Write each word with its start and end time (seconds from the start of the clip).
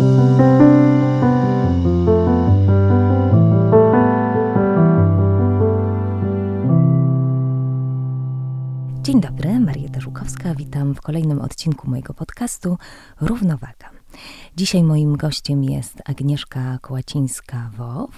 Dzień 0.00 0.08
dobry, 9.20 9.60
Marieta 9.60 10.00
Żukowska. 10.00 10.54
Witam 10.54 10.94
w 10.94 11.00
kolejnym 11.00 11.40
odcinku 11.40 11.90
mojego 11.90 12.14
podcastu 12.14 12.78
Równowaga. 13.20 13.99
Dzisiaj 14.56 14.82
moim 14.82 15.16
gościem 15.16 15.64
jest 15.64 16.02
Agnieszka 16.04 16.78
Kołacińska-Wow, 16.82 18.08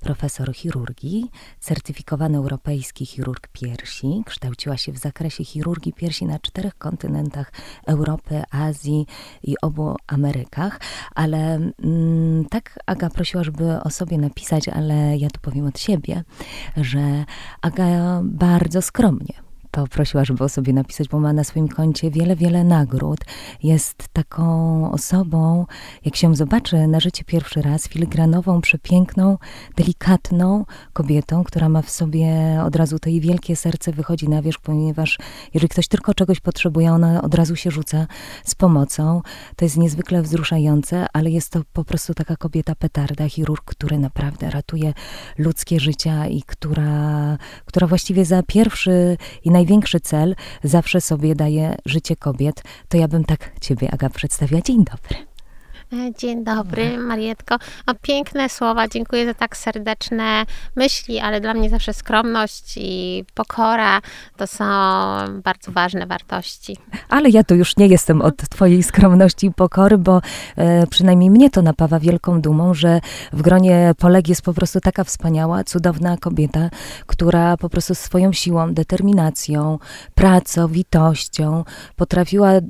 profesor 0.00 0.54
chirurgii, 0.54 1.30
certyfikowany 1.60 2.38
europejski 2.38 3.06
chirurg 3.06 3.48
piersi. 3.48 4.22
Kształciła 4.26 4.76
się 4.76 4.92
w 4.92 4.98
zakresie 4.98 5.44
chirurgii 5.44 5.92
piersi 5.92 6.26
na 6.26 6.38
czterech 6.38 6.78
kontynentach 6.78 7.52
Europy, 7.86 8.42
Azji 8.50 9.06
i 9.42 9.54
obu 9.62 9.96
Amerykach. 10.06 10.80
Ale 11.14 11.54
mm, 11.54 12.44
tak 12.50 12.78
Aga 12.86 13.10
prosiła, 13.10 13.44
żeby 13.44 13.80
o 13.84 13.90
sobie 13.90 14.18
napisać, 14.18 14.68
ale 14.68 15.16
ja 15.16 15.30
tu 15.30 15.40
powiem 15.40 15.66
od 15.66 15.78
siebie, 15.78 16.24
że 16.76 17.24
Aga 17.62 18.20
bardzo 18.24 18.82
skromnie 18.82 19.43
to 19.74 19.86
prosiła, 19.86 20.24
żeby 20.24 20.44
o 20.44 20.48
sobie 20.48 20.72
napisać, 20.72 21.08
bo 21.08 21.20
ma 21.20 21.32
na 21.32 21.44
swoim 21.44 21.68
koncie 21.68 22.10
wiele, 22.10 22.36
wiele 22.36 22.64
nagród. 22.64 23.20
Jest 23.62 24.08
taką 24.12 24.44
osobą, 24.92 25.66
jak 26.04 26.16
się 26.16 26.34
zobaczy 26.36 26.86
na 26.86 27.00
życie 27.00 27.24
pierwszy 27.24 27.62
raz, 27.62 27.88
filigranową, 27.88 28.60
przepiękną, 28.60 29.38
delikatną 29.76 30.64
kobietą, 30.92 31.44
która 31.44 31.68
ma 31.68 31.82
w 31.82 31.90
sobie 31.90 32.30
od 32.64 32.76
razu 32.76 32.98
to 32.98 33.10
jej 33.10 33.20
wielkie 33.20 33.56
serce 33.56 33.92
wychodzi 33.92 34.28
na 34.28 34.42
wierzch, 34.42 34.60
ponieważ 34.60 35.18
jeżeli 35.54 35.68
ktoś 35.68 35.88
tylko 35.88 36.14
czegoś 36.14 36.40
potrzebuje, 36.40 36.92
ona 36.92 37.22
od 37.22 37.34
razu 37.34 37.56
się 37.56 37.70
rzuca 37.70 38.06
z 38.44 38.54
pomocą. 38.54 39.22
To 39.56 39.64
jest 39.64 39.76
niezwykle 39.76 40.22
wzruszające, 40.22 41.06
ale 41.12 41.30
jest 41.30 41.50
to 41.50 41.60
po 41.72 41.84
prostu 41.84 42.14
taka 42.14 42.36
kobieta 42.36 42.74
petarda, 42.74 43.28
chirurg, 43.28 43.64
który 43.64 43.98
naprawdę 43.98 44.50
ratuje 44.50 44.94
ludzkie 45.38 45.80
życia 45.80 46.26
i 46.26 46.42
która, 46.42 47.38
która 47.64 47.86
właściwie 47.86 48.24
za 48.24 48.42
pierwszy 48.42 49.16
i 49.44 49.50
naj 49.50 49.63
największy 49.64 50.00
cel 50.00 50.34
zawsze 50.64 51.00
sobie 51.00 51.34
daje 51.34 51.76
życie 51.84 52.16
kobiet, 52.16 52.62
to 52.88 52.96
ja 52.96 53.08
bym 53.08 53.24
tak 53.24 53.60
ciebie, 53.60 53.90
Aga, 53.90 54.10
przedstawiła. 54.10 54.60
Dzień 54.60 54.84
dobry. 54.84 55.33
E, 55.92 56.12
dzień 56.18 56.44
dobry, 56.44 56.98
Marietko. 56.98 57.54
O, 57.86 57.94
piękne 58.02 58.48
słowa, 58.48 58.88
dziękuję 58.88 59.26
za 59.26 59.34
tak 59.34 59.56
serdeczne 59.56 60.46
myśli, 60.76 61.18
ale 61.18 61.40
dla 61.40 61.54
mnie 61.54 61.70
zawsze 61.70 61.92
skromność 61.92 62.74
i 62.76 63.24
pokora 63.34 64.00
to 64.36 64.46
są 64.46 64.64
bardzo 65.44 65.72
ważne 65.72 66.06
wartości. 66.06 66.76
Ale 67.08 67.30
ja 67.30 67.44
tu 67.44 67.54
już 67.54 67.76
nie 67.76 67.86
jestem 67.86 68.22
od 68.22 68.36
twojej 68.36 68.82
skromności 68.82 69.46
i 69.46 69.52
pokory, 69.52 69.98
bo 69.98 70.20
e, 70.56 70.86
przynajmniej 70.86 71.30
mnie 71.30 71.50
to 71.50 71.62
napawa 71.62 71.98
wielką 71.98 72.40
dumą, 72.40 72.74
że 72.74 73.00
w 73.32 73.42
gronie 73.42 73.92
Polek 73.98 74.28
jest 74.28 74.42
po 74.42 74.54
prostu 74.54 74.80
taka 74.80 75.04
wspaniała, 75.04 75.64
cudowna 75.64 76.16
kobieta, 76.16 76.70
która 77.06 77.56
po 77.56 77.68
prostu 77.68 77.94
swoją 77.94 78.32
siłą, 78.32 78.74
determinacją, 78.74 79.78
pracowitością 80.14 81.64
potrafiła 81.96 82.50
e, 82.50 82.62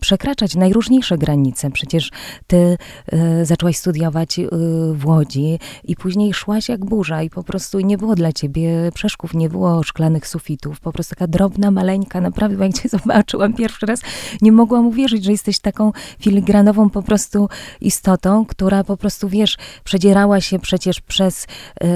przekraczać 0.00 0.54
najróżniejsze 0.54 1.18
granice. 1.18 1.70
Przecież 1.70 2.10
ty 2.46 2.53
y, 2.54 3.44
zaczęłaś 3.46 3.76
studiować 3.76 4.38
y, 4.38 4.48
w 4.94 5.06
Łodzi 5.06 5.58
i 5.84 5.96
później 5.96 6.34
szłaś 6.34 6.68
jak 6.68 6.84
burza 6.84 7.22
i 7.22 7.30
po 7.30 7.42
prostu 7.42 7.80
nie 7.80 7.98
było 7.98 8.14
dla 8.14 8.32
ciebie 8.32 8.90
przeszków, 8.94 9.34
nie 9.34 9.48
było 9.48 9.82
szklanych 9.82 10.28
sufitów, 10.28 10.80
po 10.80 10.92
prostu 10.92 11.14
taka 11.14 11.26
drobna, 11.26 11.70
maleńka, 11.70 12.20
naprawdę 12.20 12.64
jak 12.64 12.74
cię 12.74 12.88
zobaczyłam 12.98 13.54
pierwszy 13.54 13.86
raz, 13.86 14.00
nie 14.42 14.52
mogłam 14.52 14.86
uwierzyć, 14.86 15.24
że 15.24 15.32
jesteś 15.32 15.58
taką 15.58 15.92
filigranową 16.20 16.90
po 16.90 17.02
prostu 17.02 17.48
istotą, 17.80 18.46
która 18.46 18.84
po 18.84 18.96
prostu, 18.96 19.28
wiesz, 19.28 19.56
przedzierała 19.84 20.40
się 20.40 20.58
przecież 20.58 21.00
przez, 21.00 21.44
y, 21.44 21.86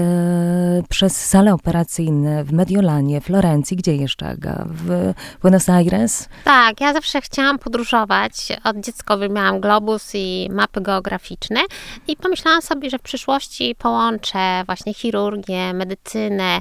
przez 0.89 1.25
sale 1.25 1.53
operacyjne 1.53 2.43
w 2.43 2.53
Mediolanie, 2.53 3.21
Florencji, 3.21 3.77
gdzie 3.77 3.95
jeszcze, 3.95 4.27
Aga? 4.27 4.65
W 4.69 5.13
Buenos 5.41 5.69
Aires? 5.69 6.29
Tak, 6.43 6.81
ja 6.81 6.93
zawsze 6.93 7.21
chciałam 7.21 7.59
podróżować. 7.59 8.59
Od 8.63 8.77
dziecka 8.77 9.17
miałam 9.17 9.59
globus 9.59 10.11
i 10.13 10.48
mapy 10.49 10.81
geograficzne 10.81 11.59
i 12.07 12.17
pomyślałam 12.17 12.61
sobie, 12.61 12.89
że 12.89 12.99
w 12.99 13.01
przyszłości 13.01 13.75
połączę 13.75 14.63
właśnie 14.65 14.93
chirurgię, 14.93 15.73
medycynę, 15.73 16.59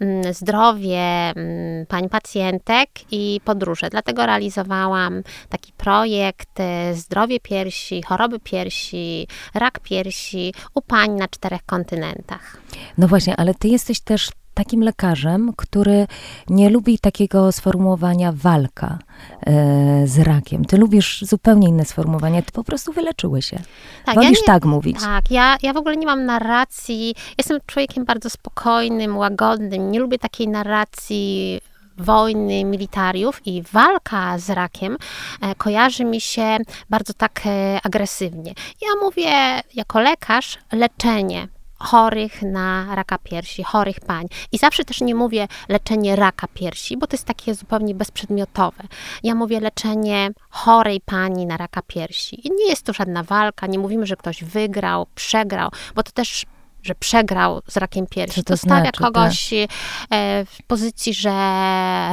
mm, 0.00 0.34
zdrowie 0.34 0.98
mm, 1.36 1.86
pań 1.86 2.08
pacjentek 2.08 2.90
i 3.10 3.40
podróże. 3.44 3.90
Dlatego 3.90 4.26
realizowałam 4.26 5.22
taki 5.48 5.72
projekt 5.72 6.60
y, 6.60 6.94
Zdrowie 6.94 7.40
piersi, 7.40 8.02
choroby 8.02 8.40
piersi, 8.40 9.28
rak 9.54 9.80
piersi 9.80 10.54
u 10.74 10.82
pań 10.82 11.10
na 11.10 11.28
czterech 11.28 11.66
kontynentach. 11.66 12.56
No 12.98 13.08
właśnie, 13.08 13.36
ale 13.36 13.54
ty 13.54 13.68
jesteś 13.68 14.00
też 14.00 14.28
takim 14.58 14.82
lekarzem, 14.82 15.52
który 15.56 16.06
nie 16.48 16.70
lubi 16.70 16.98
takiego 16.98 17.52
sformułowania 17.52 18.32
walka 18.32 18.98
e, 19.46 20.06
z 20.06 20.18
rakiem. 20.18 20.64
Ty 20.64 20.76
lubisz 20.76 21.22
zupełnie 21.22 21.68
inne 21.68 21.84
sformułowania, 21.84 22.42
ty 22.42 22.52
po 22.52 22.64
prostu 22.64 22.92
wyleczyłeś 22.92 23.46
się. 23.46 23.58
Tak, 24.04 24.14
Wolisz 24.14 24.30
ja 24.30 24.36
nie, 24.40 24.46
tak 24.46 24.64
mówić. 24.64 25.00
Tak, 25.00 25.30
ja, 25.30 25.56
ja 25.62 25.72
w 25.72 25.76
ogóle 25.76 25.96
nie 25.96 26.06
mam 26.06 26.24
narracji. 26.24 27.14
Jestem 27.38 27.58
człowiekiem 27.66 28.04
bardzo 28.04 28.30
spokojnym, 28.30 29.16
łagodnym. 29.16 29.90
Nie 29.90 30.00
lubię 30.00 30.18
takiej 30.18 30.48
narracji 30.48 31.60
wojny 31.98 32.64
militariów 32.64 33.40
i 33.46 33.62
walka 33.72 34.38
z 34.38 34.50
rakiem 34.50 34.96
e, 35.40 35.54
kojarzy 35.54 36.04
mi 36.04 36.20
się 36.20 36.56
bardzo 36.90 37.12
tak 37.14 37.40
e, 37.46 37.80
agresywnie. 37.82 38.52
Ja 38.82 38.88
mówię 39.02 39.62
jako 39.74 40.00
lekarz 40.00 40.58
leczenie, 40.72 41.48
chorych 41.78 42.42
na 42.42 42.94
raka 42.94 43.18
piersi, 43.18 43.62
chorych 43.62 44.00
pań. 44.00 44.26
I 44.52 44.58
zawsze 44.58 44.84
też 44.84 45.00
nie 45.00 45.14
mówię 45.14 45.48
leczenie 45.68 46.16
raka 46.16 46.46
piersi, 46.54 46.96
bo 46.96 47.06
to 47.06 47.14
jest 47.14 47.24
takie 47.24 47.54
zupełnie 47.54 47.94
bezprzedmiotowe. 47.94 48.84
Ja 49.22 49.34
mówię 49.34 49.60
leczenie 49.60 50.30
chorej 50.50 51.00
pani 51.00 51.46
na 51.46 51.56
raka 51.56 51.82
piersi. 51.82 52.46
I 52.48 52.50
nie 52.50 52.68
jest 52.68 52.82
to 52.82 52.92
żadna 52.92 53.22
walka, 53.22 53.66
nie 53.66 53.78
mówimy, 53.78 54.06
że 54.06 54.16
ktoś 54.16 54.44
wygrał, 54.44 55.06
przegrał, 55.14 55.70
bo 55.94 56.02
to 56.02 56.12
też 56.12 56.46
że 56.82 56.94
przegrał 56.94 57.62
z 57.66 57.76
rakiem 57.76 58.06
piersi. 58.06 58.44
To, 58.44 58.52
to 58.52 58.56
stawia 58.56 58.80
znaczy, 58.80 59.02
kogoś 59.02 59.50
tak? 59.50 59.70
E, 60.10 60.44
w 60.44 60.62
pozycji, 60.62 61.14
że 61.14 61.30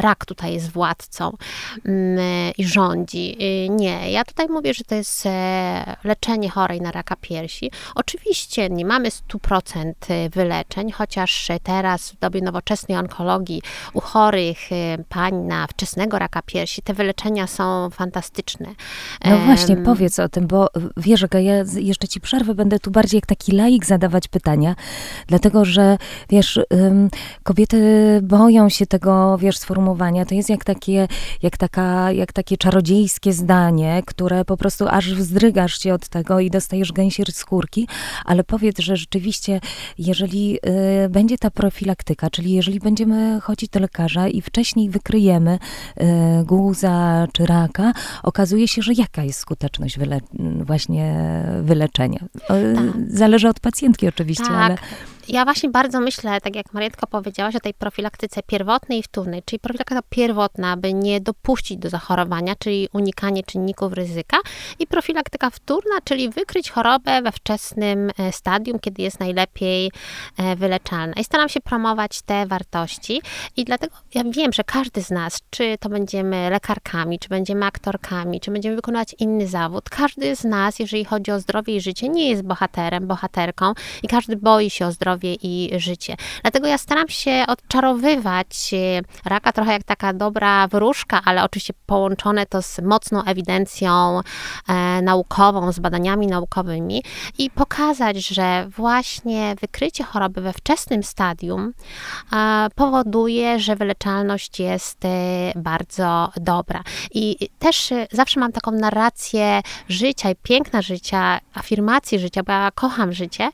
rak 0.02 0.26
tutaj 0.26 0.54
jest 0.54 0.72
władcą 0.72 1.38
mm, 1.86 2.20
i 2.58 2.66
rządzi. 2.66 3.38
Y, 3.42 3.70
nie, 3.70 4.12
ja 4.12 4.24
tutaj 4.24 4.48
mówię, 4.48 4.74
że 4.74 4.84
to 4.84 4.96
jest 4.96 5.26
e, 5.26 5.96
leczenie 6.04 6.50
chorej 6.50 6.82
na 6.82 6.92
raka 6.92 7.16
piersi. 7.22 7.72
Oczywiście 7.96 8.70
nie 8.70 8.86
mamy 8.86 9.10
100% 9.10 9.94
wyleczeń, 10.30 10.92
chociaż 10.92 11.48
teraz 11.64 12.12
w 12.12 12.20
dobie 12.20 12.42
nowoczesnej 12.42 12.98
onkologii 12.98 13.62
u 13.94 14.02
chorych 14.02 14.60
pań 15.10 15.36
na 15.36 15.68
wczesnego 15.68 16.20
raka 16.20 16.42
piersi 16.42 16.82
te 16.82 16.94
wyleczenia 16.94 17.48
są 17.48 17.90
fantastyczne. 17.90 18.68
No 19.26 19.38
właśnie, 19.38 19.78
powiedz 19.78 20.20
o 20.20 20.30
tym, 20.30 20.48
bo 20.48 20.68
wiesz, 20.98 21.20
że 21.20 21.42
ja 21.42 21.54
jeszcze 21.76 22.08
ci 22.08 22.22
przerwę, 22.22 22.56
będę 22.56 22.80
tu 22.80 22.92
bardziej 22.92 23.18
jak 23.18 23.26
taki 23.26 23.52
laik 23.52 23.86
zadawać 23.86 24.28
pytania 24.28 24.55
dlatego 25.28 25.66
że 25.66 25.98
wiesz, 26.30 26.60
kobiety 27.44 28.20
boją 28.24 28.70
się 28.70 28.86
tego, 28.86 29.38
wiesz, 29.38 29.58
sformułowania. 29.58 30.26
To 30.26 30.36
jest 30.36 30.50
jak 30.50 30.64
takie, 30.64 31.08
jak 31.42 31.58
taka, 31.58 32.12
jak 32.12 32.34
takie 32.34 32.58
czarodziejskie 32.58 33.34
zdanie, 33.34 34.04
które 34.06 34.46
po 34.46 34.58
prostu 34.58 34.88
aż 34.88 35.14
wzdrygasz 35.14 35.82
się 35.82 35.94
od 35.94 36.10
tego 36.10 36.40
i 36.40 36.50
dostajesz 36.50 36.92
gęsier 36.92 37.32
skórki, 37.32 37.88
ale 38.26 38.44
powiedz, 38.44 38.80
że 38.80 38.98
rzeczywiście, 38.98 39.60
jeżeli 39.98 40.58
y, 41.06 41.10
będzie 41.10 41.38
ta 41.38 41.52
profilaktyka, 41.52 42.30
czyli 42.30 42.54
jeżeli 42.54 42.80
będziemy 42.80 43.42
chodzić 43.42 43.70
do 43.70 43.80
lekarza 43.80 44.28
i 44.28 44.42
wcześniej 44.42 44.90
wykryjemy 44.90 45.60
y, 46.02 46.06
guza 46.46 47.28
czy 47.34 47.46
raka, 47.46 47.94
okazuje 48.24 48.68
się, 48.68 48.82
że 48.82 48.94
jaka 48.94 49.24
jest 49.24 49.40
skuteczność 49.40 50.00
wyle 50.00 50.20
właśnie 50.62 51.16
wyleczenia. 51.62 52.20
Tak. 52.48 52.58
Zależy 53.08 53.50
od 53.50 53.60
pacjentki 53.60 54.08
oczywiście, 54.08 54.45
tak. 54.48 54.56
ale 54.56 54.76
ja 55.28 55.44
właśnie 55.44 55.70
bardzo 55.70 56.00
myślę, 56.00 56.42
tak 56.42 56.56
jak 56.56 56.74
Marietka 56.74 57.08
powiedziałaś, 57.08 57.56
o 57.56 57.60
tej 57.60 57.74
profilaktyce 57.74 58.44
pierwotnej 58.44 59.00
i 59.00 59.04
wtórnej, 59.04 59.44
czyli 59.46 59.60
profilaktyka 59.60 60.02
pierwotna, 60.10 60.72
aby 60.72 60.94
nie 60.94 61.22
dopuścić 61.22 61.78
do 61.78 61.90
zachorowania, 61.90 62.56
czyli 62.60 62.90
unikanie 62.94 63.44
czynników 63.44 63.94
ryzyka 63.94 64.38
i 64.80 64.88
profilaktyka 64.88 65.50
wtórna, 65.50 65.96
czyli 66.04 66.30
wykryć 66.30 66.72
chorobę 66.72 67.22
we 67.22 67.32
wczesnym 67.32 68.12
e, 68.18 68.32
stadium, 68.32 68.80
kiedy 68.80 69.02
jest 69.02 69.20
najlepiej 69.20 69.92
e, 70.38 70.56
wyleczalna. 70.56 71.14
I 71.14 71.24
staram 71.24 71.50
się 71.50 71.62
promować 71.62 72.22
te 72.22 72.46
wartości 72.46 73.22
i 73.58 73.66
dlatego 73.66 73.96
ja 74.14 74.24
wiem, 74.24 74.54
że 74.54 74.64
każdy 74.64 75.04
z 75.04 75.12
nas, 75.12 75.40
czy 75.50 75.76
to 75.80 75.90
będziemy 75.90 76.50
lekarkami, 76.50 77.20
czy 77.20 77.30
będziemy 77.30 77.66
aktorkami, 77.66 78.40
czy 78.40 78.52
będziemy 78.52 78.76
wykonywać 78.76 79.16
inny 79.20 79.48
zawód, 79.48 79.90
każdy 79.90 80.36
z 80.36 80.44
nas, 80.44 80.80
jeżeli 80.80 81.06
chodzi 81.06 81.32
o 81.32 81.40
zdrowie 81.40 81.76
i 81.76 81.82
życie, 81.82 82.10
nie 82.10 82.30
jest 82.30 82.44
bohaterem, 82.44 83.08
bohaterką 83.08 83.74
i 84.04 84.08
każdy 84.08 84.36
boi 84.36 84.70
się 84.70 84.86
o 84.86 84.92
zdrowie 84.92 85.15
zdrowie 85.16 85.36
i 85.42 85.72
życie. 85.78 86.16
Dlatego 86.42 86.68
ja 86.68 86.78
staram 86.78 87.10
się 87.10 87.44
odczarowywać 87.48 88.74
e, 88.74 89.30
raka 89.30 89.52
trochę 89.52 89.72
jak 89.72 89.84
taka 89.84 90.14
dobra 90.14 90.68
wróżka, 90.68 91.22
ale 91.26 91.44
oczywiście 91.44 91.74
połączone 91.86 92.46
to 92.46 92.62
z 92.62 92.80
mocną 92.80 93.24
ewidencją 93.24 94.20
e, 94.68 95.02
naukową, 95.02 95.72
z 95.72 95.80
badaniami 95.80 96.28
naukowymi 96.28 97.04
i 97.38 97.50
pokazać, 97.50 98.28
że 98.28 98.68
właśnie 98.70 99.56
wykrycie 99.62 100.04
choroby 100.04 100.42
we 100.42 100.54
wczesnym 100.54 101.04
stadium 101.04 101.74
e, 102.34 102.68
powoduje, 102.76 103.60
że 103.60 103.76
wyleczalność 103.76 104.60
jest 104.60 105.06
e, 105.06 105.10
bardzo 105.56 106.32
dobra. 106.42 106.84
I 107.12 107.50
też 107.60 107.92
e, 107.92 108.08
zawsze 108.12 108.40
mam 108.40 108.52
taką 108.52 108.72
narrację 108.72 109.62
życia 109.90 110.30
i 110.30 110.36
piękna 110.36 110.82
życia, 110.82 111.40
afirmacji 111.54 112.20
życia, 112.20 112.44
bo 112.44 112.52
ja 112.52 112.72
kocham 112.76 113.14
życie 113.14 113.50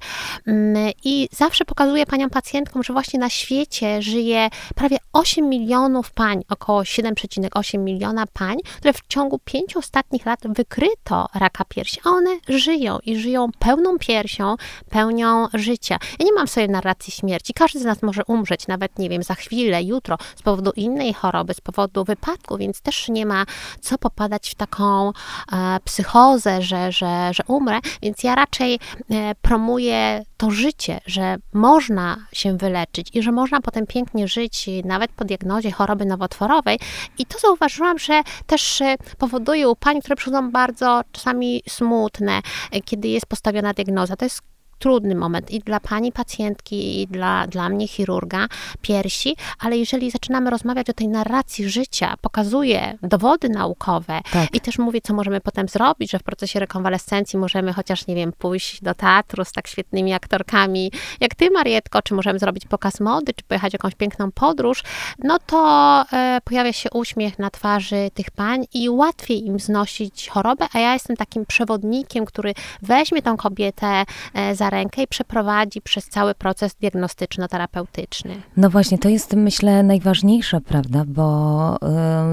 mm, 0.48 0.92
i 1.04 1.30
zawsze 1.32 1.51
pokazuję 1.66 2.06
paniom 2.06 2.30
pacjentkom, 2.30 2.84
że 2.84 2.94
właśnie 2.94 3.20
na 3.20 3.30
świecie 3.30 4.02
żyje 4.02 4.50
prawie 4.76 4.98
8 5.14 5.50
milionów 5.50 6.12
pań, 6.12 6.42
około 6.50 6.82
7,8 6.82 7.80
miliona 7.80 8.26
pań, 8.34 8.58
które 8.78 8.94
w 8.94 9.02
ciągu 9.08 9.40
pięciu 9.46 9.80
ostatnich 9.80 10.26
lat 10.26 10.40
wykryto 10.46 11.28
raka 11.36 11.66
piersi, 11.66 12.00
a 12.06 12.10
one 12.10 12.38
żyją 12.48 13.00
i 13.04 13.18
żyją 13.18 13.48
pełną 13.60 14.00
piersią, 14.00 14.56
pełnią 14.90 15.48
życia. 15.54 15.98
Ja 16.20 16.26
nie 16.26 16.34
mam 16.34 16.48
sobie 16.48 16.68
narracji 16.68 17.14
śmierci. 17.14 17.54
Każdy 17.54 17.80
z 17.80 17.86
nas 17.86 18.02
może 18.02 18.22
umrzeć, 18.28 18.68
nawet 18.68 19.00
nie 19.00 19.10
wiem, 19.10 19.24
za 19.24 19.36
chwilę, 19.36 19.84
jutro, 19.84 20.18
z 20.36 20.42
powodu 20.42 20.72
innej 20.76 21.14
choroby, 21.14 21.54
z 21.54 21.62
powodu 21.62 22.04
wypadku, 22.04 22.58
więc 22.58 22.82
też 22.82 23.10
nie 23.10 23.26
ma 23.26 23.46
co 23.82 23.98
popadać 23.98 24.50
w 24.50 24.56
taką 24.56 25.12
e, 25.52 25.80
psychozę, 25.86 26.62
że, 26.62 26.92
że, 26.92 27.34
że 27.34 27.44
umrę. 27.48 27.80
Więc 28.02 28.24
ja 28.24 28.36
raczej 28.36 28.80
e, 29.12 29.36
promuję 29.42 30.26
to 30.38 30.52
życie, 30.52 31.00
że 31.06 31.38
można 31.54 32.18
się 32.34 32.58
wyleczyć 32.58 33.10
i 33.14 33.22
że 33.22 33.32
można 33.32 33.62
potem 33.62 33.88
pięknie 33.88 34.28
żyć, 34.28 34.70
nawet 34.86 35.12
po 35.12 35.26
diagnozie 35.26 35.72
choroby 35.72 36.06
nowotworowej. 36.06 36.80
I 37.18 37.26
to 37.26 37.40
zauważyłam, 37.40 38.00
że 38.00 38.22
też 38.48 38.82
e, 38.82 38.96
powoduje 39.18 39.70
u 39.70 39.76
pań, 39.76 40.00
które 40.00 40.16
przychodzą 40.16 40.52
bardzo 40.52 41.02
czasami 41.12 41.64
smutne, 41.70 42.42
e, 42.72 42.82
kiedy 42.82 43.08
jest 43.08 43.26
postawiona 43.26 43.74
diagnoza. 43.74 44.16
To 44.16 44.26
jest 44.26 44.51
trudny 44.82 45.16
moment 45.16 45.52
i 45.52 45.60
dla 45.60 45.80
pani 45.80 46.12
pacjentki, 46.12 47.02
i 47.02 47.08
dla, 47.08 47.48
dla 47.48 47.70
mnie 47.70 47.88
chirurga 47.88 48.48
piersi, 48.82 49.36
ale 49.60 49.78
jeżeli 49.78 50.12
zaczynamy 50.12 50.50
rozmawiać 50.50 50.90
o 50.90 50.94
tej 50.94 51.08
narracji 51.08 51.70
życia, 51.70 52.16
pokazuję 52.22 52.98
dowody 53.02 53.50
naukowe 53.50 54.22
tak. 54.32 54.56
i 54.56 54.62
też 54.62 54.80
mówię, 54.80 55.02
co 55.02 55.14
możemy 55.14 55.42
potem 55.42 55.68
zrobić, 55.68 56.12
że 56.12 56.20
w 56.20 56.24
procesie 56.24 56.60
rekonwalescencji 56.60 57.40
możemy 57.40 57.74
chociaż, 57.74 58.08
nie 58.08 58.16
wiem, 58.16 58.34
pójść 58.34 58.82
do 58.82 58.94
teatru 58.94 59.46
z 59.46 59.52
tak 59.52 59.68
świetnymi 59.68 60.14
aktorkami 60.14 60.92
jak 61.20 61.36
ty, 61.36 61.52
Marietko, 61.52 62.02
czy 62.02 62.14
możemy 62.14 62.40
zrobić 62.40 62.66
pokaz 62.66 63.00
mody, 63.00 63.34
czy 63.34 63.44
pojechać 63.44 63.74
jakąś 63.74 63.96
piękną 63.96 64.32
podróż, 64.32 64.84
no 65.20 65.38
to 65.46 66.04
e, 66.14 66.40
pojawia 66.44 66.74
się 66.74 66.90
uśmiech 66.94 67.40
na 67.40 67.50
twarzy 67.50 68.12
tych 68.14 68.32
pań 68.32 68.66
i 68.74 68.90
łatwiej 68.90 69.46
im 69.46 69.60
znosić 69.60 70.30
chorobę, 70.30 70.66
a 70.74 70.80
ja 70.80 70.94
jestem 70.94 71.16
takim 71.16 71.46
przewodnikiem, 71.46 72.26
który 72.26 72.54
weźmie 72.82 73.22
tą 73.22 73.38
kobietę 73.38 74.04
e, 74.34 74.56
za 74.56 74.71
rękę 74.72 75.04
i 75.04 75.08
przeprowadzi 75.08 75.82
przez 75.82 76.06
cały 76.06 76.36
proces 76.36 76.76
diagnostyczno-terapeutyczny. 76.76 78.36
No 78.58 78.70
właśnie, 78.70 78.98
to 78.98 79.10
jest 79.10 79.34
myślę 79.34 79.84
najważniejsze, 79.84 80.62
prawda, 80.62 81.04
bo 81.08 81.76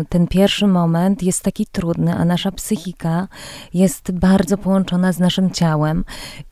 y, 0.02 0.04
ten 0.08 0.26
pierwszy 0.26 0.66
moment 0.66 1.22
jest 1.22 1.42
taki 1.42 1.66
trudny, 1.66 2.14
a 2.14 2.24
nasza 2.24 2.52
psychika 2.52 3.28
jest 3.74 4.12
bardzo 4.12 4.58
połączona 4.58 5.12
z 5.12 5.18
naszym 5.18 5.50
ciałem 5.50 6.04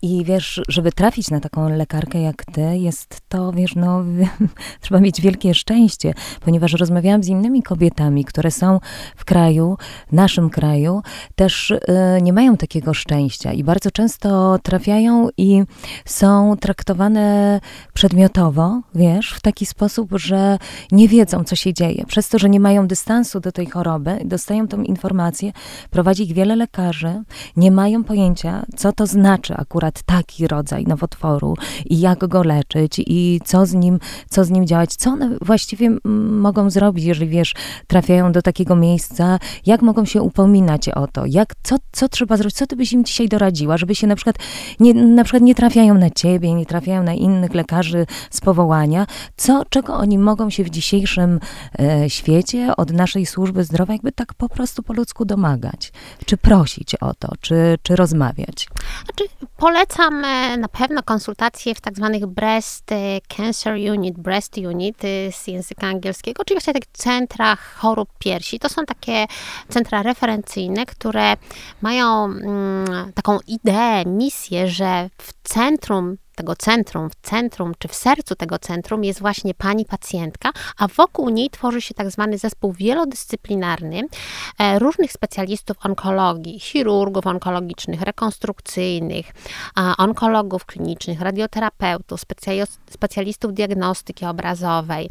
i 0.02 0.24
wiesz, 0.24 0.62
żeby 0.68 0.92
trafić 0.92 1.30
na 1.30 1.40
taką 1.40 1.68
lekarkę 1.68 2.20
jak 2.20 2.44
ty, 2.44 2.78
jest 2.78 3.20
to, 3.28 3.52
wiesz, 3.52 3.74
no 3.74 4.04
trzeba 4.80 5.00
mieć 5.00 5.20
wielkie 5.20 5.54
szczęście, 5.54 6.14
ponieważ 6.40 6.72
rozmawiałam 6.72 7.22
z 7.22 7.28
innymi 7.28 7.62
kobietami, 7.62 8.24
które 8.24 8.50
są 8.50 8.80
w 9.16 9.24
kraju, 9.24 9.76
naszym 10.12 10.50
kraju, 10.50 11.02
też 11.34 11.70
y, 11.70 11.78
nie 12.22 12.32
mają 12.32 12.56
takiego 12.56 12.94
szczęścia 12.94 13.52
i 13.52 13.64
bardzo 13.64 13.90
często 13.90 14.58
trafiają 14.62 15.28
i 15.36 15.62
są 16.04 16.56
traktowane 16.60 17.60
przedmiotowo, 17.94 18.80
wiesz, 18.94 19.30
w 19.30 19.40
taki 19.40 19.66
sposób, 19.66 20.10
że 20.14 20.58
nie 20.92 21.08
wiedzą, 21.08 21.44
co 21.44 21.56
się 21.56 21.74
dzieje. 21.74 22.04
Przez 22.06 22.28
to, 22.28 22.38
że 22.38 22.48
nie 22.48 22.60
mają 22.60 22.86
dystansu 22.86 23.40
do 23.40 23.52
tej 23.52 23.66
choroby, 23.66 24.18
dostają 24.24 24.68
tą 24.68 24.82
informację, 24.82 25.52
prowadzi 25.90 26.22
ich 26.22 26.32
wiele 26.32 26.56
lekarzy, 26.56 27.22
nie 27.56 27.70
mają 27.70 28.04
pojęcia, 28.04 28.64
co 28.76 28.92
to 28.92 29.06
znaczy 29.06 29.54
akurat 29.56 30.02
taki 30.02 30.48
rodzaj 30.48 30.84
nowotworu 30.84 31.56
i 31.84 32.00
jak 32.00 32.26
go 32.26 32.42
leczyć 32.42 32.98
i 33.06 33.40
co 33.44 33.66
z 33.66 33.74
nim, 33.74 33.98
co 34.30 34.44
z 34.44 34.50
nim 34.50 34.66
działać, 34.66 34.96
co 34.96 35.10
one 35.10 35.38
właściwie 35.40 35.90
mogą 36.30 36.70
zrobić, 36.70 37.04
jeżeli 37.04 37.30
wiesz, 37.30 37.54
trafiają 37.86 38.32
do 38.32 38.42
takiego 38.42 38.76
miejsca, 38.76 39.38
jak 39.66 39.82
mogą 39.82 40.04
się 40.04 40.22
upominać 40.22 40.88
o 40.88 41.06
to, 41.06 41.26
jak, 41.26 41.54
co, 41.62 41.76
co 41.92 42.08
trzeba 42.08 42.36
zrobić, 42.36 42.56
co 42.56 42.66
ty 42.66 42.76
byś 42.76 42.92
im 42.92 43.04
dzisiaj 43.04 43.28
doradziła, 43.28 43.76
żeby 43.76 43.94
się 43.94 44.06
na 44.06 44.16
przykład 44.16 44.36
nie, 44.80 44.94
na 44.94 45.24
przykład 45.24 45.42
nie 45.42 45.54
trafiają 45.66 45.94
na 45.94 46.10
ciebie, 46.10 46.54
nie 46.54 46.66
trafiają 46.66 47.02
na 47.02 47.14
innych 47.14 47.54
lekarzy 47.54 48.06
z 48.30 48.40
powołania, 48.40 49.06
co, 49.36 49.62
czego 49.70 49.94
oni 49.94 50.18
mogą 50.18 50.50
się 50.50 50.64
w 50.64 50.70
dzisiejszym 50.70 51.40
e, 51.78 52.10
świecie 52.10 52.76
od 52.76 52.92
naszej 52.92 53.26
służby 53.26 53.64
zdrowia 53.64 53.92
jakby 53.92 54.12
tak 54.12 54.34
po 54.34 54.48
prostu 54.48 54.82
po 54.82 54.92
ludzku 54.92 55.24
domagać, 55.24 55.92
czy 56.26 56.36
prosić 56.36 56.94
o 56.94 57.14
to, 57.14 57.28
czy, 57.40 57.78
czy 57.82 57.96
rozmawiać. 57.96 58.68
Znaczy, 59.04 59.24
polecam 59.56 60.24
e, 60.24 60.56
na 60.56 60.68
pewno 60.68 61.02
konsultacje 61.02 61.74
w 61.74 61.80
tak 61.80 61.96
zwanych 61.96 62.26
breast 62.26 62.92
e, 62.92 63.20
cancer 63.36 63.74
unit, 63.92 64.18
breast 64.18 64.58
unit 64.58 65.04
e, 65.04 65.32
z 65.32 65.46
języka 65.46 65.86
angielskiego, 65.86 66.44
czyli 66.44 66.60
właśnie 66.60 66.72
tych 66.72 66.86
centrach 66.92 67.74
chorób 67.74 68.08
piersi. 68.18 68.58
To 68.58 68.68
są 68.68 68.84
takie 68.84 69.26
centra 69.68 70.02
referencyjne, 70.02 70.86
które 70.86 71.34
mają 71.82 72.24
mm, 72.24 73.12
taką 73.14 73.38
ideę, 73.46 74.04
misję, 74.04 74.68
że 74.68 75.10
w 75.18 75.48
centrum 75.56 76.16
tego 76.36 76.56
centrum, 76.56 77.10
w 77.10 77.14
centrum 77.22 77.72
czy 77.78 77.88
w 77.88 77.94
sercu 77.94 78.34
tego 78.34 78.58
centrum 78.58 79.04
jest 79.04 79.20
właśnie 79.20 79.54
pani 79.54 79.84
pacjentka, 79.84 80.50
a 80.78 80.88
wokół 80.88 81.28
niej 81.28 81.50
tworzy 81.50 81.80
się 81.80 81.94
tak 81.94 82.10
zwany 82.10 82.38
zespół 82.38 82.72
wielodyscyplinarny 82.72 84.02
e, 84.58 84.78
różnych 84.78 85.12
specjalistów 85.12 85.76
onkologii, 85.84 86.60
chirurgów 86.60 87.26
onkologicznych, 87.26 88.02
rekonstrukcyjnych, 88.02 89.32
onkologów 89.98 90.64
klinicznych, 90.64 91.20
radioterapeutów, 91.20 92.20
specjalistów 92.90 93.54
diagnostyki 93.54 94.26
obrazowej, 94.26 95.10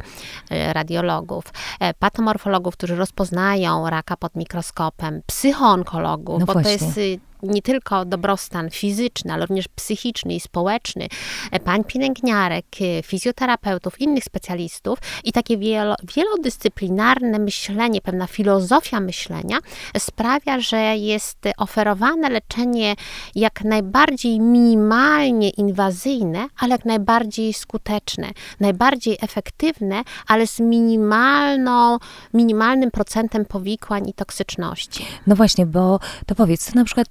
e, 0.50 0.72
radiologów, 0.72 1.44
e, 1.80 1.94
patomorfologów, 1.94 2.76
którzy 2.76 2.96
rozpoznają 2.96 3.90
raka 3.90 4.16
pod 4.16 4.34
mikroskopem, 4.34 5.22
psychoonkologów, 5.26 6.40
no 6.40 6.46
bo 6.46 6.52
właśnie. 6.52 6.78
to 6.78 6.84
jest 6.84 6.98
y, 6.98 7.18
nie 7.48 7.62
tylko 7.62 8.04
dobrostan 8.04 8.70
fizyczny, 8.70 9.32
ale 9.32 9.46
również 9.46 9.68
psychiczny 9.68 10.34
i 10.34 10.40
społeczny, 10.40 11.08
e, 11.50 11.60
pań 11.60 11.84
pielęgniarek, 11.84 12.66
e, 12.80 13.02
fizjoterapeutów, 13.02 14.00
innych 14.00 14.24
specjalistów 14.24 14.98
i 15.24 15.32
takie 15.32 15.58
wielo, 15.58 15.94
wielodyscyplinarne 16.16 17.38
myślenie, 17.38 18.00
pewna 18.00 18.26
filozofia 18.26 19.00
myślenia 19.00 19.58
sprawia, 19.98 20.60
że 20.60 20.96
jest 20.96 21.38
oferowane 21.58 22.28
leczenie 22.30 22.94
jak 23.34 23.64
najbardziej 23.64 24.40
minimalnie 24.40 25.50
inwazyjne, 25.50 26.48
ale 26.58 26.70
jak 26.70 26.84
najbardziej 26.84 27.52
skuteczne, 27.52 28.30
najbardziej 28.60 29.18
efektywne, 29.20 30.02
ale 30.26 30.46
z 30.46 30.60
minimalną, 30.60 31.98
minimalnym 32.34 32.90
procentem 32.90 33.44
powikłań 33.44 34.08
i 34.08 34.14
toksyczności. 34.14 35.06
No 35.26 35.36
właśnie, 35.36 35.66
bo 35.66 35.98
to 36.26 36.34
powiedz, 36.34 36.74
na 36.74 36.84
przykład 36.84 37.08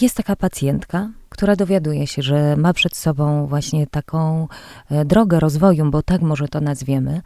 jest 0.00 0.16
taka 0.16 0.36
pacjentka, 0.36 1.10
która 1.34 1.56
dowiaduje 1.56 2.06
się, 2.06 2.22
że 2.22 2.56
ma 2.56 2.72
przed 2.72 2.96
sobą 2.96 3.46
właśnie 3.46 3.86
taką 3.86 4.48
e, 4.90 5.04
drogę 5.04 5.40
rozwoju, 5.40 5.90
bo 5.90 6.02
tak 6.02 6.22
może 6.22 6.48
to 6.48 6.60
nazwiemy, 6.60 7.22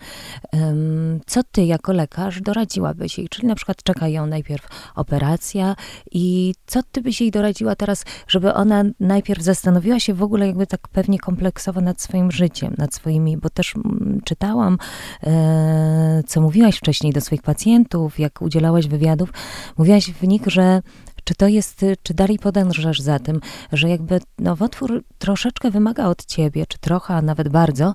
co 1.27 1.43
ty 1.53 1.65
jako 1.65 1.93
lekarz 1.93 2.41
doradziłabyś 2.41 3.19
jej? 3.19 3.29
Czyli 3.29 3.49
na 3.49 3.55
przykład 3.55 3.83
czeka 3.83 4.09
ją 4.09 4.27
najpierw 4.27 4.69
operacja 4.95 5.77
i 6.13 6.55
co 6.67 6.81
ty 6.93 7.01
byś 7.01 7.21
jej 7.21 7.31
doradziła 7.31 7.77
teraz, 7.77 8.05
żeby 8.29 8.55
ona 8.55 8.85
najpierw 9.01 9.43
zastanowiła 9.43 10.01
się 10.01 10.15
w 10.15 10.23
ogóle 10.23 10.47
jakby 10.47 10.67
tak 10.67 10.89
pewnie 10.89 11.19
kompleksowo 11.19 11.81
nad 11.81 12.01
swoim 12.01 12.31
życiem, 12.31 12.75
nad 12.79 12.95
swoimi, 12.95 13.37
bo 13.37 13.51
też 13.51 13.77
mm, 13.77 14.21
czytałam, 14.25 14.79
e, 15.27 16.23
co 16.27 16.41
mówiłaś 16.41 16.77
wcześniej 16.77 17.13
do 17.13 17.21
swoich 17.21 17.43
pacjentów, 17.43 18.19
jak 18.19 18.43
udzielałaś 18.43 18.87
wywiadów, 18.87 19.33
mówiłaś 19.79 20.11
w 20.11 20.23
nich, 20.23 20.43
że 20.47 20.83
czy 21.29 21.35
to 21.35 21.49
jest, 21.49 21.85
czy 22.03 22.15
dalej 22.15 22.39
podążasz 22.39 23.01
za 23.01 23.19
tym, 23.19 23.41
że 23.73 23.89
jakby 23.89 24.21
nowotwór 24.39 25.05
troszeczkę 25.19 25.71
wymaga 25.71 26.07
od 26.07 26.25
ciebie, 26.25 26.67
czy 26.67 26.79
trochę, 26.79 27.15
a 27.15 27.23
nawet 27.23 27.49
bardzo, 27.49 27.95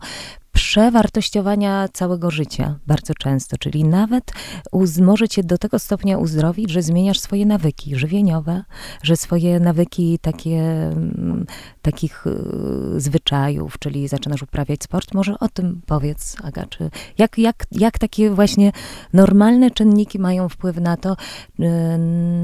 przewartościowania 0.54 1.88
całego 1.94 2.32
życia 2.32 2.80
bardzo 2.88 3.14
często, 3.14 3.58
czyli 3.58 3.84
nawet 3.84 4.32
uz, 4.72 4.98
może 4.98 5.28
cię 5.28 5.44
do 5.44 5.58
tego 5.58 5.80
stopnia 5.80 6.18
uzdrowić, 6.18 6.70
że 6.70 6.82
zmieniasz 6.82 7.20
swoje 7.20 7.46
nawyki 7.46 7.96
żywieniowe, 7.96 8.64
że 9.04 9.18
swoje 9.18 9.60
nawyki 9.60 10.20
takie, 10.20 10.60
mm, 10.60 11.46
takich 11.82 12.28
y, 12.28 13.00
zwyczajów, 13.00 13.80
czyli 13.80 14.08
zaczynasz 14.08 14.42
uprawiać 14.44 14.84
sport. 14.84 15.14
Może 15.14 15.40
o 15.40 15.50
tym 15.50 15.82
powiedz, 15.86 16.36
Aga, 16.44 16.66
czy 16.66 16.90
jak, 17.18 17.38
jak, 17.38 17.66
jak 17.72 18.00
takie 18.00 18.30
właśnie 18.30 18.72
normalne 19.14 19.72
czynniki 19.72 20.20
mają 20.20 20.50
wpływ 20.50 20.78
na 20.78 20.98
to, 20.98 21.12
y, 21.60 21.64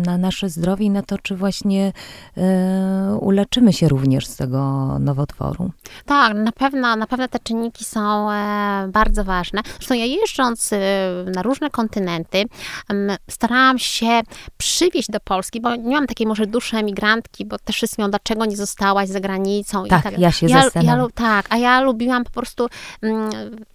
na 0.06 0.18
nasze 0.18 0.50
zdrowie 0.50 0.86
i 0.86 0.89
na 0.89 1.01
to, 1.04 1.18
czy 1.18 1.36
właśnie 1.36 1.94
y, 2.38 2.42
uleczymy 3.20 3.74
się 3.74 3.88
również 3.89 4.28
z 4.28 4.36
tego 4.36 4.60
nowotworu? 5.00 5.72
Tak, 6.06 6.38
na 6.38 6.51
pewno, 6.51 6.96
na 6.96 7.08
pewno 7.08 7.28
te 7.28 7.39
czynniki 7.39 7.86
są 7.86 7.99
e, 8.06 8.88
bardzo 8.88 9.24
ważne. 9.24 9.62
Zresztą 9.65 9.94
ja 9.94 10.06
jeżdżąc 10.06 10.74
e, 10.74 10.77
na 11.36 11.41
różne 11.41 11.70
kontynenty, 11.70 12.46
starałam 13.29 13.79
się 13.79 14.22
przywieźć 14.58 15.12
do 15.12 15.20
Polski, 15.20 15.62
bo 15.62 15.75
nie 15.75 15.96
mam 15.96 16.08
takiej 16.08 16.27
może 16.27 16.48
duszy 16.48 16.77
emigrantki, 16.77 17.46
bo 17.46 17.58
też 17.60 17.75
wszyscy 17.75 17.96
mówią, 18.00 18.10
dlaczego 18.10 18.46
nie 18.46 18.58
zostałaś 18.58 19.10
za 19.10 19.20
granicą. 19.20 19.86
Tak, 19.86 20.03
tak. 20.03 20.20
ja 20.20 20.32
się 20.32 20.48
ja. 20.48 20.63
Ja, 20.82 21.08
tak, 21.15 21.46
a 21.50 21.58
ja 21.58 21.82
lubiłam 21.82 22.24
po 22.24 22.32
prostu 22.32 22.68
mm, 23.01 23.29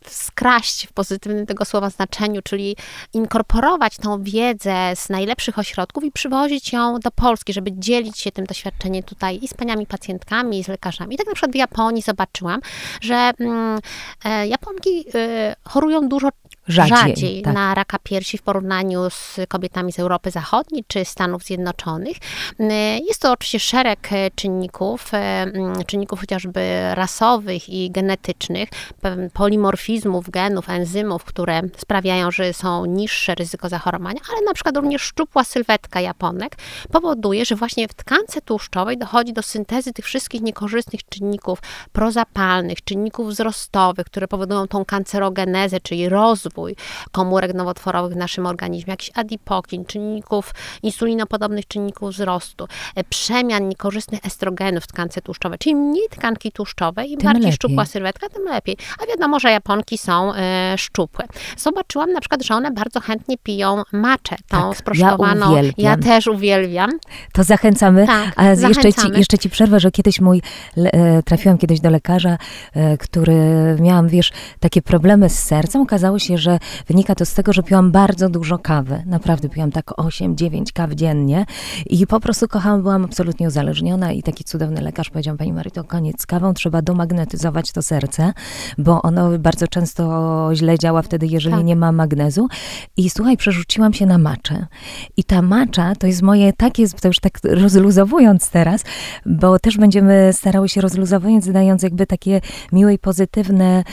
skraść 0.09 0.87
w 0.87 0.93
pozytywnym 0.93 1.47
tego 1.47 1.64
słowa 1.64 1.90
znaczeniu, 1.90 2.43
czyli 2.43 2.76
inkorporować 3.12 3.97
tą 3.97 4.23
wiedzę 4.23 4.97
z 4.97 5.09
najlepszych 5.09 5.59
ośrodków 5.59 6.04
i 6.04 6.12
przywozić 6.12 6.73
ją 6.73 6.99
do 7.00 7.11
Polski, 7.11 7.52
żeby 7.52 7.71
dzielić 7.73 8.19
się 8.19 8.33
tym 8.33 8.45
doświadczeniem 8.45 9.02
tutaj 9.02 9.38
i 9.43 9.49
z 9.49 9.54
paniami 9.54 9.87
pacjentkami, 9.87 10.59
i 10.59 10.64
z 10.64 10.69
lekarzami. 10.69 11.14
I 11.14 11.19
tak 11.19 11.26
na 11.26 11.33
przykład 11.33 11.52
w 11.52 11.57
Japonii 11.57 12.02
zobaczyłam, 12.02 12.61
że 13.00 13.33
mm, 13.40 13.81
Japonki 14.47 15.04
y, 15.14 15.54
chorują 15.64 16.09
dużo 16.09 16.28
Rzadziej, 16.68 16.97
rzadziej 16.97 17.42
tak. 17.42 17.54
na 17.54 17.75
raka 17.75 17.99
piersi 18.02 18.38
w 18.38 18.42
porównaniu 18.42 19.11
z 19.11 19.37
kobietami 19.49 19.92
z 19.92 19.99
Europy 19.99 20.30
Zachodniej 20.30 20.85
czy 20.88 21.04
Stanów 21.04 21.42
Zjednoczonych. 21.42 22.16
Y, 22.61 22.64
Jest 23.09 23.23
to 23.23 23.33
oczywiście 23.33 23.61
szereg 23.61 24.12
e, 24.12 24.30
czynników, 24.30 25.14
e, 25.14 25.47
czynników 25.87 26.21
chociażby 26.21 26.94
rasowych 26.94 27.68
i 27.68 27.90
genetycznych, 27.90 28.68
polimorfizmów 29.33 30.30
genów, 30.30 30.71
enzymów, 30.71 31.25
które 31.25 31.61
sprawiają, 31.76 32.30
że 32.30 32.52
są 32.52 32.87
niższe 32.87 33.35
ryzyko 33.35 33.68
zachorowania, 33.68 34.21
ale 34.33 34.47
na 34.47 34.54
przykład 34.54 34.76
również 34.76 35.02
szczupła 35.02 35.44
sylwetka 35.44 36.00
Japonek 36.00 36.56
powoduje, 36.92 37.44
że 37.44 37.56
właśnie 37.56 37.88
w 37.88 37.94
tkance 37.94 38.40
tłuszczowej 38.40 38.99
dochodzi 38.99 39.33
do 39.33 39.42
syntezy 39.42 39.92
tych 39.92 40.04
wszystkich 40.04 40.42
niekorzystnych 40.42 41.09
czynników 41.09 41.59
prozapalnych, 41.92 42.85
czynników 42.85 43.28
wzrostowych, 43.28 44.04
które 44.05 44.29
powodują 44.29 44.69
tą 44.69 44.85
kancerogenezę, 44.85 45.81
czyli 45.81 46.09
rozwój 46.09 46.77
komórek 47.13 47.55
nowotworowych 47.55 48.13
w 48.13 48.17
naszym 48.17 48.47
organizmie, 48.47 48.91
jakiś 48.91 49.11
adipokin, 49.15 49.85
czynników 49.85 50.55
insulinopodobnych 50.83 51.67
czynników 51.69 52.11
wzrostu, 52.11 52.67
e, 52.97 53.05
przemian 53.05 53.69
niekorzystnych 53.69 54.27
estrogenów 54.27 54.85
w 54.85 54.87
tkance 54.87 55.21
tłuszczowej, 55.21 55.59
czyli 55.59 55.75
mniej 55.77 56.09
tkanki 56.11 56.53
tłuszczowej, 56.53 57.13
im 57.13 57.19
bardziej 57.19 57.43
lepiej. 57.43 57.53
szczupła 57.57 57.85
sylwetka, 57.85 58.29
tym 58.29 58.45
lepiej. 58.45 58.77
A 59.03 59.07
wiadomo, 59.07 59.41
że 59.41 59.51
Japonki 59.51 59.99
są 59.99 60.35
e, 60.35 60.75
szczupłe. 60.79 61.25
Zobaczyłam 61.59 62.13
na 62.13 62.21
przykład, 62.21 62.43
że 62.43 62.55
one 62.55 62.71
bardzo 62.71 63.01
chętnie 63.01 63.39
piją 63.39 63.83
maczę, 63.93 64.37
tą 64.49 64.59
Tak, 64.59 64.69
ja 64.69 64.75
sproszkowaną. 64.75 65.53
uwielbiam. 65.53 66.03
też 66.03 66.27
uwielbiam. 66.27 66.91
To 67.33 67.45
zachęcamy. 67.45 68.07
Tak, 68.07 68.33
A 68.37 68.45
jeszcze 68.45 68.67
ci, 68.69 68.75
zachęcamy. 68.75 69.19
jeszcze 69.19 69.39
ci 69.39 69.51
przerwę, 69.51 69.81
że 69.81 69.91
kiedyś 69.91 70.21
mój, 70.21 70.43
le- 70.77 70.91
e, 70.93 71.23
trafiłam 71.23 71.59
kiedyś 71.59 71.81
do 71.81 71.91
lekarza, 71.91 72.39
który 72.99 73.35
miałam, 73.95 74.09
wiesz, 74.09 74.33
takie 74.61 74.83
problemy 74.83 75.31
z 75.31 75.39
sercem. 75.39 75.83
Okazało 75.83 76.19
się, 76.19 76.39
że 76.39 76.59
wynika 76.87 77.15
to 77.15 77.25
z 77.25 77.35
tego, 77.35 77.53
że 77.53 77.63
piłam 77.63 77.91
bardzo 77.93 78.29
dużo 78.29 78.59
kawy. 78.59 79.03
Naprawdę 79.07 79.49
piłam 79.49 79.71
tak 79.73 79.85
8-9 79.87 80.73
kaw 80.73 80.93
dziennie 80.93 81.47
i 81.87 82.07
po 82.07 82.21
prostu 82.21 82.49
kochałam, 82.49 82.83
byłam 82.83 83.05
absolutnie 83.05 83.47
uzależniona 83.47 84.13
i 84.13 84.23
taki 84.23 84.45
cudowny 84.45 84.81
lekarz 84.81 85.11
powiedział, 85.11 85.37
pani 85.37 85.53
Marii, 85.53 85.73
to 85.73 85.85
koniec 85.85 86.23
z 86.23 86.27
kawą, 86.27 86.55
trzeba 86.55 86.83
domagnetyzować 86.83 87.73
to 87.73 87.83
serce, 87.83 88.33
bo 88.79 89.03
ono 89.03 89.39
bardzo 89.39 89.69
często 89.69 90.51
źle 90.55 90.79
działa 90.79 91.03
wtedy, 91.03 91.27
jeżeli 91.27 91.57
Tak. 91.57 91.65
nie 91.65 91.77
ma 91.77 91.93
magnezu. 91.93 92.49
I 92.97 93.11
słuchaj, 93.11 93.37
przerzuciłam 93.37 93.93
się 93.95 94.07
na 94.07 94.19
maczę. 94.19 94.67
I 95.17 95.25
ta 95.25 95.43
macza 95.43 95.95
to 95.95 96.07
jest 96.07 96.23
moje 96.23 96.53
takie, 96.53 96.89
to 96.89 97.09
już 97.09 97.21
tak 97.21 97.39
rozluzowując 97.45 98.51
teraz, 98.51 98.85
bo 99.27 99.59
też 99.59 99.77
będziemy 99.77 100.31
starały 100.33 100.69
się 100.69 100.81
rozluzować, 100.81 101.15
dając 101.53 101.83
jakby 101.83 102.07
takie 102.07 102.41
miłe 102.73 102.95
i 102.95 102.99
pozytywne, 102.99 103.84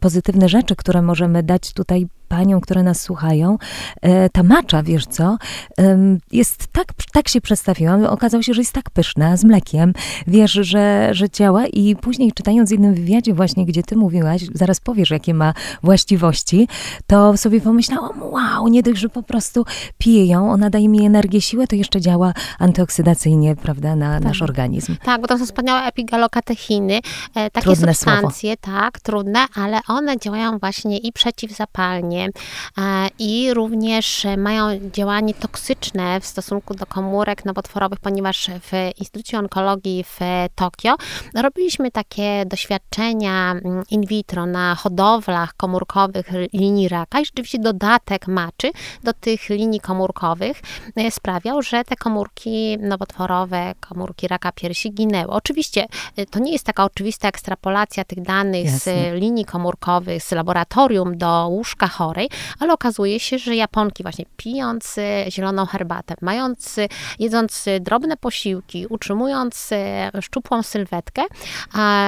pozytywne 0.00 0.48
rzeczy, 0.48 0.76
które 0.76 1.02
możemy 1.02 1.42
dać 1.42 1.72
tutaj 1.72 2.06
paniom, 2.28 2.60
które 2.60 2.82
nas 2.82 3.00
słuchają. 3.00 3.58
E, 4.02 4.30
ta 4.30 4.42
macza, 4.42 4.82
wiesz 4.82 5.06
co, 5.06 5.36
jest 6.32 6.66
tak, 6.66 6.86
tak 7.12 7.28
się 7.28 7.40
przedstawiłam, 7.40 8.04
okazało 8.04 8.42
się, 8.42 8.54
że 8.54 8.60
jest 8.60 8.72
tak 8.72 8.90
pyszna, 8.90 9.36
z 9.36 9.44
mlekiem, 9.44 9.92
wiesz, 10.26 10.52
że, 10.52 11.08
że 11.12 11.30
działa 11.30 11.66
i 11.66 11.96
później 11.96 12.32
czytając 12.32 12.68
w 12.68 12.72
jednym 12.72 12.94
wywiadzie 12.94 13.34
właśnie, 13.34 13.66
gdzie 13.66 13.82
ty 13.82 13.96
mówiłaś, 13.96 14.42
zaraz 14.54 14.80
powiesz, 14.80 15.10
jakie 15.10 15.34
ma 15.34 15.54
właściwości, 15.82 16.68
to 17.06 17.36
sobie 17.36 17.60
pomyślałam, 17.60 18.22
wow, 18.22 18.68
nie 18.68 18.82
dość, 18.82 19.00
że 19.00 19.08
po 19.08 19.22
prostu 19.22 19.64
piję 19.98 20.26
ją, 20.26 20.52
ona 20.52 20.70
daje 20.70 20.88
mi 20.88 21.06
energię, 21.06 21.40
siłę, 21.40 21.66
to 21.66 21.76
jeszcze 21.76 22.00
działa 22.00 22.32
antyoksydacyjnie, 22.58 23.56
prawda, 23.56 23.96
na 23.96 24.20
nasz 24.20 24.42
organizm. 24.42 24.96
Tak, 25.04 25.20
bo 25.20 25.26
to 25.26 25.38
są 25.38 25.46
wspaniałe 25.46 25.82
epigalokatechiny, 25.82 27.00
e, 27.34 27.50
takie 27.50 27.64
Trudne 27.64 27.94
substancje, 27.94 28.56
tak, 28.56 29.00
trudne, 29.00 29.38
ale 29.54 29.80
one 29.88 30.18
działają 30.18 30.58
właśnie 30.58 30.98
i 30.98 31.12
przeciwzapalnie, 31.12 32.17
e, 32.26 32.30
i 33.18 33.54
również 33.54 34.24
e, 34.24 34.36
mają 34.36 34.90
działanie 34.92 35.34
toksyczne 35.34 36.20
w 36.20 36.26
stosunku 36.26 36.74
do 36.74 36.86
komórek 36.86 37.44
nowotworowych, 37.44 38.00
ponieważ 38.00 38.50
w 38.60 38.98
Instytucie 38.98 39.38
Onkologii 39.38 40.04
w 40.04 40.18
Tokio 40.54 40.96
robiliśmy 41.34 41.90
takie 41.90 42.46
doświadczenia 42.46 43.50
mm, 43.50 43.82
in 43.90 44.06
vitro 44.06 44.46
na 44.46 44.74
hodowlach 44.74 45.54
komórkowych 45.56 46.30
linii 46.52 46.88
raka 46.88 47.20
i 47.20 47.24
rzeczywiście 47.24 47.58
dodatek 47.58 48.26
maczy 48.26 48.70
do 49.04 49.12
tych 49.12 49.48
linii 49.48 49.80
komórkowych 49.80 50.60
e, 50.96 51.10
sprawiał, 51.10 51.62
że 51.62 51.84
te 51.84 51.96
komórki 51.96 52.78
nowotworowe, 52.78 53.74
komórki 53.80 54.28
raka 54.28 54.52
piersi 54.52 54.92
ginęły. 54.94 55.32
Oczywiście 55.32 55.86
e, 56.16 56.26
to 56.26 56.38
nie 56.38 56.52
jest 56.52 56.64
taka 56.64 56.84
oczywista 56.84 57.28
ekstrapolacja 57.28 58.04
tych 58.04 58.22
danych 58.22 58.70
z 58.70 58.86
Jasne. 58.86 59.16
linii 59.16 59.44
komórkowych, 59.44 60.22
z 60.22 60.32
laboratorium 60.32 61.18
do 61.18 61.48
łóżka 61.48 61.88
chorej, 62.08 62.28
ale 62.60 62.72
okazuje 62.72 63.20
się, 63.20 63.38
że 63.38 63.56
Japonki 63.56 64.02
właśnie 64.02 64.24
pijąc 64.36 64.96
zieloną 65.28 65.66
herbatę, 65.66 66.14
mając, 66.20 66.76
jedząc 67.18 67.64
drobne 67.80 68.16
posiłki, 68.16 68.86
utrzymując 68.86 69.70
e, 69.72 70.10
szczupłą 70.22 70.62
sylwetkę, 70.62 71.22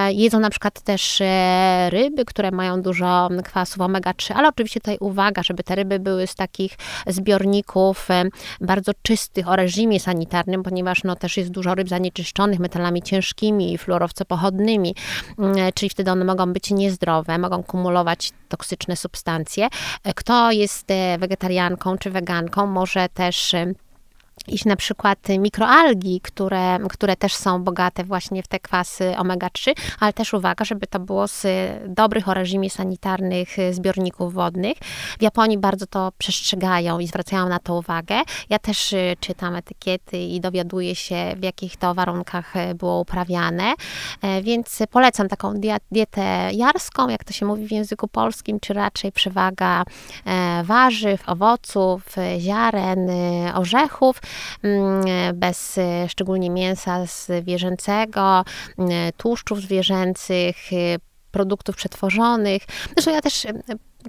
jedzą 0.09 0.41
na 0.41 0.51
przykład 0.51 0.81
też 0.81 1.21
e, 1.21 1.91
ryby, 1.91 2.25
które 2.25 2.51
mają 2.51 2.83
dużo 2.83 3.29
kwasów 3.45 3.79
omega-3, 3.79 4.33
ale 4.37 4.49
oczywiście 4.49 4.81
tutaj 4.81 4.97
uwaga, 5.01 5.43
żeby 5.43 5.63
te 5.63 5.75
ryby 5.75 5.99
były 5.99 6.27
z 6.27 6.35
takich 6.35 6.77
zbiorników 7.07 8.11
e, 8.11 8.25
bardzo 8.61 8.93
czystych 9.03 9.49
o 9.49 9.57
reżimie 9.57 10.01
sanitarnym, 10.01 10.63
ponieważ 10.63 11.05
no, 11.05 11.17
też 11.17 11.37
jest 11.37 11.51
dużo 11.51 11.75
ryb 11.75 11.89
zanieczyszczonych 11.89 12.59
metalami 12.61 13.03
ciężkimi 13.03 13.73
i 13.73 13.79
fluorowcopochodnymi, 13.79 14.95
mm, 15.39 15.57
czyli 15.75 15.91
wtedy 15.91 16.11
one 16.11 16.25
mogą 16.25 16.53
być 16.53 16.71
niezdrowe, 16.71 17.39
mogą 17.39 17.63
kumulować 17.63 18.33
toksyczne 18.49 18.97
substancje. 18.97 19.69
Kto 20.15 20.51
jest 20.51 20.91
e, 20.91 21.19
wegetarianką 21.19 21.99
czy 21.99 22.11
weganką, 22.11 22.67
może 22.67 23.09
też 23.09 23.55
e, 23.55 23.73
iść 24.51 24.65
na 24.65 24.77
przykład 24.77 25.19
mikroalgi, 25.39 26.21
które, 26.21 26.79
które 26.91 27.17
też 27.17 27.35
są 27.35 27.65
bogate 27.65 28.05
właśnie 28.05 28.43
w 28.43 28.49
te 28.49 28.61
kwasy 28.61 29.15
omega-3, 29.19 29.73
ale 30.01 30.13
też 30.13 30.35
uwaga, 30.35 30.65
żeby 30.65 30.87
to 30.87 31.01
było 31.01 31.29
z 31.29 31.47
dobrych 31.87 32.29
o 32.29 32.35
reżimie 32.35 32.71
sanitarnych 32.71 33.49
zbiorników 33.71 34.35
wodnych. 34.35 34.79
W 35.19 35.23
Japonii 35.23 35.59
bardzo 35.59 35.87
to 35.87 36.13
przestrzegają 36.19 36.99
i 36.99 37.07
zwracają 37.07 37.49
na 37.49 37.59
to 37.59 37.75
uwagę. 37.75 38.21
Ja 38.51 38.59
też 38.59 38.93
y, 38.93 39.17
czytam 39.21 39.57
etykiety 39.57 40.19
i 40.19 40.41
dowiaduję 40.41 40.95
się, 40.95 41.35
w 41.37 41.43
jakich 41.43 41.77
to 41.77 41.95
warunkach 41.95 42.57
y, 42.57 42.75
było 42.75 43.01
uprawiane, 43.01 43.75
E, 44.23 44.43
więc 44.43 44.79
polecam 44.91 45.29
taką 45.29 45.55
dietę 45.91 46.51
jarską, 46.53 47.09
jak 47.09 47.25
to 47.25 47.33
się 47.33 47.47
mówi 47.47 47.67
w 47.67 47.73
języku 47.73 48.09
polskim, 48.09 48.61
czy 48.61 48.75
raczej 48.75 49.13
przewaga 49.13 49.85
e, 50.27 50.63
warzyw, 50.65 51.29
owoców, 51.29 52.03
ziaren, 52.39 53.11
e, 53.11 53.55
orzechów, 53.55 54.23
bez 55.35 55.79
e, 55.79 56.09
szczególnie 56.09 56.51
mięsa 56.51 57.07
zwierzęcego, 57.07 58.45
e, 58.79 59.13
tłuszczów 59.13 59.61
zwierzęcych, 59.61 60.73
e, 60.73 60.77
produktów 61.31 61.77
przetworzonych. 61.77 62.63
Zresztą 62.97 63.11
ja 63.11 63.21
też 63.21 63.47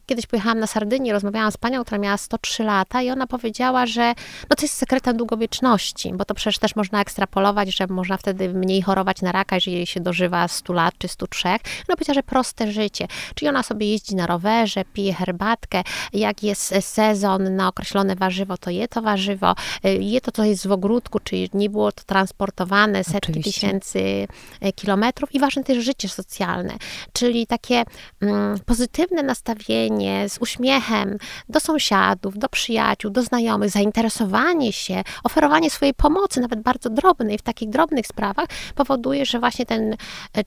kiedyś 0.06 0.28
pojechałam 0.28 0.60
na 0.60 0.68
Sardynię, 0.68 1.14
rozmawiałam 1.14 1.52
z 1.52 1.58
panią, 1.58 1.84
która 1.84 1.98
miała 1.98 2.18
103 2.18 2.64
lata 2.64 3.02
i 3.02 3.10
ona 3.10 3.28
powiedziała, 3.28 3.86
że 3.86 4.14
no 4.50 4.56
to 4.56 4.62
jest 4.62 4.78
sekretem 4.78 5.18
długowieczności, 5.18 6.14
bo 6.14 6.26
to 6.26 6.34
przecież 6.34 6.60
też 6.60 6.76
można 6.76 7.02
ekstrapolować, 7.02 7.76
że 7.76 7.88
można 7.88 8.18
wtedy 8.18 8.50
mniej 8.50 8.82
chorować 8.82 9.22
na 9.22 9.32
raka, 9.32 9.56
jeżeli 9.56 9.88
się 9.88 10.00
dożywa 10.00 10.48
100 10.48 10.74
lat 10.74 10.94
czy 10.98 11.08
103. 11.08 11.48
Ona 11.48 11.60
powiedziała, 11.98 12.14
że 12.14 12.24
proste 12.24 12.72
życie, 12.72 13.08
czyli 13.36 13.50
ona 13.50 13.64
sobie 13.64 13.92
jeździ 13.92 14.16
na 14.16 14.28
rowerze, 14.28 14.86
pije 14.94 15.14
herbatkę, 15.14 15.84
jak 16.14 16.44
jest 16.44 16.74
sezon 16.82 17.56
na 17.56 17.68
określone 17.68 18.16
warzywo, 18.16 18.58
to 18.58 18.70
je 18.70 18.88
to 18.88 19.02
warzywo, 19.02 19.56
je 20.00 20.22
to, 20.22 20.32
co 20.32 20.44
jest 20.44 20.68
w 20.68 20.72
ogródku, 20.72 21.20
czyli 21.20 21.50
nie 21.54 21.70
było 21.70 21.92
to 21.92 22.04
transportowane 22.04 23.04
setki 23.04 23.32
Oczywiście. 23.32 23.62
tysięcy 23.62 24.28
e, 24.62 24.74
kilometrów. 24.74 25.36
I 25.36 25.40
ważne 25.40 25.64
też 25.64 25.84
życie 25.84 26.10
socjalne, 26.10 26.74
czyli 27.14 27.48
takie 27.48 27.84
mm, 28.22 28.60
pozytywne 28.66 29.24
nastawienie 29.24 29.81
z 30.28 30.38
uśmiechem 30.38 31.18
do 31.50 31.60
sąsiadów, 31.60 32.38
do 32.38 32.50
przyjaciół, 32.50 33.12
do 33.12 33.24
znajomych, 33.24 33.70
zainteresowanie 33.70 34.74
się, 34.74 35.04
oferowanie 35.24 35.70
swojej 35.70 35.94
pomocy, 35.94 36.42
nawet 36.42 36.62
bardzo 36.62 36.90
drobnej, 36.90 37.38
w 37.38 37.42
takich 37.42 37.70
drobnych 37.70 38.08
sprawach, 38.08 38.46
powoduje, 38.76 39.26
że 39.26 39.40
właśnie 39.40 39.66
ten 39.66 39.94
e, 39.94 39.98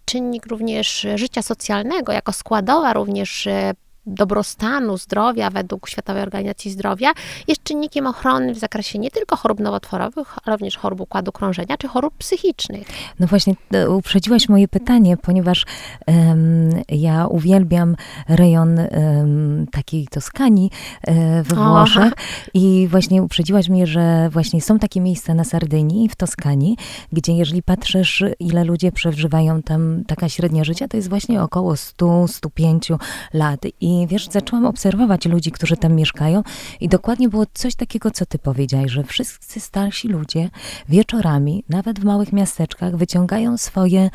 czynnik 0.04 0.46
również 0.46 1.06
życia 1.14 1.42
socjalnego, 1.42 2.12
jako 2.12 2.32
składowa 2.32 2.92
również 2.92 3.46
e, 3.46 3.74
dobrostanu, 4.06 4.98
zdrowia 4.98 5.50
według 5.50 5.88
Światowej 5.88 6.22
Organizacji 6.22 6.70
Zdrowia 6.70 7.12
jest 7.48 7.62
czynnikiem 7.62 8.06
ochrony 8.06 8.54
w 8.54 8.58
zakresie 8.58 8.98
nie 8.98 9.10
tylko 9.10 9.36
chorób 9.36 9.60
nowotworowych, 9.60 10.34
ale 10.44 10.56
również 10.56 10.76
chorób 10.76 11.00
układu 11.00 11.32
krążenia 11.32 11.76
czy 11.76 11.88
chorób 11.88 12.14
psychicznych. 12.18 12.88
No 13.20 13.26
właśnie, 13.26 13.54
e, 13.72 13.90
uprzedziłaś 13.90 14.48
moje 14.48 14.68
pytanie, 14.68 15.16
ponieważ 15.16 15.66
um, 16.06 16.70
ja 16.88 17.26
uwielbiam 17.26 17.96
rejon 18.28 18.78
um, 18.78 19.66
takiej 19.72 20.08
Toskanii 20.08 20.70
e, 21.02 21.42
we 21.42 21.56
Włoszech 21.56 22.12
i 22.54 22.88
właśnie 22.90 23.22
uprzedziłaś 23.22 23.68
mnie, 23.68 23.86
że 23.86 24.28
właśnie 24.30 24.62
są 24.62 24.78
takie 24.78 25.00
miejsca 25.00 25.34
na 25.34 25.44
Sardynii, 25.44 26.08
w 26.08 26.16
Toskanii, 26.16 26.76
gdzie 27.12 27.32
jeżeli 27.32 27.62
patrzysz, 27.62 28.24
ile 28.38 28.64
ludzie 28.64 28.92
przeżywają 28.92 29.62
tam 29.62 30.04
taka 30.06 30.28
średnia 30.28 30.64
życia, 30.64 30.88
to 30.88 30.96
jest 30.96 31.08
właśnie 31.08 31.42
około 31.42 31.72
100-105 31.74 32.98
lat 33.32 33.60
i 33.80 33.93
i 34.02 34.06
wiesz, 34.06 34.28
zaczęłam 34.28 34.66
obserwować 34.66 35.26
ludzi, 35.26 35.50
którzy 35.52 35.76
tam 35.76 35.94
mieszkają 35.94 36.42
i 36.80 36.88
dokładnie 36.88 37.28
było 37.28 37.44
coś 37.54 37.74
takiego, 37.74 38.10
co 38.10 38.26
ty 38.26 38.38
powiedziałeś, 38.38 38.92
że 38.92 39.04
wszyscy 39.04 39.60
starsi 39.60 40.08
ludzie 40.08 40.50
wieczorami, 40.88 41.64
nawet 41.68 42.00
w 42.00 42.04
małych 42.04 42.32
miasteczkach, 42.32 42.96
wyciągają 42.96 43.58
swoje 43.58 44.10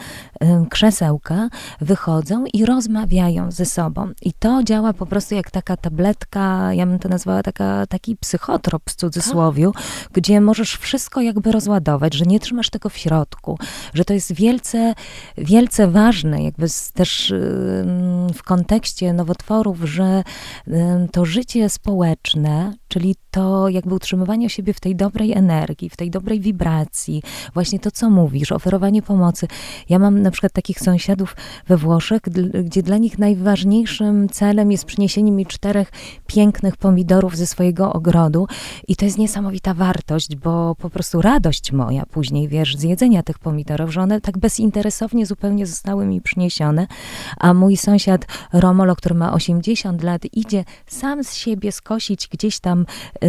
krzesełka, 0.70 1.50
wychodzą 1.82 2.46
i 2.54 2.66
rozmawiają 2.66 3.52
ze 3.52 3.66
sobą. 3.66 4.08
I 4.22 4.34
to 4.34 4.64
działa 4.64 4.94
po 4.94 5.06
prostu 5.06 5.36
jak 5.36 5.52
taka 5.52 5.78
tabletka, 5.78 6.74
ja 6.74 6.86
bym 6.86 7.00
to 7.00 7.10
nazwała 7.10 7.44
taka, 7.44 7.86
taki 7.88 8.18
psychotrop 8.18 8.90
w 8.90 8.96
cudzysłowiu, 8.96 9.72
tak. 9.72 9.84
gdzie 10.14 10.42
możesz 10.42 10.76
wszystko 10.78 11.22
jakby 11.22 11.52
rozładować, 11.52 12.14
że 12.14 12.26
nie 12.26 12.40
trzymasz 12.40 12.70
tego 12.70 12.90
w 12.90 12.98
środku, 12.98 13.58
że 13.94 14.06
to 14.06 14.14
jest 14.14 14.34
wielce, 14.34 14.94
wielce 15.38 15.88
ważne, 15.88 16.44
jakby 16.44 16.68
też 16.94 17.34
w 18.34 18.44
kontekście 18.44 19.14
nowotworu, 19.14 19.69
że 19.84 20.24
to 21.12 21.26
życie 21.26 21.70
społeczne, 21.70 22.74
czyli 22.88 23.16
to 23.32 23.70
jakby 23.70 23.96
utrzymywanie 23.96 24.50
siebie 24.50 24.74
w 24.74 24.80
tej 24.80 24.96
dobrej 24.96 25.34
energii, 25.34 25.90
w 25.90 25.96
tej 25.96 26.10
dobrej 26.10 26.40
wibracji, 26.40 27.24
właśnie 27.54 27.80
to, 27.80 27.92
co 27.92 28.10
mówisz, 28.10 28.52
oferowanie 28.52 29.02
pomocy. 29.02 29.48
Ja 29.90 30.00
mam 30.00 30.22
na 30.22 30.32
przykład 30.32 30.54
takich 30.54 30.80
sąsiadów 30.80 31.36
we 31.68 31.78
Włoszech, 31.78 32.22
gdzie 32.64 32.84
dla 32.84 32.98
nich 32.98 33.20
najważniejszym 33.20 34.30
celem 34.30 34.72
jest 34.72 34.86
przyniesienie 34.86 35.32
mi 35.32 35.46
czterech 35.46 35.92
pięknych 36.28 36.78
pomidorów 36.78 37.38
ze 37.38 37.48
swojego 37.48 37.94
ogrodu 37.94 38.48
i 38.88 38.96
to 38.96 39.06
jest 39.06 39.18
niesamowita 39.18 39.74
wartość, 39.74 40.36
bo 40.36 40.76
po 40.76 40.90
prostu 40.90 41.22
radość 41.22 41.72
moja 41.72 42.06
później, 42.06 42.48
wiesz, 42.48 42.78
z 42.78 42.84
jedzenia 42.84 43.24
tych 43.24 43.40
pomidorów, 43.40 43.94
że 43.94 44.02
one 44.02 44.22
tak 44.22 44.38
bezinteresownie 44.38 45.26
zupełnie 45.26 45.66
zostały 45.66 46.06
mi 46.06 46.22
przyniesione, 46.22 46.88
a 47.38 47.54
mój 47.54 47.78
sąsiad 47.78 48.26
Romolo, 48.54 48.96
który 48.96 49.16
ma 49.16 49.34
80 49.34 50.04
lat, 50.04 50.22
idzie 50.34 50.64
sam 50.88 51.24
z 51.24 51.34
siebie 51.34 51.72
skosić 51.72 52.28
gdzieś 52.28 52.60
tam 52.60 52.86
um, 53.22 53.29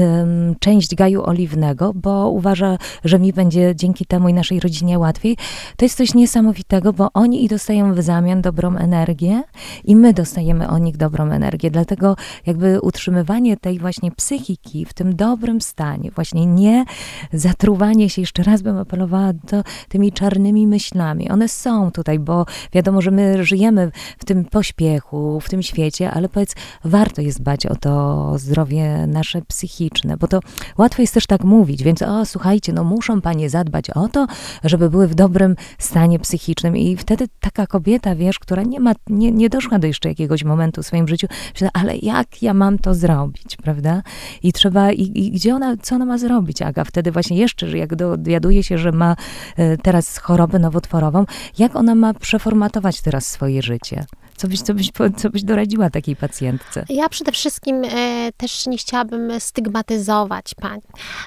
część 0.60 0.94
gaju 0.94 1.22
oliwnego, 1.22 1.92
bo 1.94 2.30
uważa, 2.30 2.78
że 3.04 3.18
mi 3.18 3.32
będzie 3.32 3.74
dzięki 3.76 4.06
temu 4.06 4.28
i 4.28 4.34
naszej 4.34 4.60
rodzinie 4.60 4.98
łatwiej. 4.98 5.36
To 5.76 5.84
jest 5.84 5.96
coś 5.96 6.14
niesamowitego, 6.14 6.92
bo 6.92 7.08
oni 7.14 7.44
i 7.44 7.48
dostają 7.48 7.94
w 7.94 8.02
zamian 8.02 8.42
dobrą 8.42 8.76
energię 8.76 9.42
i 9.84 9.96
my 9.96 10.12
dostajemy 10.12 10.68
o 10.68 10.78
nich 10.78 10.96
dobrą 10.96 11.30
energię. 11.30 11.70
Dlatego 11.70 12.16
jakby 12.46 12.80
utrzymywanie 12.80 13.56
tej 13.56 13.78
właśnie 13.78 14.10
psychiki 14.10 14.84
w 14.84 14.94
tym 14.94 15.16
dobrym 15.16 15.60
stanie, 15.60 16.10
właśnie 16.10 16.46
nie 16.46 16.84
zatruwanie 17.32 18.10
się, 18.10 18.22
jeszcze 18.22 18.42
raz 18.42 18.62
bym 18.62 18.78
apelowała 18.78 19.32
do 19.32 19.62
tymi 19.88 20.12
czarnymi 20.12 20.66
myślami. 20.66 21.30
One 21.30 21.48
są 21.48 21.90
tutaj, 21.90 22.18
bo 22.18 22.46
wiadomo, 22.72 23.00
że 23.00 23.10
my 23.10 23.44
żyjemy 23.44 23.92
w 24.18 24.24
tym 24.24 24.44
pośpiechu, 24.44 25.40
w 25.40 25.48
tym 25.48 25.62
świecie, 25.62 26.10
ale 26.10 26.28
powiedz, 26.28 26.54
warto 26.84 27.22
jest 27.22 27.40
dbać 27.40 27.66
o 27.66 27.76
to 27.76 28.32
zdrowie 28.38 29.06
nasze 29.06 29.42
psychiczne, 29.42 29.79
bo 30.18 30.28
to 30.28 30.40
łatwo 30.78 31.02
jest 31.02 31.14
też 31.14 31.26
tak 31.26 31.44
mówić, 31.44 31.82
więc 31.82 32.02
o, 32.02 32.26
słuchajcie, 32.26 32.72
no 32.72 32.84
muszą 32.84 33.20
panie 33.20 33.50
zadbać 33.50 33.90
o 33.90 34.08
to, 34.08 34.26
żeby 34.64 34.90
były 34.90 35.08
w 35.08 35.14
dobrym 35.14 35.56
stanie 35.78 36.18
psychicznym 36.18 36.76
i 36.76 36.96
wtedy 36.96 37.26
taka 37.40 37.66
kobieta, 37.66 38.14
wiesz, 38.14 38.38
która 38.38 38.62
nie 38.62 38.80
ma, 38.80 38.92
nie, 39.06 39.32
nie 39.32 39.48
doszła 39.48 39.78
do 39.78 39.86
jeszcze 39.86 40.08
jakiegoś 40.08 40.44
momentu 40.44 40.82
w 40.82 40.86
swoim 40.86 41.08
życiu, 41.08 41.26
ale 41.72 41.96
jak 41.96 42.42
ja 42.42 42.54
mam 42.54 42.78
to 42.78 42.94
zrobić, 42.94 43.56
prawda? 43.56 44.02
I 44.42 44.52
trzeba, 44.52 44.92
i, 44.92 45.12
i 45.14 45.30
gdzie 45.30 45.54
ona, 45.54 45.76
co 45.76 45.94
ona 45.94 46.04
ma 46.04 46.18
zrobić, 46.18 46.62
Aga? 46.62 46.84
Wtedy 46.84 47.12
właśnie 47.12 47.36
jeszcze, 47.36 47.68
że 47.68 47.78
jak 47.78 47.96
dowiaduje 47.96 48.62
się, 48.62 48.78
że 48.78 48.92
ma 48.92 49.16
e, 49.56 49.76
teraz 49.76 50.18
chorobę 50.18 50.58
nowotworową, 50.58 51.24
jak 51.58 51.76
ona 51.76 51.94
ma 51.94 52.14
przeformatować 52.14 53.00
teraz 53.00 53.26
swoje 53.26 53.62
życie? 53.62 54.04
Co 54.40 54.48
byś, 54.48 54.60
co 54.60 54.74
byś, 54.74 54.90
co 55.16 55.30
byś 55.30 55.44
doradziła 55.44 55.90
takiej 55.90 56.16
pacjentce? 56.16 56.84
Ja 56.88 57.08
przede 57.08 57.32
wszystkim 57.32 57.84
e, 57.84 58.32
też 58.36 58.66
nie 58.66 58.78
chciałabym 58.78 59.40
stygmatyzować 59.40 60.54
pani, 60.54 60.82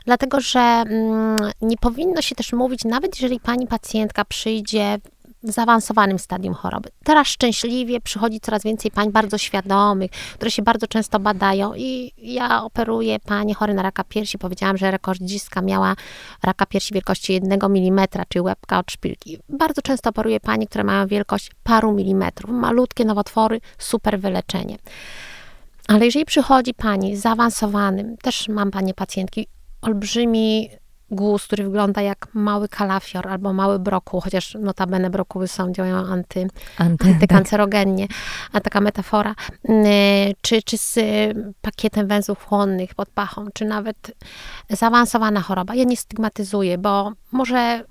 dlatego 0.06 0.42
że 0.42 0.60
mm, 0.60 1.52
nie 1.62 1.78
powinno 1.78 2.22
się 2.22 2.36
też 2.36 2.54
mówić, 2.54 2.86
nawet 2.86 3.22
jeżeli 3.22 3.40
pani 3.40 3.68
pacjentka 3.68 4.26
przyjdzie 4.26 4.98
w 5.44 5.52
zaawansowanym 5.52 6.20
stadium 6.20 6.54
choroby. 6.54 6.90
Teraz 7.04 7.28
szczęśliwie 7.28 8.02
przychodzi 8.02 8.40
coraz 8.40 8.64
więcej 8.64 8.92
pań 8.92 9.12
bardzo 9.12 9.38
świadomych, 9.38 10.12
które 10.12 10.52
się 10.52 10.62
bardzo 10.62 10.88
często 10.88 11.20
badają 11.20 11.74
i 11.76 12.12
ja 12.18 12.64
operuję 12.64 13.20
panie 13.20 13.54
chore 13.54 13.74
na 13.74 13.82
raka 13.82 14.04
piersi. 14.04 14.38
Powiedziałam, 14.38 14.78
że 14.78 14.92
rekordzistka 14.92 15.62
miała 15.62 15.96
raka 16.44 16.66
piersi 16.66 16.94
wielkości 16.94 17.34
1 17.34 17.60
mm, 17.64 18.08
czyli 18.30 18.42
łebka 18.42 18.80
od 18.80 18.92
szpilki. 18.92 19.38
Bardzo 19.50 19.82
często 19.82 20.10
operuję 20.10 20.40
panie, 20.40 20.68
które 20.68 20.84
mają 20.84 21.08
wielkość 21.08 21.52
paru 21.64 21.94
milimetrów. 21.94 22.52
Malutkie 22.52 23.06
nowotwory, 23.06 23.62
super 23.78 24.20
wyleczenie. 24.20 24.78
Ale 25.88 26.06
jeżeli 26.06 26.26
przychodzi 26.26 26.74
pani 26.74 27.18
zaawansowanym, 27.18 28.18
też 28.18 28.50
mam 28.50 28.72
panie 28.72 28.94
pacjentki, 28.94 29.48
olbrzymi 29.82 30.70
guz, 31.16 31.44
który 31.46 31.64
wygląda 31.64 32.02
jak 32.02 32.28
mały 32.34 32.70
kalafior 32.70 33.28
albo 33.28 33.54
mały 33.54 33.80
brokuł, 33.80 34.22
chociaż 34.22 34.58
notabene 34.60 35.10
brokuły 35.10 35.48
są, 35.48 35.72
działają 35.72 35.96
anty, 35.96 36.48
anty, 36.78 37.08
antykancerogennie, 37.08 38.08
a 38.54 38.60
taka 38.60 38.82
metafora, 38.82 39.36
mm, 39.64 39.86
czy, 40.42 40.64
czy 40.64 40.78
z 40.78 41.00
pakietem 41.62 42.08
węzłów 42.08 42.46
chłonnych 42.46 42.96
pod 42.96 43.10
pachą, 43.10 43.46
czy 43.54 43.66
nawet 43.66 44.12
zaawansowana 44.70 45.42
choroba. 45.42 45.76
Ja 45.76 45.84
nie 45.84 45.98
stygmatyzuję, 45.98 46.78
bo 46.78 47.12
może 47.32 47.84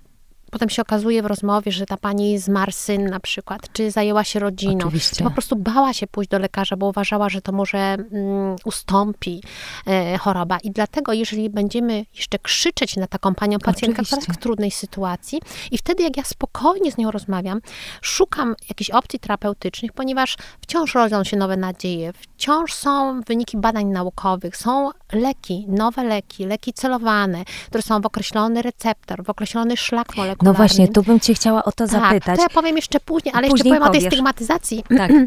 Potem 0.53 0.69
się 0.69 0.83
okazuje 0.83 1.23
w 1.23 1.27
rozmowie, 1.27 1.73
że 1.73 1.87
ta 1.87 1.97
pani 1.97 2.38
zmarł 2.38 2.73
syn 2.73 3.07
na 3.07 3.21
przykład, 3.21 3.73
czy 3.73 3.91
zajęła 3.91 4.25
się 4.25 4.41
rodziną, 4.41 4.87
Oczywiście. 4.87 5.17
czy 5.17 5.25
po 5.25 5.31
prostu 5.31 5.57
bała 5.57 5.93
się 5.93 6.07
pójść 6.07 6.31
do 6.31 6.38
lekarza, 6.38 6.77
bo 6.77 6.87
uważała, 6.87 7.29
że 7.29 7.43
to 7.43 7.53
może 7.53 7.79
mm, 7.79 8.57
ustąpi 8.65 9.43
e, 9.87 10.19
choroba. 10.19 10.59
I 10.59 10.71
dlatego, 10.71 11.12
jeżeli 11.12 11.51
będziemy 11.51 12.05
jeszcze 12.15 12.38
krzyczeć 12.38 12.97
na 12.97 13.07
taką 13.07 13.35
panią 13.35 13.59
pacjentkę, 13.59 14.03
która 14.03 14.17
jest 14.17 14.33
w 14.33 14.37
trudnej 14.37 14.71
sytuacji, 14.71 15.41
i 15.71 15.79
wtedy, 15.79 16.03
jak 16.03 16.17
ja 16.17 16.25
spokojnie 16.25 16.93
z 16.93 16.97
nią 16.97 17.11
rozmawiam, 17.11 17.61
szukam 18.01 18.55
jakichś 18.69 18.91
opcji 18.91 19.19
terapeutycznych, 19.19 19.93
ponieważ 19.93 20.37
wciąż 20.61 20.95
rodzą 20.95 21.25
się 21.25 21.37
nowe 21.37 21.57
nadzieje, 21.57 22.12
wciąż 22.12 22.75
są 22.75 23.21
wyniki 23.21 23.57
badań 23.57 23.87
naukowych, 23.87 24.57
są 24.57 24.91
leki, 25.12 25.67
nowe 25.69 26.05
leki, 26.05 26.47
leki 26.47 26.73
celowane, 26.73 27.45
które 27.67 27.83
są 27.83 28.01
w 28.01 28.07
określony 28.07 28.62
receptor, 28.62 29.25
w 29.25 29.31
określony 29.31 29.77
szlak 29.77 30.17
molekularny 30.17 30.41
no 30.42 30.55
właśnie, 30.55 30.88
tu 30.88 31.02
bym 31.02 31.20
cię 31.20 31.35
chciała 31.35 31.64
o 31.64 31.72
to 31.72 31.87
tak, 31.87 31.88
zapytać. 31.88 32.37
to 32.37 32.42
ja 32.42 32.48
powiem 32.48 32.76
jeszcze 32.76 33.00
później, 33.00 33.35
ale 33.35 33.48
później 33.48 33.70
jeszcze 33.70 33.81
powiem 33.81 33.92
powiesz. 33.92 34.00
o 34.00 34.02
tej 34.02 34.11
stygmatyzacji. 34.11 34.85
Tak. 34.98 35.12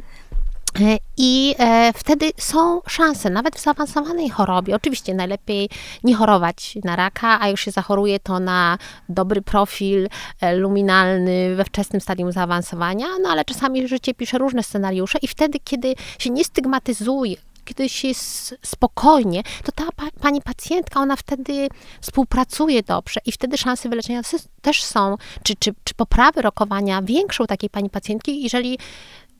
E, 0.81 0.97
I 1.17 1.55
e, 1.59 1.93
wtedy 1.95 2.31
są 2.37 2.81
szanse, 2.87 3.29
nawet 3.29 3.55
w 3.55 3.63
zaawansowanej 3.63 4.29
chorobie. 4.29 4.75
Oczywiście 4.75 5.13
najlepiej 5.13 5.69
nie 6.03 6.15
chorować 6.15 6.77
na 6.83 6.95
raka, 6.95 7.39
a 7.41 7.49
już 7.49 7.61
się 7.61 7.71
zachoruje 7.71 8.19
to 8.19 8.39
na 8.39 8.77
dobry 9.09 9.41
profil 9.41 10.07
e, 10.41 10.55
luminalny 10.55 11.55
we 11.55 11.65
wczesnym 11.65 12.01
stadium 12.01 12.31
zaawansowania, 12.31 13.05
no 13.23 13.29
ale 13.29 13.45
czasami 13.45 13.87
życie 13.87 14.13
pisze 14.13 14.37
różne 14.37 14.63
scenariusze 14.63 15.19
i 15.21 15.27
wtedy, 15.27 15.59
kiedy 15.63 15.95
się 16.19 16.29
nie 16.29 16.43
stygmatyzuje, 16.43 17.35
kiedy 17.65 17.89
się 17.89 18.07
spokojnie, 18.61 19.43
to 19.63 19.71
ta 19.71 19.83
pa, 19.95 20.05
pani 20.21 20.41
pacjentka, 20.41 20.99
ona 20.99 21.15
wtedy 21.15 21.67
współpracuje 22.01 22.83
dobrze 22.83 23.19
i 23.25 23.31
wtedy 23.31 23.57
szanse 23.57 23.89
wyleczenia 23.89 24.21
też 24.61 24.83
są, 24.83 25.15
czy, 25.43 25.55
czy, 25.55 25.73
czy 25.83 25.93
poprawy 25.93 26.41
rokowania 26.41 27.01
większe 27.01 27.43
u 27.43 27.47
takiej 27.47 27.69
pani 27.69 27.89
pacjentki, 27.89 28.43
jeżeli 28.43 28.77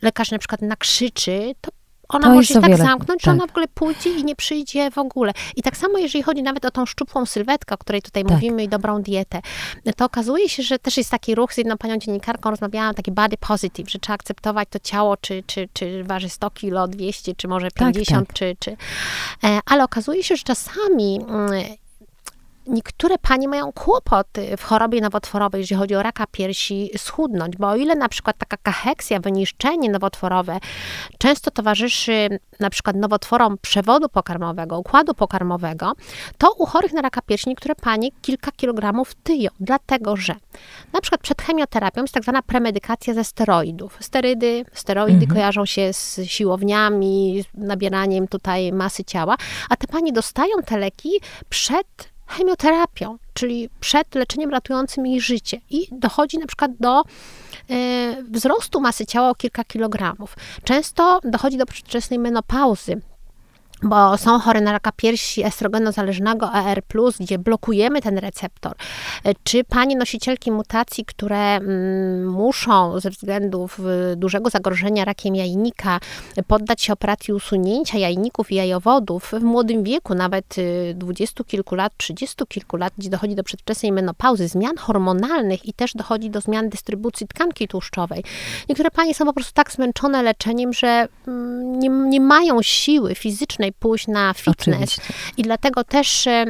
lekarz 0.02 0.32
na 0.32 0.40
przykład 0.40 0.62
nakrzyczy, 0.62 1.56
to 1.62 1.72
ona 2.10 2.28
to 2.28 2.34
może 2.34 2.48
się 2.48 2.54
tak 2.54 2.64
wiele. 2.72 2.78
zamknąć, 2.78 3.22
tak. 3.22 3.26
że 3.26 3.32
ona 3.32 3.48
w 3.48 3.50
ogóle 3.50 3.68
pójdzie 3.68 4.10
i 4.10 4.24
nie 4.24 4.36
przyjdzie 4.36 4.92
w 4.92 4.98
ogóle. 4.98 5.32
I 5.56 5.62
tak 5.62 5.78
samo, 5.78 5.98
jeżeli 5.98 6.24
chodzi 6.24 6.44
nawet 6.44 6.66
o 6.66 6.72
tą 6.72 6.86
szczupłą 6.86 7.26
sylwetkę, 7.26 7.76
o 7.76 7.78
której 7.78 8.02
tutaj 8.02 8.24
tak. 8.24 8.32
mówimy, 8.32 8.64
i 8.64 8.68
dobrą 8.68 9.02
dietę, 9.02 9.42
to 9.96 10.06
okazuje 10.06 10.50
się, 10.50 10.64
że 10.64 10.80
też 10.80 10.98
jest 10.98 11.12
taki 11.12 11.36
ruch 11.36 11.54
z 11.54 11.58
jedną 11.58 11.78
panią 11.78 11.98
dziennikarką, 11.98 12.50
rozmawiałam, 12.50 12.96
taki 12.96 13.12
body 13.12 13.38
positive, 13.38 13.90
że 13.90 14.00
trzeba 14.00 14.16
akceptować 14.16 14.68
to 14.72 14.80
ciało, 14.80 15.18
czy, 15.18 15.44
czy, 15.48 15.70
czy 15.74 16.04
waży 16.04 16.30
100 16.30 16.50
kilo, 16.50 16.88
200, 16.88 17.36
czy 17.36 17.48
może 17.48 17.72
50, 17.72 18.28
tak, 18.28 18.28
tak. 18.28 18.38
Czy, 18.38 18.56
czy... 18.60 18.78
E, 19.44 19.60
ale 19.66 19.84
okazuje 19.84 20.24
się, 20.24 20.36
że 20.36 20.44
czasami 20.44 21.20
mm, 21.28 21.52
niektóre 22.68 23.18
panie 23.18 23.48
mają 23.48 23.72
kłopot 23.72 24.28
w 24.58 24.64
chorobie 24.64 25.02
nowotworowej, 25.02 25.62
jeżeli 25.62 25.80
chodzi 25.80 25.96
o 25.96 26.04
raka 26.04 26.26
piersi, 26.32 26.92
schudnąć, 26.98 27.58
bo 27.58 27.70
o 27.70 27.76
ile 27.76 27.96
na 27.96 28.10
przykład 28.10 28.38
taka 28.38 28.58
kacheksja, 28.58 29.20
wyniszczenie 29.20 29.90
nowotworowe 29.90 30.60
często 31.18 31.52
towarzyszy 31.52 32.40
na 32.60 32.70
przykład 32.70 32.96
nowotworom 32.96 33.58
przewodu 33.62 34.10
pokarmowego, 34.10 34.80
układu 34.80 35.14
pokarmowego, 35.14 35.94
to 36.38 36.54
u 36.54 36.66
chorych 36.66 36.94
na 36.94 37.02
raka 37.02 37.22
piersi 37.22 37.50
niektóre 37.50 37.76
panie 37.76 38.10
kilka 38.22 38.52
kilogramów 38.52 39.16
tyją, 39.16 39.50
dlatego 39.60 40.16
że 40.16 40.36
na 40.94 41.02
przykład 41.02 41.22
przed 41.22 41.42
chemioterapią 41.42 42.02
jest 42.02 42.14
tak 42.14 42.24
zwana 42.24 42.42
premedykacja 42.42 43.14
ze 43.14 43.24
steroidów. 43.24 43.98
Sterydy, 44.00 44.66
steroidy 44.74 45.14
mhm. 45.14 45.32
kojarzą 45.32 45.66
się 45.66 45.94
z 45.94 46.20
siłowniami, 46.26 47.44
z 47.44 47.58
nabieraniem 47.58 48.28
tutaj 48.28 48.72
masy 48.72 49.04
ciała, 49.04 49.36
a 49.70 49.76
te 49.76 49.88
panie 49.88 50.12
dostają 50.12 50.56
te 50.66 50.78
leki 50.78 51.10
przed 51.50 52.15
chemioterapią, 52.28 53.18
czyli 53.34 53.70
przed 53.80 54.16
leczeniem 54.16 54.50
ratującym 54.50 55.06
jej 55.06 55.22
życie. 55.22 55.62
I 55.70 55.88
dochodzi 55.92 56.38
na 56.38 56.48
przykład 56.48 56.72
do 56.80 57.02
e, 57.02 57.04
wzrostu 58.32 58.82
masy 58.82 59.06
ciała 59.06 59.30
o 59.30 59.36
kilka 59.36 59.64
kilogramów. 59.64 60.36
Często 60.64 61.20
dochodzi 61.24 61.58
do 61.58 61.66
przedwczesnej 61.66 62.20
menopauzy, 62.20 63.02
bo 63.84 64.18
są 64.18 64.40
chore 64.40 64.62
na 64.62 64.72
raka 64.72 64.92
piersi 64.92 65.44
estrogenozależnego 65.44 66.50
ER+, 66.54 66.82
gdzie 67.20 67.40
blokujemy 67.40 68.02
ten 68.02 68.18
receptor. 68.18 68.74
Czy 69.44 69.64
panie 69.64 69.96
nosicielki 69.96 70.52
mutacji, 70.52 71.06
które 71.06 71.56
mm, 71.56 72.32
muszą 72.32 73.00
ze 73.00 73.10
względów 73.10 73.80
y, 74.14 74.16
dużego 74.16 74.50
zagrożenia 74.50 75.06
rakiem 75.06 75.36
jajnika 75.36 76.00
poddać 76.48 76.82
się 76.82 76.94
operacji 76.94 77.34
usunięcia 77.34 77.98
jajników 77.98 78.52
i 78.52 78.56
jajowodów 78.56 79.32
w 79.40 79.44
młodym 79.44 79.84
wieku, 79.84 80.16
nawet 80.16 80.58
y, 80.58 80.94
dwudziestu 80.96 81.44
kilku 81.44 81.76
lat, 81.76 81.94
trzydziestu 81.98 82.46
kilku 82.46 82.78
lat, 82.78 82.94
gdzie 82.98 83.10
dochodzi 83.10 83.36
do 83.36 83.44
przedwczesnej 83.44 83.92
menopauzy, 83.92 84.48
zmian 84.48 84.78
hormonalnych 84.78 85.66
i 85.66 85.74
też 85.74 85.94
dochodzi 85.94 86.30
do 86.30 86.42
zmian 86.42 86.70
dystrybucji 86.70 87.28
tkanki 87.28 87.68
tłuszczowej. 87.68 88.24
Niektóre 88.70 88.92
panie 88.92 89.16
są 89.16 89.26
po 89.26 89.34
prostu 89.34 89.54
tak 89.54 89.72
zmęczone 89.72 90.24
leczeniem, 90.24 90.74
że 90.74 91.08
mm, 91.28 91.80
nie, 91.80 91.90
nie 91.90 92.22
mają 92.22 92.62
siły 92.62 93.16
fizycznej 93.16 93.65
pójść 93.74 94.08
na 94.08 94.34
fitness. 94.34 94.58
Oczywiście. 94.60 95.02
I 95.38 95.44
dlatego 95.44 95.84
też, 95.84 96.28
e, 96.28 96.46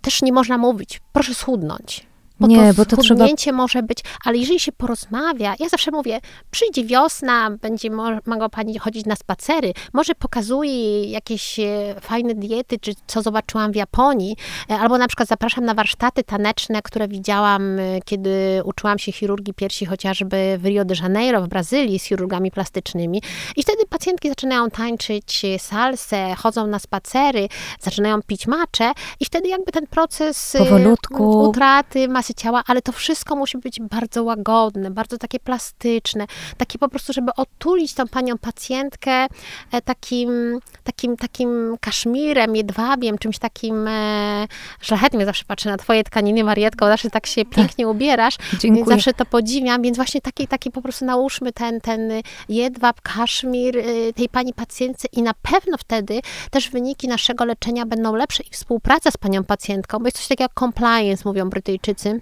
też 0.00 0.22
nie 0.22 0.32
można 0.32 0.58
mówić, 0.58 1.00
proszę 1.12 1.34
schudnąć. 1.34 2.06
Bo 2.40 2.46
nie, 2.46 2.74
to 2.74 2.74
bo 2.74 2.84
to 2.84 2.96
trzeba... 2.96 3.26
może 3.52 3.82
być, 3.82 3.98
ale 4.24 4.38
jeżeli 4.38 4.60
się 4.60 4.72
porozmawia, 4.72 5.54
ja 5.60 5.68
zawsze 5.68 5.90
mówię, 5.90 6.20
przyjdzie 6.50 6.84
wiosna, 6.84 7.50
będzie 7.50 7.90
mogła 8.26 8.48
pani 8.48 8.78
chodzić 8.78 9.06
na 9.06 9.16
spacery, 9.16 9.72
może 9.92 10.14
pokazuje 10.14 11.04
jakieś 11.04 11.60
e, 11.60 11.94
fajne 12.00 12.34
diety, 12.34 12.78
czy 12.78 12.92
co 13.06 13.22
zobaczyłam 13.22 13.72
w 13.72 13.76
Japonii, 13.76 14.36
e, 14.70 14.78
albo 14.78 14.98
na 14.98 15.06
przykład 15.08 15.28
zapraszam 15.28 15.64
na 15.64 15.74
warsztaty 15.74 16.24
taneczne, 16.24 16.82
które 16.82 17.08
widziałam, 17.08 17.78
e, 17.78 18.00
kiedy 18.04 18.60
uczyłam 18.64 18.98
się 18.98 19.12
chirurgii 19.12 19.54
piersi 19.54 19.86
chociażby 19.86 20.58
w 20.58 20.64
Rio 20.64 20.84
de 20.84 20.94
Janeiro, 21.02 21.42
w 21.42 21.48
Brazylii, 21.48 21.98
z 21.98 22.04
chirurgami 22.04 22.50
plastycznymi. 22.50 23.22
I 23.56 23.62
wtedy 23.62 23.86
pacjentki 23.88 24.28
zaczynają 24.28 24.70
tańczyć 24.70 25.42
salsę, 25.58 26.34
chodzą 26.34 26.66
na 26.66 26.78
spacery, 26.78 27.48
zaczynają 27.80 28.22
pić 28.22 28.46
macze 28.46 28.92
i 29.20 29.24
wtedy 29.24 29.48
jakby 29.48 29.72
ten 29.72 29.86
proces 29.86 30.56
Powolutku. 30.58 31.42
utraty 31.48 32.08
masy 32.08 32.27
masy 32.28 32.34
ciała, 32.34 32.62
ale 32.66 32.82
to 32.82 32.92
wszystko 32.92 33.36
musi 33.36 33.58
być 33.58 33.80
bardzo 33.80 34.24
łagodne, 34.24 34.90
bardzo 34.90 35.18
takie 35.18 35.40
plastyczne, 35.40 36.26
takie 36.56 36.78
po 36.78 36.88
prostu, 36.88 37.12
żeby 37.12 37.30
otulić 37.36 37.94
tą 37.94 38.08
panią 38.08 38.38
pacjentkę 38.38 39.26
e, 39.72 39.82
takim, 39.84 40.58
takim, 40.84 41.16
takim 41.16 41.76
kaszmirem, 41.80 42.56
jedwabiem, 42.56 43.18
czymś 43.18 43.38
takim 43.38 43.88
e, 43.88 44.46
szlachetnym. 44.80 45.20
Ja 45.20 45.26
zawsze 45.26 45.44
patrzę 45.44 45.70
na 45.70 45.76
twoje 45.76 46.04
tkaniny, 46.04 46.44
Marietko, 46.44 46.86
zawsze 46.86 47.10
tak 47.10 47.26
się 47.26 47.44
pięknie 47.44 47.88
ubierasz, 47.88 48.36
Dziękuję. 48.52 48.72
więc 48.74 48.88
zawsze 48.88 49.14
to 49.14 49.24
podziwiam, 49.24 49.82
więc 49.82 49.96
właśnie 49.96 50.20
taki, 50.20 50.48
taki 50.48 50.70
po 50.70 50.82
prostu 50.82 51.04
nałóżmy 51.04 51.52
ten, 51.52 51.80
ten 51.80 52.12
jedwab, 52.48 53.00
kaszmir 53.00 53.78
e, 53.78 54.12
tej 54.12 54.28
pani 54.28 54.54
pacjentce 54.54 55.08
i 55.12 55.22
na 55.22 55.32
pewno 55.42 55.78
wtedy 55.78 56.20
też 56.50 56.70
wyniki 56.70 57.08
naszego 57.08 57.44
leczenia 57.44 57.86
będą 57.86 58.14
lepsze 58.14 58.42
i 58.42 58.50
współpraca 58.50 59.10
z 59.10 59.16
panią 59.16 59.44
pacjentką, 59.44 59.98
bo 59.98 60.04
jest 60.04 60.16
coś 60.16 60.28
takiego 60.28 60.44
jak 60.44 60.60
compliance, 60.60 61.22
mówią 61.24 61.50
Brytyjczycy, 61.50 62.17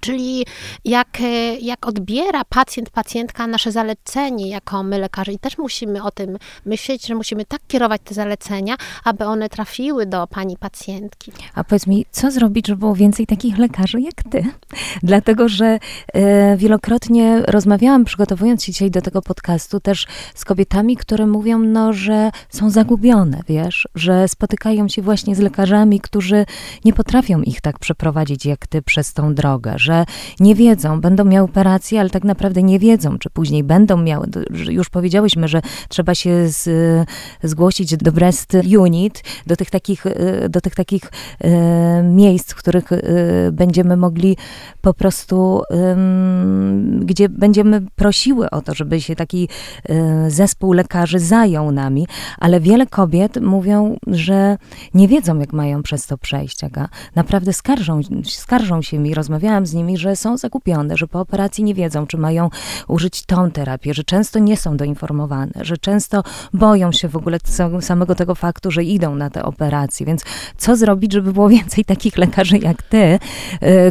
Czyli 0.00 0.46
jak, 0.84 1.20
e, 1.20 1.56
jak 1.56 1.86
odbiera 1.86 2.44
pacjent, 2.44 2.90
pacjentka 2.90 3.46
nasze 3.46 3.72
zalecenie 3.72 4.48
jako 4.48 4.82
my 4.82 4.98
lekarze 4.98 5.32
i 5.32 5.38
też 5.38 5.58
musimy 5.58 6.02
o 6.02 6.10
tym 6.10 6.38
myśleć, 6.64 7.06
że 7.06 7.14
musimy 7.14 7.44
tak 7.44 7.60
kierować 7.68 8.00
te 8.04 8.14
zalecenia, 8.14 8.76
aby 9.04 9.24
one 9.24 9.48
trafiły 9.48 10.06
do 10.06 10.26
pani 10.26 10.56
pacjentki. 10.56 11.32
A 11.54 11.64
powiedz 11.64 11.86
mi, 11.86 12.06
co 12.10 12.30
zrobić, 12.30 12.66
żeby 12.66 12.78
było 12.78 12.94
więcej 12.94 13.26
takich 13.26 13.58
lekarzy 13.58 14.00
jak 14.00 14.22
ty? 14.30 14.44
Dlatego, 15.02 15.48
że 15.48 15.78
e, 16.14 16.56
wielokrotnie 16.56 17.42
rozmawiałam, 17.46 18.04
przygotowując 18.04 18.64
się 18.64 18.72
dzisiaj 18.72 18.90
do 18.90 19.00
tego 19.00 19.22
podcastu, 19.22 19.80
też 19.80 20.06
z 20.34 20.44
kobietami, 20.44 20.96
które 20.96 21.26
mówią, 21.26 21.58
no, 21.58 21.92
że 21.92 22.30
są 22.50 22.70
zagubione, 22.70 23.40
wiesz, 23.48 23.88
że 23.94 24.28
spotykają 24.28 24.88
się 24.88 25.02
właśnie 25.02 25.36
z 25.36 25.38
lekarzami, 25.38 26.00
którzy 26.00 26.46
nie 26.84 26.92
potrafią 26.92 27.42
ich 27.42 27.60
tak 27.60 27.78
przeprowadzić 27.78 28.46
jak 28.46 28.66
ty 28.66 28.82
przez 28.82 29.12
tą 29.12 29.34
drogę 29.34 29.77
że 29.78 30.04
nie 30.40 30.54
wiedzą, 30.54 31.00
będą 31.00 31.24
miały 31.24 31.48
operację, 31.48 32.00
ale 32.00 32.10
tak 32.10 32.24
naprawdę 32.24 32.62
nie 32.62 32.78
wiedzą, 32.78 33.18
czy 33.18 33.30
później 33.30 33.64
będą 33.64 33.96
miały. 33.96 34.26
Już 34.70 34.88
powiedziałyśmy, 34.90 35.48
że 35.48 35.62
trzeba 35.88 36.14
się 36.14 36.48
z, 36.48 36.68
zgłosić 37.42 37.96
do 37.96 38.12
Breast 38.12 38.56
Unit, 38.78 39.22
do 39.46 39.56
tych 39.56 39.70
takich, 39.70 40.06
e, 40.06 40.48
do 40.48 40.60
tych 40.60 40.74
takich 40.74 41.02
e, 41.40 42.02
miejsc, 42.02 42.52
w 42.52 42.56
których 42.56 42.92
e, 42.92 42.98
będziemy 43.52 43.96
mogli 43.96 44.36
po 44.80 44.94
prostu, 44.94 45.62
gdzie 47.00 47.28
będziemy 47.28 47.82
prosiły 47.96 48.50
o 48.50 48.60
to, 48.60 48.74
żeby 48.74 49.00
się 49.00 49.16
taki 49.16 49.48
zespół 50.28 50.72
lekarzy 50.72 51.18
zajął 51.18 51.72
nami, 51.72 52.06
ale 52.38 52.60
wiele 52.60 52.86
kobiet 52.86 53.40
mówią, 53.40 53.96
że 54.06 54.58
nie 54.94 55.08
wiedzą, 55.08 55.38
jak 55.38 55.52
mają 55.52 55.82
przez 55.82 56.06
to 56.06 56.18
przejść. 56.18 56.64
Aga. 56.64 56.88
Naprawdę 57.14 57.52
skarżą, 57.52 58.00
skarżą 58.24 58.82
się 58.82 58.98
mi, 58.98 59.14
rozmawiałam 59.14 59.66
z 59.68 59.74
nimi, 59.74 59.98
że 59.98 60.16
są 60.16 60.36
zakupione, 60.36 60.96
że 60.96 61.06
po 61.06 61.20
operacji 61.20 61.64
nie 61.64 61.74
wiedzą, 61.74 62.06
czy 62.06 62.18
mają 62.18 62.50
użyć 62.88 63.22
tą 63.22 63.50
terapię, 63.50 63.94
że 63.94 64.04
często 64.04 64.38
nie 64.38 64.56
są 64.56 64.76
doinformowane, 64.76 65.52
że 65.60 65.78
często 65.78 66.22
boją 66.52 66.92
się 66.92 67.08
w 67.08 67.16
ogóle 67.16 67.38
samego 67.80 68.14
tego 68.14 68.34
faktu, 68.34 68.70
że 68.70 68.84
idą 68.84 69.14
na 69.14 69.30
te 69.30 69.42
operacje. 69.42 70.06
Więc 70.06 70.22
co 70.56 70.76
zrobić, 70.76 71.12
żeby 71.12 71.32
było 71.32 71.48
więcej 71.58 71.84
takich 71.84 72.18
lekarzy 72.18 72.58
jak 72.58 72.82
ty, 72.82 72.96
y, 72.98 73.18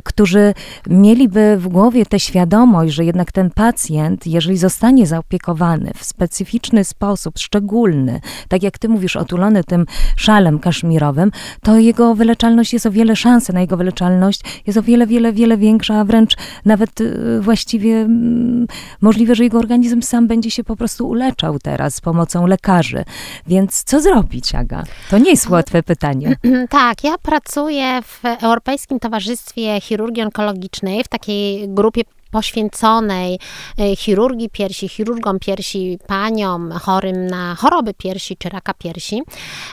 którzy 0.04 0.54
mieliby 0.88 1.58
w 1.58 1.68
głowie 1.68 2.06
tę 2.06 2.20
świadomość, 2.20 2.94
że 2.94 3.06
jednak 3.06 3.32
ten 3.32 3.50
pacjent, 3.50 4.28
jeżeli 4.28 4.58
zostanie 4.58 5.08
zaopiekowany 5.08 5.92
w 5.96 6.04
specyficzny 6.04 6.84
sposób, 6.84 7.40
szczególny, 7.40 8.22
tak 8.48 8.64
jak 8.64 8.78
ty 8.78 8.90
mówisz, 8.90 9.16
otulony 9.16 9.64
tym 9.64 9.86
szalem 10.16 10.60
kaszmirowym, 10.60 11.32
to 11.64 11.80
jego 11.80 12.16
wyleczalność 12.16 12.74
jest 12.74 12.86
o 12.86 12.92
wiele, 12.92 13.16
szansa 13.16 13.54
na 13.54 13.62
jego 13.62 13.78
wyleczalność 13.78 14.42
jest 14.68 14.78
o 14.78 14.82
wiele, 14.82 15.08
wiele, 15.08 15.34
wiele 15.34 15.58
większa, 15.68 15.96
a 15.96 16.04
wręcz 16.04 16.36
nawet 16.66 17.02
y, 17.02 17.42
właściwie 17.42 17.96
mm, 17.96 18.68
możliwe, 19.02 19.36
że 19.36 19.44
jego 19.44 19.60
organizm 19.60 20.02
sam 20.02 20.28
będzie 20.28 20.52
się 20.52 20.64
po 20.64 20.76
prostu 20.76 21.08
uleczał 21.08 21.60
teraz 21.60 21.96
z 21.96 22.02
pomocą 22.02 22.48
lekarzy. 22.48 23.04
Więc 23.48 23.84
co 23.84 24.02
zrobić, 24.02 24.56
Aga? 24.56 24.84
To 25.10 25.18
nie 25.18 25.30
jest 25.30 25.50
łatwe 25.50 25.84
pytanie. 25.84 26.36
Tak, 26.70 27.04
ja 27.04 27.18
pracuję 27.18 28.02
w 28.02 28.26
Europejskim 28.44 29.00
Towarzystwie 29.00 29.82
Chirurgii 29.82 30.24
Onkologicznej, 30.24 31.04
w 31.04 31.08
takiej 31.08 31.70
grupie 31.70 32.02
poświęconej 32.32 33.40
e, 33.80 33.96
chirurgii 33.96 34.50
piersi, 34.50 34.90
chirurgom 34.90 35.40
piersi, 35.40 36.00
paniom 36.08 36.72
chorym 36.72 37.28
na 37.28 37.56
choroby 37.56 37.94
piersi 37.94 38.38
czy 38.38 38.50
raka 38.50 38.74
piersi. 38.74 39.22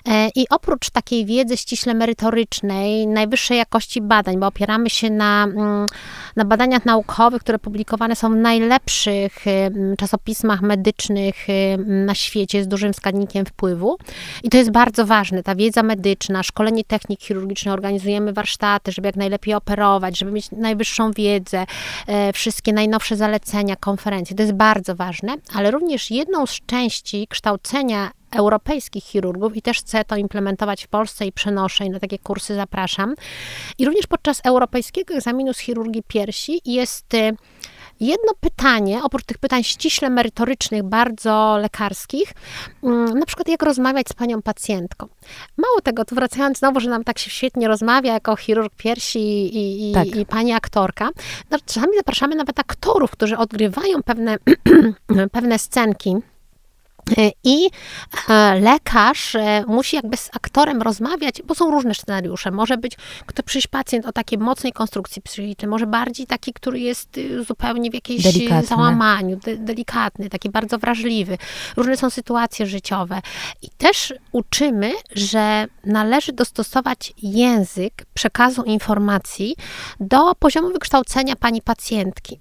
E, 0.09 0.29
I 0.35 0.49
oprócz 0.51 0.91
takiej 0.91 1.27
wiedzy 1.27 1.57
ściśle 1.57 1.95
merytorycznej, 1.95 3.07
najwyższej 3.07 3.59
jakości 3.59 4.01
badań, 4.01 4.39
bo 4.39 4.47
opieramy 4.47 4.91
się 4.91 5.11
na, 5.11 5.45
mm, 5.45 5.87
na 6.37 6.45
badaniach 6.45 6.85
naukowych, 6.85 7.43
które 7.43 7.59
publikowane 7.59 8.17
są 8.17 8.31
w 8.31 8.37
najlepszych 8.37 9.47
e, 9.47 9.71
czasopismach 9.97 10.63
medycznych 10.63 11.35
na 11.79 12.15
świecie 12.15 12.65
z 12.65 12.69
dużym 12.69 12.93
wskaźnikiem 12.93 13.47
wpływu. 13.47 13.97
I 14.43 14.51
to 14.51 14.57
jest 14.57 14.71
bardzo 14.71 15.07
ważne, 15.07 15.43
ta 15.43 15.55
wiedza 15.55 15.83
medyczna, 15.83 16.43
szkolenie 16.43 16.85
technik 16.85 17.21
chirurgicznych, 17.21 17.75
organizujemy 17.75 18.33
warsztaty, 18.33 18.93
żeby 18.93 19.09
jak 19.09 19.17
najlepiej 19.17 19.55
operować, 19.55 20.19
żeby 20.19 20.33
mieć 20.33 20.51
najwyższą 20.51 21.11
wiedzę, 21.11 21.67
wszystkie 22.45 22.73
najnowsze 22.73 23.17
zalecenia, 23.17 23.77
konferencje. 23.77 24.37
To 24.37 24.43
jest 24.43 24.55
bardzo 24.55 24.95
ważne, 24.95 25.35
ale 25.55 25.71
również 25.71 26.11
jedną 26.11 26.47
z 26.47 26.61
części 26.67 27.27
kształcenia 27.29 28.11
europejskich 28.37 29.05
chirurgów 29.05 29.57
i 29.57 29.63
też 29.63 29.79
chcę 29.79 30.05
to 30.05 30.17
implementować 30.17 30.85
w 30.85 30.89
Polsce 30.89 31.27
i 31.27 31.33
przenoszę 31.33 31.85
i 31.85 31.91
na 31.91 32.01
takie 32.01 32.19
kursy 32.19 32.55
zapraszam. 32.55 33.15
I 33.79 33.85
również 33.85 34.07
podczas 34.07 34.41
europejskiego 34.45 35.15
egzaminu 35.15 35.53
z 35.53 35.59
chirurgii 35.59 36.03
piersi 36.09 36.61
jest 36.65 37.15
y, 37.15 37.37
jedno 38.01 38.33
pytanie, 38.41 39.01
oprócz 39.03 39.25
tych 39.25 39.39
pytań 39.39 39.65
ściśle 39.65 40.11
merytorycznych, 40.11 40.83
bardzo 40.83 41.57
lekarskich, 41.61 42.33
mm, 42.83 43.19
na 43.19 43.27
przykład 43.27 43.49
jak 43.49 43.63
rozmawiać 43.63 44.09
z 44.09 44.13
panią 44.13 44.43
pacjentką. 44.43 45.07
Mało 45.57 45.81
tego, 45.81 46.05
tu 46.05 46.15
wracając 46.15 46.59
znowu, 46.59 46.81
że 46.81 46.91
nam 46.91 47.05
tak 47.05 47.19
się 47.19 47.31
świetnie 47.31 47.69
rozmawia 47.69 48.13
jako 48.13 48.37
chirurg 48.37 48.75
piersi 48.77 49.19
i, 49.57 49.91
i, 49.91 49.95
tak. 49.95 50.07
i 50.07 50.27
pani 50.27 50.53
aktorka, 50.53 51.11
no, 51.51 51.59
czasami 51.67 51.97
zapraszamy 51.97 52.35
nawet 52.35 52.59
aktorów, 52.59 53.11
którzy 53.11 53.37
odgrywają 53.37 54.03
pewne, 54.03 54.37
pewne 55.33 55.59
scenki 55.59 56.17
i 57.45 57.71
e, 58.29 58.61
lekarz 58.61 59.35
e, 59.35 59.65
musi 59.67 59.97
jakby 59.97 60.17
z 60.17 60.31
aktorem 60.37 60.83
rozmawiać, 60.83 61.43
bo 61.43 61.55
są 61.55 61.71
różne 61.71 61.95
scenariusze. 61.95 62.51
Może 62.51 62.77
być 62.77 62.97
kto 63.27 63.43
przyjść 63.43 63.67
pacjent 63.67 64.07
o 64.07 64.13
takiej 64.13 64.39
mocnej 64.39 64.73
konstrukcji 64.73 65.23
psychicznej, 65.23 65.69
może 65.69 65.87
bardziej 65.87 66.27
taki, 66.27 66.53
który 66.53 66.81
jest 66.81 67.19
y, 67.19 67.45
zupełnie 67.45 67.91
w 67.91 67.95
jakiejś 67.95 68.23
Delikatny. 68.23 68.69
załamaniu, 68.69 69.37
de 69.37 69.57
delikatny, 69.57 70.31
taki 70.31 70.51
bardzo 70.51 70.79
wrażliwy. 70.79 71.39
Różne 71.77 71.97
są 71.97 72.11
sytuacje 72.11 72.67
życiowe. 72.67 73.21
I 73.63 73.69
też 73.71 74.15
uczymy, 74.33 74.93
że 75.15 75.67
należy 75.85 76.33
dostosować 76.33 77.13
język 77.23 78.07
przekazu 78.15 78.63
informacji 78.63 79.57
do 80.01 80.35
poziomu 80.35 80.73
wykształcenia 80.73 81.37
pani 81.37 81.63
pacjentki. 81.63 82.41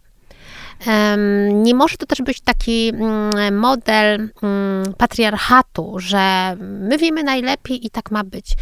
Nie 1.54 1.76
może 1.76 1.98
to 1.98 2.06
też 2.06 2.22
być 2.22 2.42
taki 2.42 2.90
mm, 2.90 3.58
model 3.58 4.30
mm, 4.44 4.94
patriarchatu, 4.98 5.96
że 5.98 6.56
my 6.60 6.98
wiemy 6.98 7.24
najlepiej 7.24 7.86
i 7.86 7.90
tak 7.90 8.12
ma 8.12 8.24
być. 8.24 8.54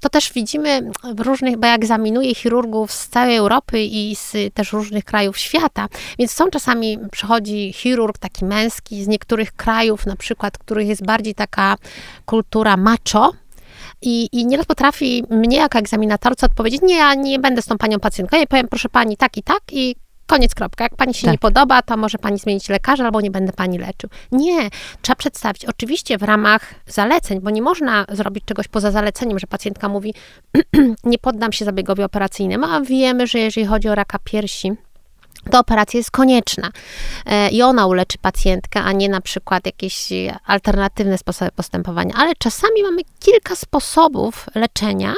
To 0.00 0.08
też 0.08 0.32
widzimy 0.32 0.90
w 1.14 1.20
różnych, 1.20 1.56
bo 1.56 1.66
ja 1.66 1.74
egzaminuję 1.74 2.34
chirurgów 2.34 2.92
z 2.92 3.08
całej 3.08 3.36
Europy 3.36 3.80
i 3.80 4.16
z 4.16 4.54
też 4.54 4.72
różnych 4.72 5.04
krajów 5.04 5.38
świata, 5.38 5.88
więc 6.18 6.32
są 6.32 6.50
czasami 6.50 6.98
przychodzi 7.12 7.72
chirurg 7.72 8.18
taki 8.18 8.44
męski 8.44 9.04
z 9.04 9.08
niektórych 9.08 9.52
krajów, 9.52 10.06
na 10.06 10.16
przykład, 10.16 10.58
których 10.58 10.88
jest 10.88 11.06
bardziej 11.06 11.34
taka 11.34 11.76
kultura 12.26 12.76
macho, 12.76 13.32
i, 14.02 14.28
i 14.32 14.46
nieraz 14.46 14.66
potrafi 14.66 15.24
mnie 15.30 15.56
jako 15.56 15.78
egzaminatorce 15.78 16.46
odpowiedzieć, 16.46 16.82
nie, 16.82 16.96
ja 16.96 17.14
nie 17.14 17.38
będę 17.38 17.62
z 17.62 17.66
tą 17.66 17.78
panią 17.78 18.00
pacjentką, 18.00 18.38
ja 18.38 18.46
powiem, 18.46 18.68
proszę 18.68 18.88
pani, 18.88 19.16
tak 19.16 19.36
i 19.36 19.42
tak 19.42 19.62
i 19.72 19.96
Koniec, 20.34 20.54
kropka. 20.54 20.84
Jak 20.84 20.96
pani 20.96 21.14
się 21.14 21.24
tak. 21.24 21.32
nie 21.32 21.38
podoba, 21.38 21.82
to 21.82 21.96
może 21.96 22.18
pani 22.18 22.38
zmienić 22.38 22.68
lekarza 22.68 23.04
albo 23.04 23.20
nie 23.20 23.30
będę 23.30 23.52
pani 23.52 23.78
leczył. 23.78 24.10
Nie, 24.32 24.70
trzeba 25.02 25.16
przedstawić. 25.16 25.64
Oczywiście 25.64 26.18
w 26.18 26.22
ramach 26.22 26.74
zaleceń, 26.86 27.40
bo 27.40 27.50
nie 27.50 27.62
można 27.62 28.04
zrobić 28.08 28.44
czegoś 28.44 28.68
poza 28.68 28.90
zaleceniem, 28.90 29.38
że 29.38 29.46
pacjentka 29.46 29.88
mówi, 29.88 30.14
nie 31.04 31.18
poddam 31.18 31.52
się 31.52 31.64
zabiegowi 31.64 32.02
operacyjnemu, 32.02 32.64
a 32.64 32.80
wiemy, 32.80 33.26
że 33.26 33.38
jeżeli 33.38 33.66
chodzi 33.66 33.88
o 33.88 33.94
raka 33.94 34.18
piersi, 34.24 34.72
to 35.50 35.58
operacja 35.58 35.98
jest 35.98 36.10
konieczna 36.10 36.70
e, 37.26 37.50
i 37.50 37.62
ona 37.62 37.86
uleczy 37.86 38.18
pacjentkę, 38.18 38.82
a 38.82 38.92
nie 38.92 39.08
na 39.08 39.20
przykład 39.20 39.66
jakieś 39.66 40.08
alternatywne 40.46 41.18
sposoby 41.18 41.50
postępowania. 41.50 42.14
Ale 42.16 42.32
czasami 42.38 42.82
mamy 42.82 43.02
kilka 43.20 43.56
sposobów 43.56 44.46
leczenia 44.54 45.14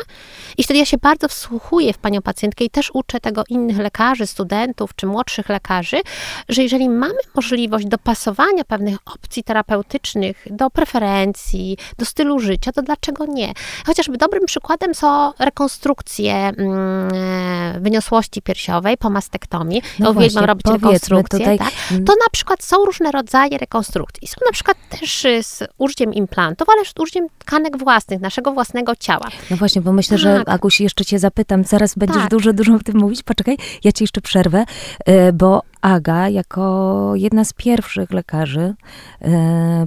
i 0.58 0.64
wtedy 0.64 0.78
ja 0.78 0.84
się 0.84 0.98
bardzo 0.98 1.28
wsłuchuję 1.28 1.92
w 1.92 1.98
panią 1.98 2.22
pacjentkę 2.22 2.64
i 2.64 2.70
też 2.70 2.90
uczę 2.94 3.20
tego 3.20 3.42
innych 3.48 3.78
lekarzy, 3.78 4.26
studentów 4.26 4.90
czy 4.96 5.06
młodszych 5.06 5.48
lekarzy, 5.48 6.00
że 6.48 6.62
jeżeli 6.62 6.88
mamy 6.88 7.18
możliwość 7.34 7.86
dopasowania 7.86 8.64
pewnych 8.64 8.98
opcji 9.06 9.44
terapeutycznych 9.44 10.46
do 10.50 10.70
preferencji, 10.70 11.78
do 11.98 12.04
stylu 12.04 12.38
życia, 12.38 12.72
to 12.72 12.82
dlaczego 12.82 13.26
nie? 13.26 13.52
Chociażby 13.86 14.16
dobrym 14.16 14.46
przykładem 14.46 14.94
są 14.94 15.32
rekonstrukcje 15.38 16.34
mm, 16.34 17.08
e, 17.14 17.80
wyniosłości 17.80 18.42
piersiowej 18.42 18.96
po 18.96 19.10
mastektomii. 19.10 19.82
No 19.98 20.14
uwielbiam 20.16 20.44
robić 20.44 20.66
rekonstrukcje, 20.66 21.38
tutaj... 21.38 21.58
tak? 21.58 21.72
Mm. 21.90 22.04
to 22.04 22.12
na 22.12 22.30
przykład 22.32 22.64
są 22.64 22.84
różne 22.84 23.12
rodzaje 23.12 23.58
rekonstrukcji. 23.58 24.28
Są 24.28 24.36
na 24.46 24.52
przykład 24.52 24.76
też 24.88 25.24
y, 25.24 25.42
z 25.42 25.62
użyciem 25.78 26.14
implantów, 26.14 26.68
ale 26.68 26.84
z 26.84 26.92
użyciem 26.98 27.26
tkanek 27.38 27.78
własnych, 27.78 28.20
naszego 28.20 28.52
własnego 28.52 28.96
ciała. 28.96 29.28
No 29.50 29.56
właśnie, 29.56 29.82
bo 29.82 29.92
myślę, 29.92 30.16
tak. 30.16 30.22
że 30.22 30.48
Agusi, 30.48 30.82
jeszcze 30.82 31.04
cię 31.04 31.18
zapytam, 31.18 31.64
zaraz 31.64 31.94
będziesz 31.94 32.22
tak. 32.22 32.30
dużo, 32.30 32.52
dużo 32.52 32.74
o 32.74 32.78
tym 32.78 32.96
mówić. 32.96 33.22
Poczekaj, 33.22 33.56
ja 33.84 33.92
ci 33.92 34.04
jeszcze 34.04 34.20
przerwę, 34.20 34.64
y, 35.08 35.32
bo 35.32 35.62
Aga, 35.86 36.28
jako 36.28 37.12
jedna 37.14 37.44
z 37.44 37.52
pierwszych 37.52 38.10
lekarzy, 38.10 38.74
e, 39.22 39.86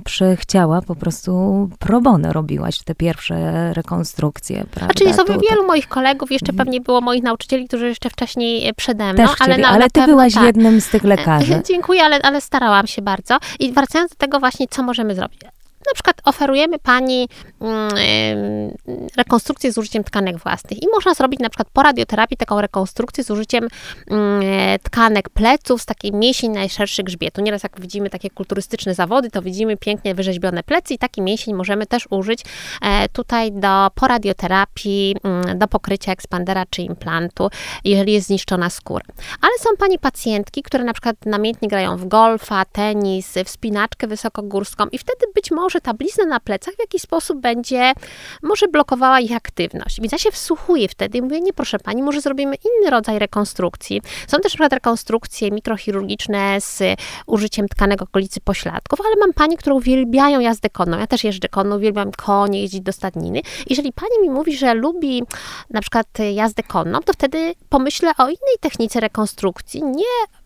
po 0.88 0.96
prostu 0.96 1.70
pro 1.80 2.02
bono 2.02 2.34
robiłaś 2.34 2.80
te 2.84 2.96
pierwsze 2.96 3.74
rekonstrukcje, 3.74 4.66
prawda? 4.72 4.86
Znaczy 4.86 5.04
jest 5.04 5.20
to, 5.20 5.40
wielu 5.50 5.68
moich 5.68 5.88
kolegów, 5.88 6.32
jeszcze 6.32 6.52
mhm. 6.52 6.66
pewnie 6.66 6.82
było 6.82 7.02
moich 7.02 7.24
nauczycieli, 7.24 7.68
którzy 7.68 7.88
jeszcze 7.88 8.10
wcześniej 8.10 8.74
przede 8.74 9.14
mną. 9.14 9.28
Też 9.28 9.36
ale, 9.40 9.58
na, 9.58 9.68
ale 9.68 9.80
na 9.80 9.86
ty 9.86 9.92
pewno, 9.92 10.08
byłaś 10.08 10.34
tak. 10.34 10.44
jednym 10.44 10.82
z 10.82 10.90
tych 10.90 11.04
lekarzy. 11.04 11.62
Dziękuję, 11.72 12.04
ale, 12.04 12.20
ale 12.24 12.42
starałam 12.42 12.88
się 12.88 13.02
bardzo. 13.02 13.38
I 13.60 13.72
wracając 13.72 14.12
do 14.12 14.18
tego 14.18 14.40
właśnie, 14.40 14.68
co 14.68 14.84
możemy 14.84 15.16
zrobić 15.16 15.42
na 15.88 15.94
przykład 15.94 16.22
oferujemy 16.26 16.80
pani 16.80 17.30
mm, 17.62 17.90
rekonstrukcję 19.18 19.72
z 19.72 19.78
użyciem 19.78 20.04
tkanek 20.04 20.38
własnych 20.38 20.84
i 20.84 20.86
można 20.94 21.14
zrobić 21.14 21.40
na 21.40 21.50
przykład 21.50 21.68
po 21.74 21.84
radioterapii 21.84 22.38
taką 22.38 22.62
rekonstrukcję 22.62 23.24
z 23.24 23.32
użyciem 23.32 23.68
mm, 24.10 24.42
tkanek 24.84 25.30
pleców 25.30 25.82
z 25.82 25.86
takiej 25.86 26.12
mięsień 26.12 26.52
najszerszy 26.52 27.04
grzbietu. 27.04 27.42
Nieraz 27.42 27.64
jak 27.64 27.82
widzimy 27.82 28.10
takie 28.10 28.30
kulturystyczne 28.30 28.94
zawody, 28.94 29.30
to 29.30 29.42
widzimy 29.42 29.78
pięknie 29.78 30.16
wyrzeźbione 30.16 30.64
plecy 30.64 30.94
i 30.94 30.98
taki 30.98 31.22
mięsień 31.22 31.56
możemy 31.56 31.86
też 31.86 32.08
użyć 32.10 32.44
e, 32.82 33.10
tutaj 33.10 33.52
do 33.52 33.88
po 33.96 34.08
radioterapii, 34.08 35.16
mm, 35.24 35.60
do 35.60 35.68
pokrycia 35.68 36.12
ekspandera 36.12 36.66
czy 36.70 36.82
implantu, 36.82 37.50
jeżeli 37.84 38.14
jest 38.14 38.28
zniszczona 38.28 38.70
skóra. 38.70 39.06
Ale 39.42 39.52
są 39.60 39.70
pani 39.78 40.00
pacjentki, 40.00 40.64
które 40.64 40.84
na 40.84 40.94
przykład 40.94 41.16
namiętnie 41.26 41.68
grają 41.68 41.98
w 41.98 42.08
golfa, 42.08 42.66
tenis, 42.66 43.36
wspinaczkę 43.46 44.08
wysokogórską 44.08 44.88
i 44.92 44.98
wtedy 44.98 45.26
być 45.36 45.52
może 45.52 45.69
że 45.70 45.82
ta 45.82 45.94
blizna 45.94 46.26
na 46.26 46.40
plecach 46.40 46.76
w 46.76 46.80
jakiś 46.80 47.02
sposób 47.02 47.40
będzie, 47.40 47.94
może 48.44 48.68
blokowała 48.68 49.20
ich 49.20 49.36
aktywność. 49.36 50.02
Więc 50.02 50.12
ja 50.12 50.18
się 50.18 50.32
wsłuchuję 50.32 50.88
wtedy 50.88 51.18
i 51.18 51.22
mówię, 51.22 51.42
nie 51.42 51.54
proszę 51.54 51.80
pani, 51.80 52.04
może 52.04 52.22
zrobimy 52.22 52.56
inny 52.56 52.90
rodzaj 52.90 53.20
rekonstrukcji. 53.20 54.02
Są 54.28 54.38
też 54.38 54.44
na 54.44 54.50
przykład 54.50 54.74
rekonstrukcje 54.74 55.52
mikrochirurgiczne 55.52 56.62
z 56.62 56.84
użyciem 57.26 57.68
tkanek 57.68 58.02
okolicy 58.02 58.42
pośladków, 58.42 59.00
ale 59.02 59.16
mam 59.20 59.34
pani, 59.34 59.58
które 59.58 59.76
uwielbiają 59.76 60.40
jazdę 60.40 60.70
konną. 60.70 61.00
Ja 61.00 61.08
też 61.08 61.24
jeżdżę 61.24 61.48
konną, 61.48 61.76
uwielbiam 61.76 62.12
konie, 62.12 62.62
jeździć 62.62 62.82
do 62.82 62.92
stadniny. 62.92 63.42
Jeżeli 63.70 63.94
pani 63.94 64.22
mi 64.22 64.30
mówi, 64.30 64.58
że 64.58 64.74
lubi 64.74 65.24
na 65.70 65.82
przykład 65.82 66.08
jazdę 66.34 66.64
konną, 66.64 67.00
to 67.00 67.14
wtedy 67.14 67.54
pomyślę 67.70 68.12
o 68.18 68.24
innej 68.24 68.58
technice 68.60 69.00
rekonstrukcji, 69.00 69.84
nie 69.84 70.39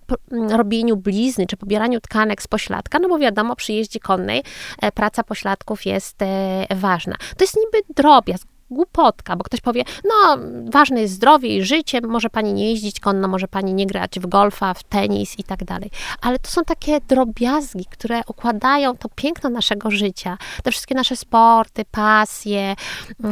robieniu 0.49 0.97
blizny 0.97 1.47
czy 1.47 1.57
pobieraniu 1.57 2.01
tkanek 2.01 2.41
z 2.41 2.47
pośladka, 2.47 2.99
no 2.99 3.09
bo 3.09 3.19
wiadomo, 3.19 3.55
przy 3.55 3.73
jeździe 3.73 3.99
konnej 3.99 4.43
e, 4.81 4.91
praca 4.91 5.23
pośladków 5.23 5.85
jest 5.85 6.21
e, 6.21 6.67
ważna. 6.75 7.15
To 7.37 7.43
jest 7.43 7.57
niby 7.57 7.93
drobiazg, 7.95 8.47
głupotka, 8.73 9.35
bo 9.35 9.43
ktoś 9.43 9.61
powie, 9.61 9.83
no 10.03 10.37
ważne 10.71 11.01
jest 11.01 11.13
zdrowie 11.13 11.57
i 11.57 11.63
życie, 11.63 12.01
może 12.01 12.29
pani 12.29 12.53
nie 12.53 12.69
jeździć 12.69 12.99
konno, 12.99 13.27
może 13.27 13.47
pani 13.47 13.73
nie 13.73 13.87
grać 13.87 14.19
w 14.19 14.27
golfa, 14.27 14.73
w 14.73 14.83
tenis 14.83 15.39
i 15.39 15.43
tak 15.43 15.63
dalej. 15.63 15.89
Ale 16.21 16.39
to 16.39 16.49
są 16.49 16.63
takie 16.63 16.99
drobiazgi, 17.01 17.85
które 17.85 18.21
układają 18.27 18.97
to 18.97 19.09
piękno 19.15 19.49
naszego 19.49 19.91
życia, 19.91 20.37
te 20.63 20.71
wszystkie 20.71 20.95
nasze 20.95 21.15
sporty, 21.15 21.85
pasje, 21.91 22.75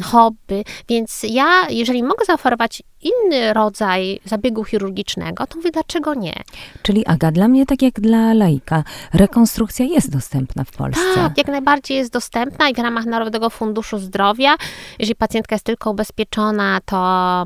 hobby, 0.03 0.63
więc 0.89 1.23
ja, 1.29 1.67
jeżeli 1.69 2.03
mogę 2.03 2.25
zaoferować 2.25 2.83
inny 3.03 3.53
rodzaj 3.53 4.19
zabiegu 4.25 4.63
chirurgicznego, 4.63 5.47
to 5.47 5.57
mówię, 5.57 5.71
dlaczego 5.71 6.13
nie? 6.13 6.33
Czyli 6.81 7.07
Aga, 7.07 7.31
dla 7.31 7.47
mnie 7.47 7.65
tak 7.65 7.81
jak 7.81 7.99
dla 7.99 8.33
laika, 8.33 8.83
rekonstrukcja 9.13 9.85
jest 9.85 10.11
dostępna 10.11 10.63
w 10.63 10.71
Polsce. 10.71 11.15
Tak, 11.15 11.37
jak 11.37 11.47
najbardziej 11.47 11.97
jest 11.97 12.13
dostępna 12.13 12.69
i 12.69 12.73
w 12.73 12.77
ramach 12.77 13.05
Narodowego 13.05 13.49
Funduszu 13.49 13.97
Zdrowia, 13.97 14.55
jeżeli 14.99 15.15
pacjentka 15.15 15.55
jest 15.55 15.65
tylko 15.65 15.91
ubezpieczona, 15.91 16.79
to 16.85 16.97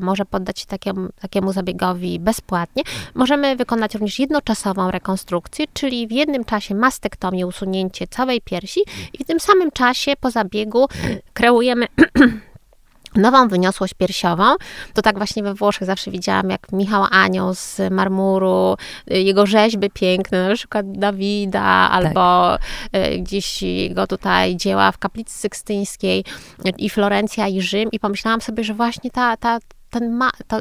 może 0.02 0.24
poddać 0.24 0.60
się 0.60 0.66
takiemu, 0.66 1.08
takiemu 1.20 1.52
zabiegowi 1.52 2.18
bezpłatnie. 2.20 2.82
Możemy 3.14 3.56
wykonać 3.56 3.94
również 3.94 4.18
jednoczasową 4.18 4.90
rekonstrukcję, 4.90 5.66
czyli 5.72 6.08
w 6.08 6.12
jednym 6.12 6.44
czasie 6.44 6.74
mastektomię, 6.74 7.46
usunięcie 7.46 8.06
całej 8.06 8.40
piersi 8.40 8.80
i 9.12 9.24
w 9.24 9.26
tym 9.26 9.40
samym 9.40 9.70
czasie 9.70 10.12
po 10.20 10.30
zabiegu 10.30 10.86
kreujemy 11.34 11.86
nową 13.16 13.48
wyniosłość 13.48 13.94
piersiową. 13.94 14.54
To 14.94 15.02
tak 15.02 15.16
właśnie 15.16 15.42
we 15.42 15.54
Włoszech 15.54 15.86
zawsze 15.86 16.10
widziałam, 16.10 16.50
jak 16.50 16.72
Michał 16.72 17.04
Anioł 17.10 17.54
z 17.54 17.80
marmuru, 17.90 18.76
y, 19.10 19.22
jego 19.22 19.46
rzeźby 19.46 19.90
piękne, 19.90 20.48
na 20.48 20.54
przykład 20.54 20.92
Dawida, 20.92 21.62
albo 21.62 22.58
tak. 22.92 23.22
gdzieś 23.22 23.62
jego 23.62 24.06
tutaj 24.06 24.56
dzieła 24.56 24.92
w 24.92 24.98
kaplicy 24.98 25.38
sykstyńskiej 25.38 26.24
i 26.78 26.90
Florencja 26.90 27.48
i 27.48 27.60
Rzym 27.60 27.88
i 27.92 28.00
pomyślałam 28.00 28.40
sobie, 28.40 28.64
że 28.64 28.74
właśnie 28.74 29.10
ta, 29.10 29.36
ta, 29.36 29.58
ten, 29.90 30.16
ma, 30.16 30.30
to, 30.48 30.56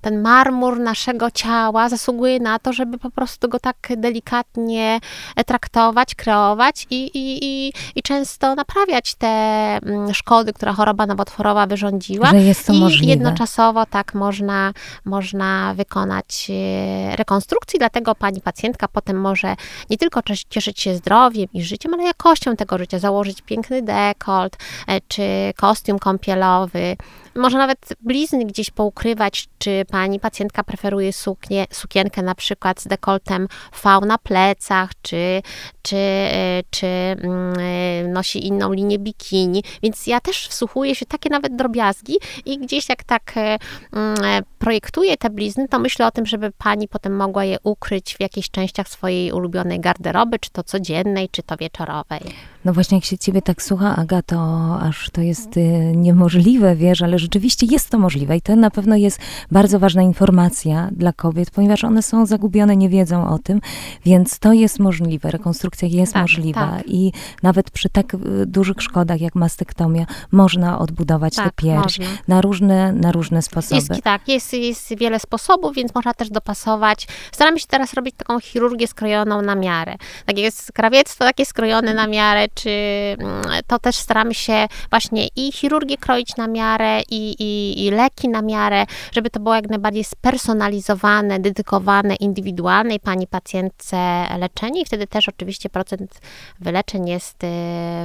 ten 0.00 0.20
marmur 0.22 0.80
naszego 0.80 1.30
ciała 1.30 1.88
zasługuje 1.88 2.40
na 2.40 2.58
to, 2.58 2.72
żeby 2.72 2.98
po 2.98 3.10
prostu 3.10 3.48
go 3.48 3.58
tak 3.58 3.76
delikatnie 3.96 5.00
traktować, 5.46 6.14
kreować 6.14 6.86
i, 6.90 7.06
i, 7.06 7.44
i, 7.44 7.72
i 7.94 8.02
często 8.02 8.54
naprawiać 8.54 9.14
te 9.14 9.26
mm, 9.26 10.14
szkody, 10.14 10.52
które 10.52 10.72
choroba 10.72 11.06
nowotworowa 11.06 11.66
wyrządziła. 11.66 12.30
Że 12.30 12.42
jest 12.42 12.66
to 12.66 12.72
I 12.72 12.80
możliwe. 12.80 13.10
jednoczasowo 13.10 13.86
tak 13.86 14.14
można, 14.14 14.72
można 15.04 15.74
wykonać 15.74 16.50
e, 16.50 17.16
rekonstrukcję, 17.16 17.78
dlatego 17.78 18.14
pani 18.14 18.40
pacjentka 18.40 18.88
potem 18.88 19.20
może 19.20 19.56
nie 19.90 19.98
tylko 19.98 20.20
cieszyć 20.48 20.80
się 20.80 20.94
zdrowiem 20.94 21.46
i 21.54 21.62
życiem, 21.62 21.94
ale 21.94 22.02
jakością 22.02 22.56
tego 22.56 22.78
życia, 22.78 22.98
założyć 22.98 23.42
piękny 23.42 23.82
dekolt, 23.82 24.56
e, 24.88 25.00
czy 25.08 25.22
kostium 25.56 25.98
kąpielowy, 25.98 26.96
może 27.34 27.58
nawet 27.58 27.88
blizny 28.00 28.44
gdzieś 28.44 28.70
poukrywać, 28.70 29.48
czy 29.58 29.84
pani 29.90 30.20
pacjentka 30.20 30.64
preferuje 30.64 31.12
suknię, 31.12 31.66
sukienkę 31.70 32.22
na 32.22 32.34
przykład 32.34 32.80
z 32.80 32.86
dekoltem 32.86 33.48
V 33.84 34.00
na 34.06 34.18
plecach, 34.18 34.90
czy, 35.02 35.42
czy, 35.82 35.96
e, 35.96 36.62
czy 36.70 36.86
mm, 36.86 37.54
e, 37.58 38.08
nosi 38.08 38.46
inną 38.46 38.72
linię 38.72 38.98
bikini. 38.98 39.62
Więc 39.82 40.06
ja 40.06 40.20
też 40.20 40.48
wsłuchuję 40.48 40.94
się 40.94 41.06
takie 41.06 41.30
nawet 41.30 41.56
drobiazgi 41.56 42.16
i 42.44 42.58
gdzieś 42.58 42.88
jak 42.88 43.04
tak 43.04 43.32
e, 43.36 43.58
mm, 43.92 44.44
projektuję 44.58 45.16
te 45.16 45.30
blizny, 45.30 45.68
to 45.68 45.78
myślę 45.78 46.06
o 46.06 46.10
tym, 46.10 46.26
żeby 46.26 46.52
pani 46.58 46.88
potem 46.88 47.16
mogła 47.16 47.44
je 47.44 47.58
ukryć 47.62 48.14
w 48.14 48.20
jakichś 48.20 48.50
częściach 48.50 48.88
swojej 48.88 49.32
ulubionej 49.32 49.80
garderoby, 49.80 50.38
czy 50.38 50.50
to 50.50 50.62
codziennej, 50.62 51.28
czy 51.28 51.42
to 51.42 51.56
wieczorowej. 51.56 52.20
No 52.64 52.72
właśnie, 52.72 52.98
jak 52.98 53.04
się 53.04 53.18
ciebie 53.18 53.42
tak 53.42 53.62
słucha, 53.62 53.96
Aga, 53.96 54.22
to 54.22 54.38
aż 54.80 55.10
to 55.10 55.20
jest 55.20 55.56
y, 55.56 55.92
niemożliwe, 55.96 56.76
wiesz, 56.76 57.02
ale 57.02 57.18
rzeczywiście 57.18 57.66
jest 57.70 57.90
to 57.90 57.98
możliwe 57.98 58.36
i 58.36 58.40
to 58.40 58.56
na 58.56 58.70
pewno 58.70 58.96
jest 58.96 59.20
bardzo 59.50 59.78
ważna 59.78 60.02
informacja 60.02 60.88
dla 60.92 61.12
kobiet, 61.12 61.50
ponieważ 61.50 61.84
one 61.84 62.02
są 62.02 62.26
zagubione, 62.26 62.76
nie 62.76 62.88
wiedzą 62.88 63.28
o 63.28 63.38
tym, 63.38 63.60
więc 64.04 64.38
to 64.38 64.52
jest 64.52 64.78
możliwe, 64.78 65.30
rekonstrukcja 65.30 65.88
jest 65.88 66.12
tak, 66.12 66.22
możliwa 66.22 66.70
tak. 66.70 66.82
i 66.86 67.12
nawet 67.42 67.70
przy 67.70 67.88
tak 67.88 68.14
y, 68.14 68.18
dużych 68.46 68.82
szkodach 68.82 69.20
jak 69.20 69.34
mastektomia 69.34 70.06
można 70.32 70.78
odbudować 70.78 71.36
tak, 71.36 71.44
tę 71.44 71.52
pierś 71.56 71.98
można. 71.98 72.16
na 72.28 72.40
różne, 72.40 72.92
na 72.92 73.12
różne 73.12 73.42
sposoby. 73.42 73.76
Jest, 73.76 74.02
tak, 74.02 74.28
jest, 74.28 74.52
jest 74.52 74.98
wiele 74.98 75.20
sposobów, 75.20 75.74
więc 75.74 75.94
można 75.94 76.14
też 76.14 76.30
dopasować. 76.30 77.06
Staramy 77.32 77.60
się 77.60 77.66
teraz 77.66 77.94
robić 77.94 78.14
taką 78.16 78.40
chirurgię 78.40 78.86
skrojoną 78.86 79.42
na 79.42 79.54
miarę. 79.54 79.96
Tak 80.26 80.38
jest 80.38 80.72
krawiectwo 80.72 81.24
takie 81.24 81.46
skrojone 81.46 81.94
na 81.94 82.06
miarę, 82.06 82.49
czy 82.54 82.70
mm, 83.18 83.42
to 83.66 83.78
też 83.78 83.96
staramy 83.96 84.34
się 84.34 84.66
właśnie 84.90 85.28
i 85.36 85.52
chirurgię 85.52 85.96
kroić 85.96 86.36
na 86.36 86.48
miarę, 86.48 87.00
i, 87.10 87.34
i, 87.38 87.86
i 87.86 87.90
leki 87.90 88.28
na 88.28 88.42
miarę, 88.42 88.84
żeby 89.12 89.30
to 89.30 89.40
było 89.40 89.54
jak 89.54 89.68
najbardziej 89.68 90.04
spersonalizowane, 90.04 91.40
dedykowane, 91.40 92.14
indywidualne 92.14 92.94
i 92.94 93.00
pani 93.00 93.26
pacjentce 93.26 94.26
leczenie 94.38 94.82
i 94.82 94.84
wtedy 94.84 95.06
też 95.06 95.28
oczywiście 95.28 95.68
procent 95.68 96.20
wyleczeń 96.60 97.08
jest 97.08 97.44
y, 97.44 97.46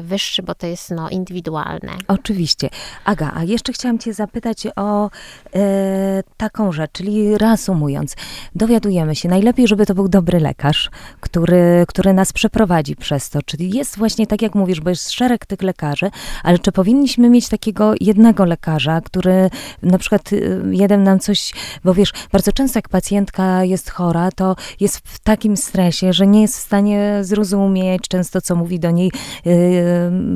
wyższy, 0.02 0.44
bo 0.44 0.56
to 0.56 0.68
jest 0.68 0.92
no, 0.92 1.10
indywidualne. 1.10 1.92
Oczywiście. 2.08 2.70
Aga, 3.06 3.32
a 3.36 3.44
jeszcze 3.44 3.74
chciałam 3.74 4.00
cię 4.00 4.14
zapytać 4.14 4.68
o 4.76 5.10
e, 5.56 6.24
taką 6.38 6.72
rzecz, 6.72 6.92
czyli 6.92 7.38
reasumując, 7.38 8.16
dowiadujemy 8.56 9.16
się, 9.16 9.30
najlepiej, 9.30 9.68
żeby 9.68 9.86
to 9.86 9.96
był 9.96 10.08
dobry 10.08 10.40
lekarz, 10.40 10.90
który, 11.20 11.86
który 11.88 12.14
nas 12.14 12.34
przeprowadzi 12.34 12.96
przez 12.96 13.30
to, 13.30 13.42
czyli 13.42 13.78
jest 13.78 13.98
właśnie 13.98 14.28
tak, 14.28 14.35
jak 14.42 14.56
mówisz, 14.56 14.82
bo 14.82 14.90
jest 14.90 15.12
szereg 15.12 15.46
tych 15.46 15.62
lekarzy, 15.62 16.12
ale 16.44 16.60
czy 16.60 16.72
powinniśmy 16.72 17.30
mieć 17.30 17.50
takiego 17.50 17.94
jednego 18.02 18.46
lekarza, 18.46 19.02
który 19.02 19.50
na 19.82 19.98
przykład 19.98 20.34
y, 20.34 20.62
jeden 20.72 21.04
nam 21.04 21.20
coś, 21.20 21.54
bo 21.84 21.94
wiesz, 21.94 22.14
bardzo 22.32 22.52
często 22.52 22.78
jak 22.78 22.90
pacjentka 22.90 23.64
jest 23.64 23.90
chora, 23.90 24.32
to 24.32 24.56
jest 24.80 24.98
w 24.98 25.20
takim 25.20 25.58
stresie, 25.58 26.14
że 26.14 26.28
nie 26.28 26.42
jest 26.42 26.58
w 26.58 26.62
stanie 26.62 27.20
zrozumieć 27.22 28.02
często, 28.10 28.42
co 28.42 28.56
mówi 28.56 28.80
do 28.80 28.92
niej, 28.92 29.12
yy, 29.46 29.54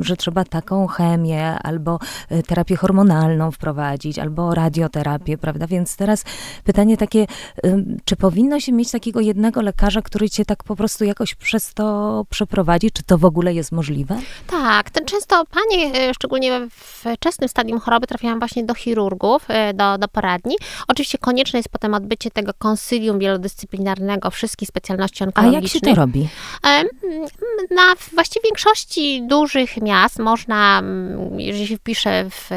że 0.00 0.16
trzeba 0.16 0.44
taką 0.44 0.86
chemię 0.86 1.58
albo 1.62 1.98
y, 2.32 2.42
terapię 2.42 2.76
hormonalną 2.76 3.50
wprowadzić, 3.50 4.18
albo 4.18 4.54
radioterapię, 4.54 5.38
prawda? 5.38 5.66
Więc 5.66 5.96
teraz 5.96 6.24
pytanie 6.64 6.96
takie, 6.96 7.26
czy 8.04 8.16
powinno 8.16 8.60
się 8.60 8.72
mieć 8.72 8.90
takiego 8.90 9.20
jednego 9.20 9.62
lekarza, 9.62 10.02
który 10.02 10.30
cię 10.30 10.44
tak 10.44 10.64
po 10.64 10.76
prostu 10.76 11.04
jakoś 11.04 11.34
przez 11.34 11.74
to 11.74 12.24
przeprowadzi? 12.30 12.90
Czy 12.90 13.02
to 13.02 13.18
w 13.18 13.24
ogóle 13.24 13.54
jest 13.54 13.72
możliwe? 13.72 13.89
Tak, 14.46 14.90
ten 14.90 15.04
często 15.04 15.44
panie, 15.44 16.10
y, 16.10 16.14
szczególnie 16.14 16.68
w 16.70 17.04
wczesnym 17.16 17.48
stadium 17.48 17.80
choroby, 17.80 18.06
trafiają 18.06 18.38
właśnie 18.38 18.64
do 18.64 18.74
chirurgów, 18.74 19.50
y, 19.50 19.74
do, 19.74 19.98
do 19.98 20.08
poradni. 20.08 20.56
Oczywiście 20.88 21.18
konieczne 21.18 21.58
jest 21.58 21.68
potem 21.68 21.94
odbycie 21.94 22.30
tego 22.30 22.52
konsylium 22.58 23.18
wielodyscyplinarnego 23.18 24.30
wszystkich 24.30 24.68
specjalności 24.68 25.24
onkologicznych. 25.24 25.82
A 25.84 25.88
jak 25.88 25.96
się 25.96 25.96
to 25.96 26.00
robi? 26.00 26.28
Na 27.70 27.94
właściwie 28.14 28.42
większości 28.44 29.22
dużych 29.26 29.76
miast 29.76 30.18
można, 30.18 30.82
jeżeli 31.36 31.66
się 31.66 31.76
wpisze 31.76 32.24
w, 32.30 32.50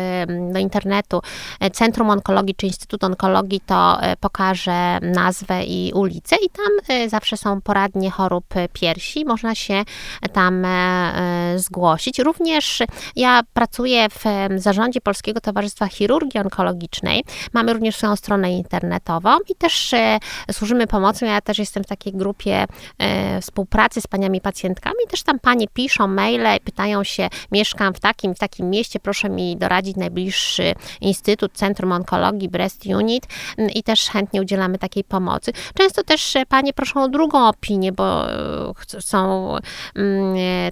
do 0.54 0.60
internetu 0.60 1.22
e, 1.60 1.72
Centrum 1.72 2.10
Onkologii 2.10 2.56
czy 2.56 2.66
Instytut 2.66 3.04
Onkologii, 3.04 3.62
to 3.66 4.02
e, 4.02 4.16
pokaże 4.16 5.00
nazwę 5.02 5.64
i 5.64 5.92
ulicę 5.94 6.36
i 6.36 6.50
tam 6.50 6.98
e, 6.98 7.10
zawsze 7.10 7.38
są 7.38 7.62
poradnie 7.62 8.12
chorób 8.12 8.46
piersi. 8.74 9.26
Można 9.26 9.56
się 9.56 9.84
tam 10.34 10.66
zgłosić. 11.56 12.20
Również 12.20 12.80
ja 13.16 13.42
pracuję 13.54 14.08
w 14.10 14.24
zarządzie 14.62 15.02
Polskiego 15.02 15.42
Towarzystwa 15.42 15.88
Chirurgii 15.88 16.40
Onkologicznej. 16.40 17.24
Mamy 17.54 17.74
również 17.74 17.96
swoją 17.96 18.16
stronę 18.16 18.54
internetową 18.54 19.38
i 19.50 19.56
też 19.56 19.94
e, 19.94 20.20
służymy 20.52 20.88
pomocą. 20.88 21.26
Ja 21.26 21.42
też 21.42 21.60
jestem 21.60 21.84
w 21.84 21.88
takiej 21.88 22.14
grupie 22.14 22.66
e, 22.98 23.42
współpracy 23.42 24.02
z 24.02 24.08
paniami 24.08 24.42
pacjentkami. 24.42 24.96
Też 25.10 25.24
tam 25.24 25.40
panie 25.40 25.68
piszą 25.68 26.08
maile, 26.08 26.60
pytają 26.64 27.04
się, 27.04 27.30
mieszkam 27.52 27.94
w 27.94 28.00
takim, 28.00 28.36
w 28.36 28.40
takim 28.40 28.70
mieście, 28.70 29.00
proszę 29.00 29.30
mi 29.30 29.58
doradzić 29.58 29.96
najbliższy 29.98 30.74
Instytut 31.02 31.54
Centrum 31.54 31.92
Onkologii 31.92 32.50
Breast 32.50 32.86
Unit 32.86 33.28
i 33.76 33.84
też 33.84 34.10
chętnie 34.10 34.42
udzielamy 34.42 34.78
takiej 34.78 35.04
pomocy. 35.04 35.52
Często 35.78 36.04
też 36.04 36.36
e, 36.36 36.46
panie 36.46 36.74
proszą 36.74 37.04
o 37.04 37.10
drugą 37.10 37.48
opinię, 37.48 37.92
bo 37.92 38.26
chcą 38.76 39.54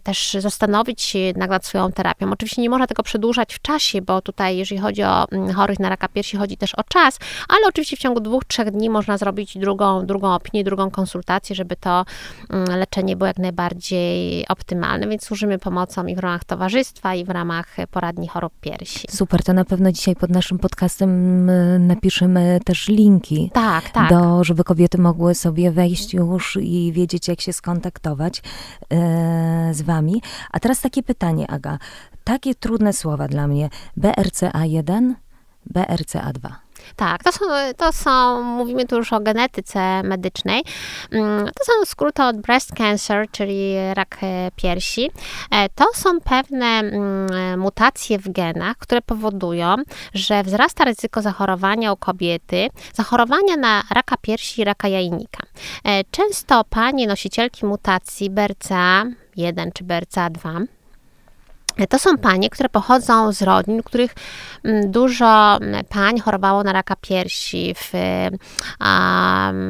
też 0.04 0.38
zastanowić 0.42 1.02
się 1.02 1.20
jednak 1.20 1.50
nad 1.50 1.66
swoją 1.66 1.92
terapią. 1.92 2.32
Oczywiście 2.32 2.62
nie 2.62 2.70
można 2.70 2.88
tego 2.88 3.04
przedłużać 3.04 3.54
w 3.54 3.62
czasie, 3.62 4.02
bo 4.02 4.22
tutaj, 4.22 4.58
jeżeli 4.58 4.82
chodzi 4.82 5.04
o 5.04 5.30
mm, 5.32 5.54
chorych 5.54 5.80
na 5.80 5.90
raka 5.90 6.08
piersi, 6.08 6.38
chodzi 6.38 6.58
też 6.58 6.76
o 6.76 6.84
czas, 6.84 7.20
ale 7.50 7.68
oczywiście 7.68 7.98
w 7.98 8.00
ciągu 8.00 8.20
dwóch, 8.20 8.46
trzech 8.46 8.72
dni 8.72 8.90
można 8.90 9.18
zrobić 9.18 9.58
drugą, 9.58 10.06
drugą 10.06 10.36
opinię, 10.36 10.64
drugą 10.64 10.92
konsultację, 10.92 11.56
żeby 11.56 11.76
to 11.76 12.06
mm, 12.50 12.80
leczenie 12.80 13.16
było 13.16 13.28
jak 13.28 13.38
najbardziej 13.38 14.48
optymalne, 14.48 15.08
więc 15.08 15.24
służymy 15.24 15.60
pomocą 15.60 16.06
i 16.06 16.16
w 16.16 16.20
ramach 16.20 16.44
towarzystwa, 16.44 17.16
i 17.16 17.26
w 17.26 17.30
ramach 17.30 17.76
poradni 17.92 18.28
chorób 18.28 18.54
piersi. 18.62 19.08
Super, 19.10 19.44
to 19.44 19.54
na 19.54 19.66
pewno 19.66 19.92
dzisiaj 19.92 20.16
pod 20.16 20.30
naszym 20.30 20.60
podcastem 20.60 21.10
mm, 21.50 21.88
napiszemy 21.88 22.60
też 22.66 22.88
linki. 22.88 23.52
Tak, 23.54 23.90
tak. 23.90 24.10
Do, 24.10 24.44
żeby 24.44 24.64
kobiety 24.64 24.98
mogły 24.98 25.36
sobie 25.36 25.72
wejść 25.72 26.14
już 26.14 26.58
i 26.62 26.92
wiedzieć, 26.92 27.28
jak 27.28 27.42
się 27.42 27.54
skontaktować 27.54 28.42
e, 28.90 29.70
z 29.74 29.82
wami. 29.82 30.22
A 30.52 30.60
teraz 30.60 30.82
takie 30.82 31.04
pytanie, 31.04 31.52
Aga 31.52 31.78
takie 32.24 32.56
trudne 32.56 32.94
słowa 32.94 33.28
dla 33.28 33.48
mnie. 33.48 33.70
BRCA1, 33.98 35.14
BRCA2. 35.74 36.50
Tak, 36.96 37.24
to 37.24 37.32
są, 37.32 37.46
to 37.78 37.94
są, 37.94 38.42
mówimy 38.44 38.86
tu 38.86 38.96
już 38.96 39.14
o 39.14 39.20
genetyce 39.20 40.04
medycznej, 40.04 40.64
mm, 41.12 41.46
to 41.46 41.66
są 41.66 41.86
skróty 41.86 42.24
od 42.24 42.42
breast 42.42 42.74
cancer, 42.74 43.28
czyli 43.32 43.76
rak 43.94 44.18
e, 44.24 44.52
piersi. 44.56 45.12
E, 45.52 45.70
to 45.70 45.86
są 45.94 46.22
pewne 46.22 46.66
mm, 46.66 47.60
mutacje 47.60 48.20
w 48.20 48.30
genach, 48.30 48.78
które 48.78 49.02
powodują, 49.02 49.76
że 50.14 50.44
wzrasta 50.44 50.86
ryzyko 50.86 51.22
zachorowania 51.22 51.94
u 51.94 51.98
kobiety, 51.98 52.68
zachorowania 52.94 53.58
na 53.58 53.84
raka 53.92 54.16
piersi 54.22 54.62
i 54.62 54.66
raka 54.66 54.88
jajnika. 54.88 55.44
E, 55.84 56.04
często 56.04 56.64
panie 56.64 57.08
nosicielki 57.08 57.66
mutacji 57.66 58.30
BRCA1 59.38 59.72
czy 59.74 59.84
BRCA2 59.84 60.66
to 61.90 62.00
są 62.00 62.18
panie, 62.18 62.50
które 62.50 62.70
pochodzą 62.70 63.32
z 63.32 63.42
rodzin, 63.42 63.82
w 63.82 63.86
których 63.86 64.16
mm, 64.64 64.92
dużo 64.92 65.58
mm, 65.62 65.86
pań 65.86 66.20
chorowało 66.20 66.64
na 66.64 66.74
raka 66.74 66.96
piersi, 67.02 67.76
w, 67.76 67.92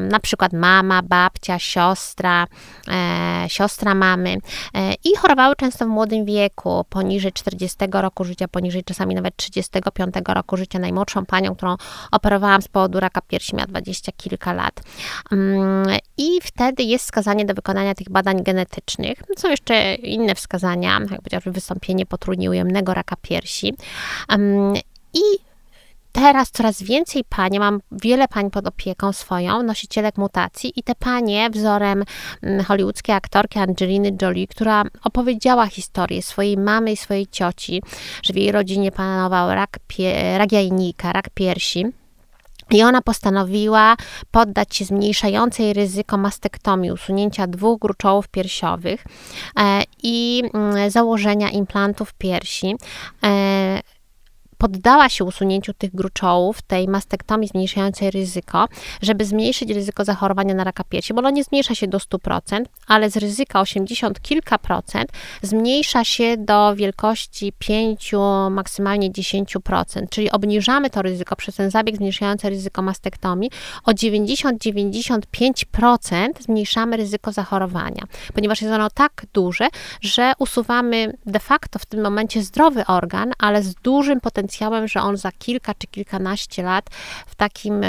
na 0.09 0.19
przykład 0.21 0.53
mama, 0.53 1.01
babcia, 1.03 1.59
siostra, 1.59 2.47
e, 2.87 3.45
siostra 3.47 3.95
mamy 3.95 4.37
e, 4.73 4.93
i 5.03 5.15
chorowały 5.17 5.55
często 5.55 5.85
w 5.85 5.87
młodym 5.87 6.25
wieku, 6.25 6.85
poniżej 6.89 7.31
40 7.31 7.77
roku 7.91 8.23
życia, 8.23 8.47
poniżej 8.47 8.83
czasami 8.83 9.15
nawet 9.15 9.35
35 9.35 10.15
roku 10.27 10.57
życia. 10.57 10.79
Najmłodszą 10.79 11.25
panią, 11.25 11.55
którą 11.55 11.75
operowałam 12.11 12.61
z 12.61 12.67
powodu 12.67 12.99
raka 12.99 13.21
piersi, 13.21 13.55
miała 13.55 13.67
20 13.67 14.11
kilka 14.17 14.53
lat. 14.53 14.81
I 16.21 16.41
wtedy 16.41 16.83
jest 16.83 17.05
wskazanie 17.05 17.45
do 17.45 17.53
wykonania 17.53 17.95
tych 17.95 18.09
badań 18.09 18.43
genetycznych. 18.43 19.23
Są 19.37 19.49
jeszcze 19.49 19.95
inne 19.95 20.35
wskazania, 20.35 20.99
jak 21.11 21.23
chociażby 21.23 21.51
wystąpienie 21.51 22.05
potrójnie 22.05 22.49
ujemnego 22.49 22.93
raka 22.93 23.15
piersi. 23.21 23.73
I 25.13 25.21
teraz 26.11 26.51
coraz 26.51 26.83
więcej 26.83 27.23
pań, 27.23 27.59
mam 27.59 27.79
wiele 27.91 28.27
pań 28.27 28.51
pod 28.51 28.67
opieką 28.67 29.13
swoją, 29.13 29.63
nosicielek 29.63 30.17
mutacji 30.17 30.73
i 30.75 30.83
te 30.83 30.95
panie 30.95 31.49
wzorem 31.49 32.03
mm, 32.41 32.65
hollywoodzkiej 32.65 33.15
aktorki 33.15 33.59
Angeliny 33.59 34.17
Jolie, 34.21 34.47
która 34.47 34.83
opowiedziała 35.03 35.67
historię 35.67 36.21
swojej 36.21 36.57
mamy 36.57 36.91
i 36.91 36.97
swojej 36.97 37.27
cioci, 37.27 37.81
że 38.23 38.33
w 38.33 38.37
jej 38.37 38.51
rodzinie 38.51 38.91
panował 38.91 39.49
rak, 39.49 39.79
pie, 39.87 40.37
rak 40.37 40.51
jajnika, 40.51 41.13
rak 41.13 41.29
piersi. 41.29 41.85
I 42.71 42.83
ona 42.83 43.01
postanowiła 43.01 43.95
poddać 44.31 44.75
się 44.75 44.85
zmniejszającej 44.85 45.73
ryzyko 45.73 46.17
mastektomii, 46.17 46.91
usunięcia 46.91 47.47
dwóch 47.47 47.79
gruczołów 47.79 48.27
piersiowych 48.27 49.03
e, 49.59 49.83
i 50.03 50.43
mm, 50.53 50.89
założenia 50.89 51.49
implantów 51.49 52.13
piersi. 52.13 52.75
Poddała 54.61 55.09
się 55.09 55.23
usunięciu 55.23 55.73
tych 55.73 55.95
gruczołów, 55.95 56.61
tej 56.61 56.87
mastektomii 56.87 57.47
zmniejszającej 57.47 58.11
ryzyko, 58.11 58.67
żeby 59.01 59.25
zmniejszyć 59.25 59.69
ryzyko 59.69 60.05
zachorowania 60.05 60.53
na 60.53 60.63
raka 60.63 60.83
piersi, 60.83 61.13
bo 61.13 61.19
ono 61.19 61.29
nie 61.29 61.43
zmniejsza 61.43 61.75
się 61.75 61.87
do 61.87 61.97
100%, 61.97 62.65
ale 62.87 63.09
z 63.09 63.17
ryzyka 63.17 63.61
80 63.61 64.21
kilka 64.21 64.57
procent 64.57 65.11
zmniejsza 65.41 66.03
się 66.03 66.37
do 66.37 66.75
wielkości 66.75 67.53
5, 67.59 68.11
maksymalnie 68.49 69.11
10%, 69.11 70.09
czyli 70.09 70.31
obniżamy 70.31 70.89
to 70.89 71.01
ryzyko 71.01 71.35
przez 71.35 71.55
ten 71.55 71.71
zabieg 71.71 71.97
zmniejszający 71.97 72.49
ryzyko 72.49 72.81
mastektomii 72.81 73.51
o 73.85 73.91
90-95% 73.91 76.29
zmniejszamy 76.39 76.97
ryzyko 76.97 77.31
zachorowania, 77.31 78.03
ponieważ 78.33 78.61
jest 78.61 78.73
ono 78.73 78.89
tak 78.89 79.25
duże, 79.33 79.67
że 80.01 80.33
usuwamy 80.39 81.13
de 81.25 81.39
facto 81.39 81.79
w 81.79 81.85
tym 81.85 82.01
momencie 82.01 82.43
zdrowy 82.43 82.85
organ, 82.85 83.31
ale 83.39 83.63
z 83.63 83.75
dużym 83.75 84.21
potencjałem 84.21 84.50
potencjałem, 84.51 84.87
że 84.87 85.01
on 85.01 85.17
za 85.17 85.31
kilka 85.31 85.73
czy 85.73 85.87
kilkanaście 85.87 86.63
lat 86.63 86.89
w, 87.27 87.35
takim, 87.35 87.83
e, 87.83 87.87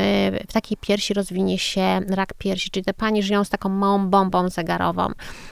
w 0.48 0.52
takiej 0.52 0.76
piersi 0.80 1.14
rozwinie 1.14 1.58
się 1.58 2.00
rak 2.08 2.34
piersi, 2.34 2.70
czyli 2.70 2.84
te 2.84 2.94
pani 2.94 3.22
żyją 3.22 3.44
z 3.44 3.48
taką 3.48 3.68
małą 3.68 4.10
bombą 4.10 4.48
zegarową 4.48 5.08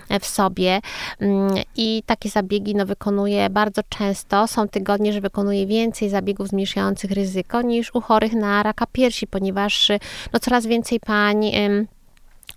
e, 0.09 0.21
w 0.21 0.27
sobie 0.27 0.81
mm, 1.21 1.51
i 1.77 2.03
takie 2.07 2.29
zabiegi 2.29 2.75
no, 2.75 2.87
wykonuje 2.87 3.51
bardzo 3.51 3.83
często. 3.89 4.47
Są 4.47 4.69
tygodnie, 4.69 5.13
że 5.13 5.21
wykonuje 5.21 5.67
więcej 5.67 6.09
zabiegów 6.09 6.49
zmniejszających 6.49 7.11
ryzyko 7.11 7.63
niż 7.63 7.95
u 7.95 8.01
chorych 8.01 8.33
na 8.33 8.63
raka 8.63 8.87
piersi, 8.93 9.27
ponieważ 9.27 9.89
no, 10.33 10.41
coraz 10.41 10.67
więcej 10.67 11.01
pań 11.01 11.51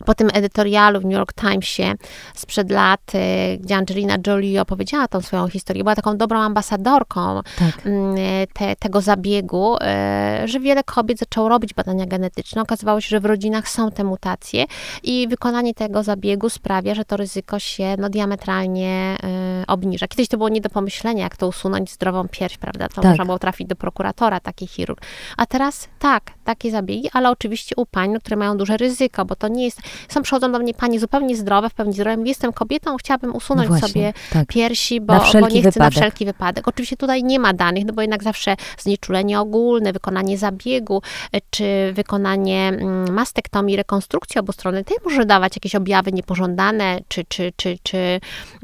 po 0.05 0.15
tym 0.15 0.29
edytorialu 0.33 1.01
w 1.01 1.03
New 1.03 1.13
York 1.13 1.33
Timesie 1.33 1.93
sprzed 2.35 2.71
lat, 2.71 3.01
y, 3.15 3.57
gdzie 3.57 3.75
Angelina 3.75 4.17
Jolie 4.27 4.61
opowiedziała 4.61 5.07
tą 5.07 5.21
swoją 5.21 5.47
historię, 5.47 5.83
była 5.83 5.95
taką 5.95 6.17
dobrą 6.17 6.39
ambasadorką 6.39 7.41
tak. 7.59 7.85
Mm, 7.85 8.15
te, 8.53 8.75
tego 8.75 9.01
zabiegu, 9.01 9.75
y, 9.75 10.47
że 10.47 10.59
wiele 10.59 10.83
kobiet 10.83 11.19
zaczęło 11.19 11.49
robić 11.49 11.73
badania 11.73 12.05
genetyczne. 12.05 12.61
Okazywało 12.61 13.01
się, 13.01 13.09
że 13.09 13.19
w 13.19 13.25
rodzinach 13.25 13.69
są 13.69 13.91
te 13.91 14.03
mutacje 14.03 14.65
i 15.03 15.27
wykonanie 15.27 15.73
tego 15.73 16.03
zabiegu 16.03 16.49
sprawia, 16.49 16.95
że 16.95 17.05
to 17.05 17.17
ryzyko 17.17 17.59
się 17.59 17.95
no, 17.97 18.09
diametralnie 18.09 19.17
y, 19.61 19.67
obniża. 19.67 20.07
Kiedyś 20.07 20.27
to 20.27 20.37
było 20.37 20.49
nie 20.49 20.61
do 20.61 20.69
pomyślenia, 20.69 21.23
jak 21.23 21.37
to 21.37 21.47
usunąć 21.47 21.91
zdrową 21.91 22.27
pierś, 22.27 22.57
prawda? 22.57 22.87
To 22.87 23.01
tak. 23.01 23.05
można 23.05 23.25
było 23.25 23.39
trafić 23.39 23.67
do 23.67 23.75
prokuratora, 23.75 24.39
taki 24.39 24.67
chirurg. 24.67 25.01
A 25.37 25.45
teraz 25.45 25.89
tak, 25.99 26.31
takie 26.43 26.71
zabiegi, 26.71 27.09
ale 27.13 27.29
oczywiście 27.29 27.75
u 27.77 27.85
pań, 27.85 28.11
no, 28.11 28.19
które 28.19 28.35
mają 28.35 28.57
duże 28.57 28.77
ryzyko, 28.77 29.25
bo 29.25 29.35
to 29.35 29.47
nie 29.47 29.65
jest 29.65 29.81
są 30.09 30.21
przychodzą 30.21 30.51
do 30.51 30.59
mnie 30.59 30.73
panie 30.73 30.99
zupełnie 30.99 31.37
zdrowe, 31.37 31.69
w 31.69 31.73
pełni 31.73 31.93
zdrowe. 31.93 32.23
Jestem 32.25 32.53
kobietą, 32.53 32.97
chciałabym 32.97 33.35
usunąć 33.35 33.67
Właśnie, 33.67 33.87
sobie 33.87 34.13
tak. 34.33 34.47
piersi, 34.47 35.01
bo, 35.01 35.13
bo 35.13 35.39
nie 35.39 35.61
chcę 35.61 35.71
wypadek. 35.71 35.75
na 35.75 35.89
wszelki 35.89 36.25
wypadek. 36.25 36.67
Oczywiście 36.67 36.97
tutaj 36.97 37.23
nie 37.23 37.39
ma 37.39 37.53
danych, 37.53 37.85
no 37.85 37.93
bo 37.93 38.01
jednak 38.01 38.23
zawsze 38.23 38.55
znieczulenie 38.77 39.39
ogólne, 39.39 39.93
wykonanie 39.93 40.37
zabiegu, 40.37 41.01
e, 41.31 41.39
czy 41.49 41.93
wykonanie 41.93 42.67
mm, 42.67 43.13
mastektomii, 43.13 43.75
rekonstrukcji 43.75 44.39
obustronnej, 44.39 44.85
to 44.85 44.95
może 45.05 45.25
dawać 45.25 45.55
jakieś 45.55 45.75
objawy 45.75 46.11
niepożądane, 46.11 46.99
czy, 47.07 47.23
czy, 47.25 47.53
czy, 47.55 47.77
czy 47.83 47.97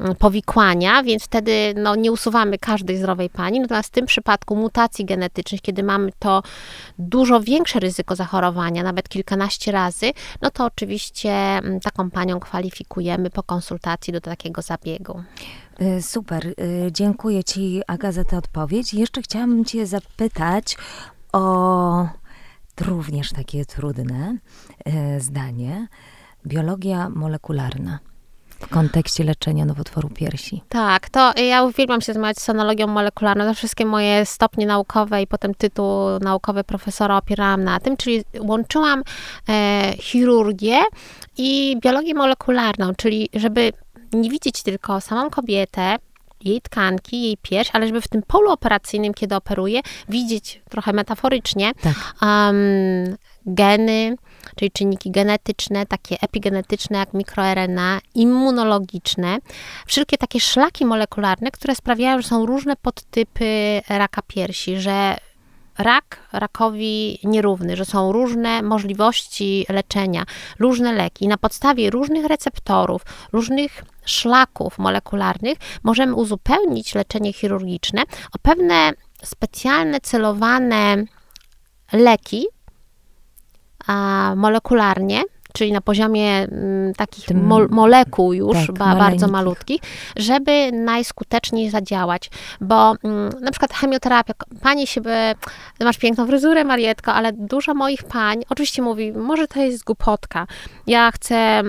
mm, 0.00 0.16
powikłania, 0.16 1.02
więc 1.02 1.24
wtedy 1.24 1.74
no, 1.76 1.94
nie 1.94 2.12
usuwamy 2.12 2.58
każdej 2.58 2.96
zdrowej 2.96 3.30
pani. 3.30 3.60
Natomiast 3.60 3.88
w 3.88 3.92
tym 3.92 4.06
przypadku 4.06 4.56
mutacji 4.56 5.04
genetycznych, 5.04 5.60
kiedy 5.60 5.82
mamy 5.82 6.10
to 6.18 6.42
dużo 6.98 7.40
większe 7.40 7.69
ryzyko 7.78 8.16
zachorowania, 8.16 8.82
nawet 8.82 9.08
kilkanaście 9.08 9.72
razy, 9.72 10.12
no 10.42 10.50
to 10.50 10.64
oczywiście 10.64 11.32
mm, 11.32 11.80
taką 11.80 12.10
panią 12.10 12.40
kwalifikujemy 12.40 13.30
po 13.30 13.42
konsultacji 13.42 14.12
do 14.12 14.20
takiego 14.20 14.62
zabiegu. 14.62 15.22
Y, 15.82 16.02
super, 16.02 16.46
y, 16.46 16.54
dziękuję 16.92 17.44
Ci 17.44 17.82
Aga 17.86 18.12
za 18.12 18.24
tę 18.24 18.36
odpowiedź. 18.38 18.94
Jeszcze 18.94 19.22
chciałabym 19.22 19.64
Cię 19.64 19.86
zapytać 19.86 20.76
o 21.32 22.08
również 22.80 23.32
takie 23.32 23.64
trudne 23.64 24.36
y, 24.88 25.20
zdanie. 25.20 25.88
Biologia 26.46 27.08
molekularna 27.10 27.98
w 28.60 28.68
kontekście 28.68 29.24
leczenia 29.24 29.64
nowotworu 29.64 30.08
piersi. 30.08 30.62
Tak, 30.68 31.08
to 31.08 31.32
ja 31.42 31.62
uwielbiam 31.62 32.00
się 32.00 32.12
zajmować 32.12 32.38
sonologią 32.38 32.86
molekularną. 32.86 33.44
To 33.44 33.54
wszystkie 33.54 33.86
moje 33.86 34.26
stopnie 34.26 34.66
naukowe 34.66 35.22
i 35.22 35.26
potem 35.26 35.54
tytuł 35.54 36.18
naukowy 36.20 36.64
profesora 36.64 37.16
opierałam 37.16 37.64
na 37.64 37.80
tym, 37.80 37.96
czyli 37.96 38.24
łączyłam 38.40 39.02
e, 39.48 39.92
chirurgię 39.98 40.78
i 41.36 41.76
biologię 41.82 42.14
molekularną, 42.14 42.94
czyli 42.94 43.28
żeby 43.34 43.72
nie 44.12 44.30
widzieć 44.30 44.62
tylko 44.62 45.00
samą 45.00 45.30
kobietę, 45.30 45.96
jej 46.44 46.60
tkanki, 46.60 47.22
jej 47.22 47.36
pierś, 47.36 47.70
ale 47.72 47.86
żeby 47.86 48.00
w 48.00 48.08
tym 48.08 48.22
polu 48.22 48.50
operacyjnym, 48.50 49.14
kiedy 49.14 49.34
operuje, 49.34 49.80
widzieć 50.08 50.62
trochę 50.70 50.92
metaforycznie 50.92 51.72
tak. 51.82 51.94
um, 52.22 53.16
geny, 53.46 54.16
czyli 54.56 54.70
czynniki 54.70 55.10
genetyczne, 55.10 55.86
takie 55.86 56.20
epigenetyczne 56.20 56.98
jak 56.98 57.14
mikroRNA, 57.14 58.00
immunologiczne, 58.14 59.38
wszelkie 59.86 60.18
takie 60.18 60.40
szlaki 60.40 60.84
molekularne, 60.86 61.50
które 61.50 61.74
sprawiają, 61.74 62.22
że 62.22 62.28
są 62.28 62.46
różne 62.46 62.76
podtypy 62.76 63.80
raka 63.88 64.22
piersi, 64.26 64.80
że 64.80 65.16
rak 65.78 66.28
rakowi 66.32 67.18
nierówny, 67.24 67.76
że 67.76 67.84
są 67.84 68.12
różne 68.12 68.62
możliwości 68.62 69.66
leczenia, 69.68 70.24
różne 70.58 70.92
leki. 70.92 71.28
Na 71.28 71.36
podstawie 71.36 71.90
różnych 71.90 72.26
receptorów, 72.26 73.02
różnych 73.32 73.84
szlaków 74.04 74.78
molekularnych 74.78 75.58
możemy 75.82 76.14
uzupełnić 76.14 76.94
leczenie 76.94 77.32
chirurgiczne 77.32 78.02
o 78.32 78.38
pewne 78.42 78.92
specjalne, 79.24 80.00
celowane 80.00 81.04
leki, 81.92 82.46
a 83.86 84.32
molekularnie, 84.36 85.22
czyli 85.52 85.72
na 85.72 85.80
poziomie 85.80 86.38
m, 86.42 86.92
takich 86.96 87.30
mo 87.30 87.60
molekuł 87.70 88.32
już 88.32 88.66
tak, 88.66 88.78
ba, 88.78 88.96
bardzo 88.96 89.28
malutkich, 89.28 89.80
żeby 90.16 90.72
najskuteczniej 90.72 91.70
zadziałać. 91.70 92.30
Bo 92.60 92.90
m, 93.04 93.30
na 93.40 93.50
przykład 93.50 93.72
chemioterapia, 93.72 94.34
pani 94.62 94.86
się, 94.86 95.00
by, 95.00 95.34
masz 95.80 95.98
piękną 95.98 96.26
fryzurę 96.26 96.64
Marietko, 96.64 97.12
ale 97.12 97.32
dużo 97.32 97.74
moich 97.74 98.02
pań 98.04 98.42
oczywiście 98.48 98.82
mówi, 98.82 99.12
może 99.12 99.48
to 99.48 99.60
jest 99.60 99.84
głupotka, 99.84 100.46
ja 100.86 101.10
chcę 101.10 101.62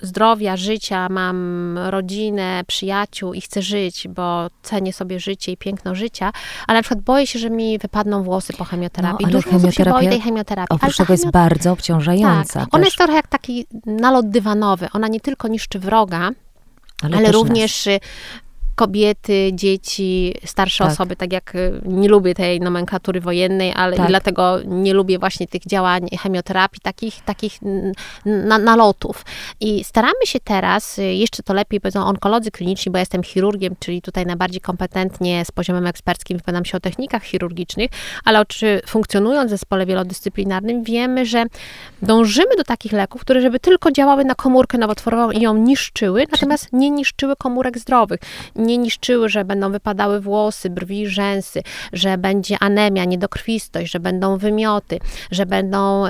zdrowia, 0.00 0.56
życia, 0.56 1.08
mam 1.10 1.78
rodzinę, 1.78 2.62
przyjaciół 2.66 3.34
i 3.34 3.40
chcę 3.40 3.62
żyć, 3.62 4.08
bo 4.08 4.46
cenię 4.62 4.92
sobie 4.92 5.20
życie 5.20 5.52
i 5.52 5.56
piękno 5.56 5.94
życia, 5.94 6.32
ale 6.66 6.78
na 6.78 6.82
przykład 6.82 7.04
boję 7.04 7.26
się, 7.26 7.38
że 7.38 7.50
mi 7.50 7.78
wypadną 7.78 8.22
włosy 8.22 8.52
po 8.52 8.64
chemioterapii. 8.64 9.26
No, 9.26 9.28
ale 9.28 9.42
Dużo 9.42 9.56
osób 9.56 9.72
się 9.72 9.84
chemioterapia- 9.84 9.92
boi 9.92 10.08
tej 10.08 10.20
chemioterapii. 10.20 10.76
Oprócz 10.76 11.00
ale 11.00 11.06
tego 11.06 11.12
jest 11.14 11.30
bardzo 11.30 11.72
obciążająca. 11.72 12.60
tak, 12.60 12.68
ona 12.74 12.84
jest 12.84 12.96
trochę 12.96 13.12
jak 13.12 13.28
taki 13.28 13.66
nalot 13.86 14.30
dywanowy. 14.30 14.88
Ona 14.92 15.08
nie 15.08 15.20
tylko 15.20 15.48
niszczy 15.48 15.78
wroga, 15.78 16.30
ale, 17.02 17.18
też 17.18 17.32
również 17.34 17.86
y, 17.86 18.00
kobiety, 18.76 19.50
dzieci, 19.52 20.34
starsze 20.44 20.84
Tak. 20.84 20.92
osoby, 20.92 21.16
tak 21.16 21.32
jak 21.32 21.54
y, 21.54 21.80
nie 21.84 22.08
lubię 22.08 22.34
tej 22.34 22.60
nomenklatury 22.60 23.20
wojennej, 23.20 23.72
ale 23.76 23.96
Tak. 23.96 24.06
i 24.06 24.08
dlatego 24.08 24.58
nie 24.64 24.94
lubię 24.94 25.18
właśnie 25.18 25.46
tych 25.46 25.62
działań 25.66 26.08
chemioterapii, 26.22 26.80
takich, 26.80 27.22
takich 27.24 27.58
na, 28.24 28.58
nalotów. 28.58 29.24
I 29.60 29.84
staramy 29.84 30.26
się 30.26 30.40
teraz, 30.40 30.98
y, 30.98 31.02
jeszcze 31.02 31.42
to 31.42 31.54
lepiej 31.54 31.80
powiedzą 31.80 32.04
onkolodzy 32.04 32.50
kliniczni, 32.50 32.92
bo 32.92 32.98
ja 32.98 33.02
jestem 33.02 33.22
chirurgiem, 33.22 33.74
czyli 33.78 34.02
tutaj 34.02 34.26
najbardziej 34.26 34.60
kompetentnie 34.60 35.44
z 35.44 35.50
poziomem 35.50 35.86
eksperckim 35.86 36.36
wypowiadam 36.36 36.64
się 36.64 36.76
o 36.76 36.80
technikach 36.80 37.22
chirurgicznych, 37.22 37.90
ale 38.24 38.40
oczy, 38.40 38.80
funkcjonując 38.86 39.48
w 39.48 39.50
zespole 39.50 39.86
wielodyscyplinarnym 39.86 40.84
wiemy, 40.84 41.26
że 41.26 41.44
dążymy 42.02 42.56
do 42.56 42.64
takich 42.64 42.92
leków, 42.92 43.20
które 43.20 43.40
żeby 43.40 43.60
tylko 43.60 43.92
działały 43.92 44.24
na 44.24 44.34
komórkę 44.34 44.78
nowotworową 44.78 45.30
i 45.30 45.40
ją 45.40 45.56
niszczyły, 45.56 46.26
natomiast 46.32 46.72
nie 46.72 46.90
niszczyły 46.90 47.36
komórek 47.36 47.78
zdrowych. 47.78 48.20
Nie 48.66 48.78
niszczyły, 48.78 49.28
że 49.28 49.44
będą 49.44 49.72
wypadały 49.72 50.20
włosy, 50.20 50.70
brwi, 50.70 51.06
rzęsy, 51.06 51.62
że 51.92 52.18
będzie 52.18 52.56
anemia, 52.60 53.04
niedokrwistość, 53.04 53.92
że 53.92 54.00
będą 54.00 54.36
wymioty, 54.38 54.98
że 55.30 55.46
będą 55.46 56.04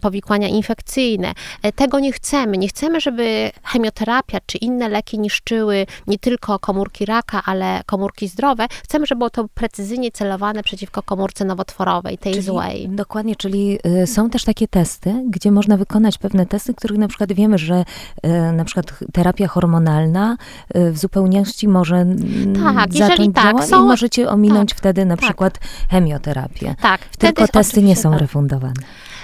powikłania 0.00 0.48
infekcyjne. 0.48 1.32
E, 1.62 1.72
Tego 1.72 1.98
nie 2.00 2.12
chcemy. 2.12 2.58
Nie 2.58 2.68
chcemy, 2.68 3.00
żeby 3.00 3.50
chemioterapia 3.64 4.38
czy 4.46 4.58
inne 4.58 4.88
leki 4.88 5.18
niszczyły 5.18 5.86
nie 6.06 6.18
tylko 6.18 6.58
komórki 6.58 7.04
raka, 7.04 7.42
ale 7.44 7.80
komórki 7.86 8.28
zdrowe. 8.28 8.66
Chcemy, 8.84 9.06
żeby 9.06 9.18
było 9.18 9.30
to 9.30 9.48
precyzyjnie 9.54 10.10
celowane 10.12 10.62
przeciwko 10.62 11.02
komórce 11.02 11.44
nowotworowej, 11.44 12.18
tej 12.18 12.32
Czyli- 12.32 12.44
złej. 12.44 12.88
Dokładnie, 12.88 13.36
czyli 13.36 13.78
y, 14.02 14.06
są 14.06 14.30
też 14.30 14.44
takie 14.44 14.68
testy, 14.68 15.24
gdzie 15.26 15.50
można 15.50 15.76
wykonać 15.76 16.18
pewne 16.18 16.46
testy, 16.46 16.74
których 16.74 16.98
na 16.98 17.08
przykład 17.08 17.32
wiemy, 17.32 17.58
że 17.58 17.84
y, 18.26 18.52
na 18.52 18.64
przykład 18.64 18.86
terapia 19.12 19.48
hormonalna 19.48 20.36
y, 20.76 20.92
w 20.92 20.98
zupełności 20.98 21.68
może 21.68 21.97
mm, 22.00 22.74
Tak, 22.74 22.92
zacząć 22.92 23.34
tak, 23.34 23.64
są- 23.64 23.84
i 23.84 23.88
możecie 23.88 24.28
ominąć 24.30 24.74
wtedy 24.74 25.04
na 25.04 25.16
tak. 25.16 25.24
przykład 25.24 25.58
chemioterapię. 25.90 26.74
Tak, 26.80 27.00
Tylko 27.18 27.48
testy 27.48 27.82
nie 27.82 27.96
są 27.96 28.10
tak. 28.10 28.20
refundowane. 28.20 28.72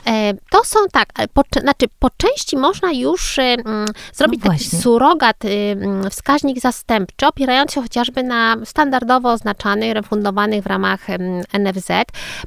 E, 0.07 0.35
To 0.51 0.65
są 0.65 0.79
tak, 0.93 1.09
po, 1.35 1.43
znaczy 1.61 1.87
po 1.99 2.09
części 2.17 2.57
można 2.57 2.93
już 2.93 3.39
e, 3.39 3.43
mm, 3.43 3.87
zrobić 4.13 4.43
taki 4.43 4.57
właśnie. 4.57 4.79
surogat, 4.79 5.45
y, 5.45 5.49
mm, 5.49 6.11
wskaźnik 6.11 6.61
zastępczy, 6.61 7.27
opierający 7.27 7.75
się 7.75 7.83
chociażby 7.83 8.23
na 8.23 8.57
standardowo 8.65 9.33
oznaczanych, 9.33 9.93
refundowanych 9.93 10.63
w 10.63 10.67
ramach 10.67 11.07
NFZ 11.53 11.89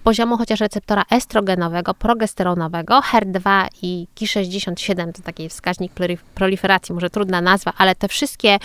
poziomu 0.03 0.37
chociaż 0.37 0.59
receptora 0.59 1.03
estrogenowego, 1.11 1.93
progesteronowego, 1.93 2.99
HER2 2.99 3.67
i 3.81 4.07
Ki67, 4.15 5.11
to 5.11 5.21
taki 5.21 5.49
wskaźnik 5.49 5.91
proliferacji, 6.35 6.95
może 6.95 7.09
trudna 7.09 7.41
nazwa, 7.41 7.73
ale 7.77 7.95
te 7.95 8.07
wszystkie 8.07 8.57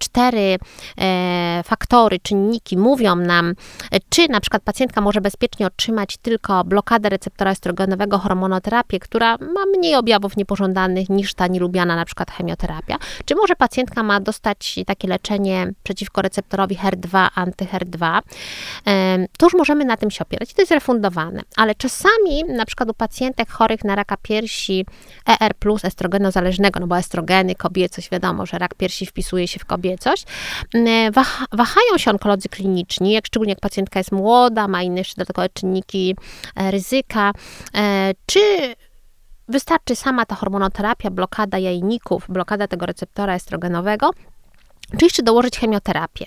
cztery 0.00 0.58
e, 0.98 1.62
faktory, 1.64 2.18
czynniki 2.22 2.76
mówią 2.76 3.16
nam, 3.16 3.54
czy 4.08 4.28
na 4.28 4.40
przykład 4.40 4.62
pacjentka 4.62 5.00
może 5.00 5.20
bezpiecznie 5.20 5.66
otrzymać 5.66 6.16
tylko 6.16 6.64
blokadę 6.64 7.08
receptora 7.08 7.50
estrogenowego, 7.50 8.18
hormonoterapię, 8.40 8.98
która 9.00 9.36
ma 9.38 9.66
mniej 9.76 9.94
objawów 9.94 10.36
niepożądanych 10.36 11.08
niż 11.08 11.34
ta 11.34 11.46
nielubiana 11.46 11.96
na 11.96 12.04
przykład 12.04 12.30
chemioterapia, 12.30 12.96
czy 13.24 13.34
może 13.34 13.56
pacjentka 13.56 14.02
ma 14.02 14.20
dostać 14.20 14.78
takie 14.86 15.08
leczenie 15.08 15.72
przeciwko 15.82 16.22
receptorowi 16.22 16.76
HER2, 16.76 17.28
anty-HER2, 17.36 18.20
Em, 18.84 19.26
to 19.38 19.46
już 19.46 19.54
możemy 19.54 19.84
na 19.84 19.96
tym 19.96 20.10
się 20.10 20.24
opierać. 20.24 20.54
To 20.54 20.62
jest 20.62 20.72
refundowane. 20.72 21.42
Ale 21.56 21.74
czasami, 21.74 22.44
na 22.44 22.66
przykład 22.66 22.90
u 22.90 22.94
pacjentek 22.94 23.50
chorych 23.50 23.84
na 23.84 23.94
raka 23.94 24.16
piersi 24.22 24.86
ER+, 25.40 25.54
estrogenozależnego, 25.82 26.80
no 26.80 26.86
bo 26.86 26.98
estrogeny, 26.98 27.54
kobiecość, 27.54 28.10
wiadomo, 28.10 28.46
że 28.46 28.58
rak 28.58 28.74
piersi 28.74 29.06
wpisuje 29.06 29.48
się 29.48 29.58
w 29.58 29.64
kobiecość, 29.64 30.24
wah- 31.12 31.44
wahają 31.52 31.98
się 31.98 32.10
onkolodzy 32.10 32.48
kliniczni, 32.48 33.12
jak 33.12 33.26
szczególnie 33.26 33.52
jak 33.52 33.60
pacjentka 33.60 34.00
jest 34.00 34.12
młoda, 34.12 34.68
ma 34.68 34.82
inne 34.82 34.98
jeszcze 34.98 35.14
dodatkowe 35.16 35.48
czynniki 35.48 36.16
e, 36.56 36.70
ryzyka, 36.70 37.32
e, 37.74 38.12
czy 38.30 38.74
wystarczy 39.48 39.96
sama 39.96 40.26
ta 40.26 40.34
hormonoterapia, 40.34 41.10
blokada 41.10 41.58
jajników, 41.58 42.26
blokada 42.28 42.68
tego 42.68 42.86
receptora 42.86 43.34
estrogenowego, 43.34 44.10
czy 44.98 45.04
jeszcze 45.04 45.22
dołożyć 45.22 45.58
chemioterapię. 45.58 46.26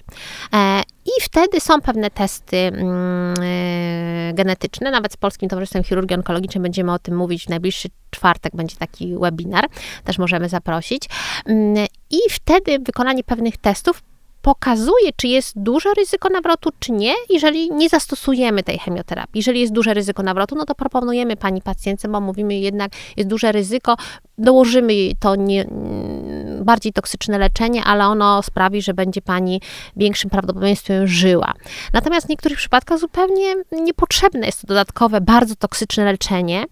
E, 0.54 0.82
I 1.06 1.22
wtedy 1.22 1.60
są 1.60 1.82
pewne 1.82 2.10
testy 2.10 2.58
mm, 2.58 3.34
e, 3.42 4.34
genetyczne, 4.34 4.92
nawet 4.92 5.14
z 5.14 5.18
Polskim 5.18 5.50
Towarzystwem 5.50 5.84
Chirurgii 5.84 6.18
Onkologicznej 6.18 6.62
będziemy 6.62 6.94
o 6.94 7.00
tym 7.00 7.16
mówić 7.16 7.46
w 7.46 7.50
najbliższy 7.50 7.90
czwartek, 8.12 8.56
będzie 8.56 8.76
taki 8.76 9.18
webinar, 9.18 9.70
też 10.04 10.18
możemy 10.18 10.50
zaprosić. 10.50 11.10
Mm, 11.46 11.86
I 12.10 12.18
wtedy 12.30 12.80
wykonanie 12.80 13.24
pewnych 13.24 13.58
testów 13.58 14.02
pokazuje, 14.44 15.10
czy 15.16 15.28
jest 15.28 15.60
duże 15.60 15.94
ryzyko 15.94 16.30
nawrotu, 16.30 16.70
czy 16.80 16.92
nie, 16.92 17.14
jeżeli 17.30 17.72
nie 17.72 17.90
zastosujemy 17.90 18.64
tej 18.64 18.80
chemioterapii. 18.80 19.40
Jeżeli 19.40 19.62
jest 19.62 19.74
duże 19.74 19.94
ryzyko 19.94 20.24
nawrotu, 20.24 20.56
no 20.56 20.66
to 20.66 20.76
proponujemy 20.76 21.36
pani 21.36 21.62
pacjentce, 21.62 22.08
bo 22.08 22.22
mówimy 22.22 22.56
jednak, 22.56 22.92
jest 23.18 23.30
duże 23.30 23.52
ryzyko, 23.52 23.96
dołożymy 24.38 24.94
jej 24.94 25.16
to 25.16 25.36
nie, 25.36 25.62
mm, 25.62 26.66
bardziej 26.66 26.94
toksyczne 26.94 27.38
leczenie, 27.38 27.84
ale 27.84 28.06
ono 28.06 28.44
sprawi, 28.44 28.82
że 28.82 28.94
będzie 28.94 29.22
pani 29.22 29.62
większym 29.96 30.30
prawdopodobieństwem 30.30 31.08
żyła. 31.08 31.54
Natomiast 31.94 32.26
w 32.26 32.30
niektórych 32.30 32.58
przypadkach 32.58 33.00
zupełnie 33.00 33.56
niepotrzebne 33.72 34.46
jest 34.46 34.62
to 34.62 34.68
dodatkowe, 34.68 35.22
bardzo 35.22 35.56
toksyczne 35.56 36.06
leczenie 36.06 36.66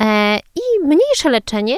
e, 0.00 0.38
i 0.38 0.86
mniejsze 0.86 1.30
leczenie 1.30 1.76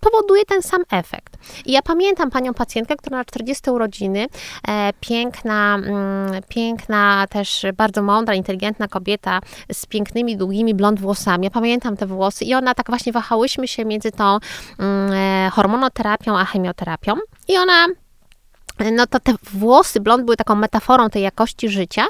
powoduje 0.00 0.44
ten 0.44 0.62
sam 0.62 0.82
efekt. 0.90 1.36
I 1.66 1.72
ja 1.72 1.82
pamiętam 1.82 2.30
panią 2.30 2.54
pacjentkę, 2.54 2.96
która 2.96 3.16
na 3.16 3.24
40 3.24 3.70
urodziny, 3.70 4.26
e, 4.68 4.92
piękna, 5.00 5.74
mm, 5.74 6.42
piękna, 6.48 7.26
też 7.30 7.66
bardzo 7.74 8.02
mądra, 8.02 8.34
inteligentna 8.34 8.88
kobieta 8.88 9.40
z 9.72 9.86
pięknymi, 9.86 10.36
długimi 10.36 10.74
blond 10.74 11.00
włosami. 11.00 11.44
Ja 11.44 11.50
pamiętam 11.50 11.96
te 11.96 12.06
włosy 12.06 12.44
i 12.44 12.54
ona 12.54 12.74
tak 12.74 12.86
właśnie 12.86 13.12
wahałyśmy 13.12 13.68
się 13.68 13.84
między 13.84 14.12
tą 14.12 14.38
mm, 14.78 15.12
e, 15.12 15.50
hormonoterapią 15.50 16.38
a 16.38 16.44
chemioterapią. 16.44 17.16
I 17.48 17.56
ona 17.56 17.86
no 18.92 19.06
to 19.06 19.20
te 19.20 19.34
włosy 19.52 20.00
blond 20.00 20.24
były 20.24 20.36
taką 20.36 20.54
metaforą 20.54 21.10
tej 21.10 21.22
jakości 21.22 21.68
życia 21.68 22.06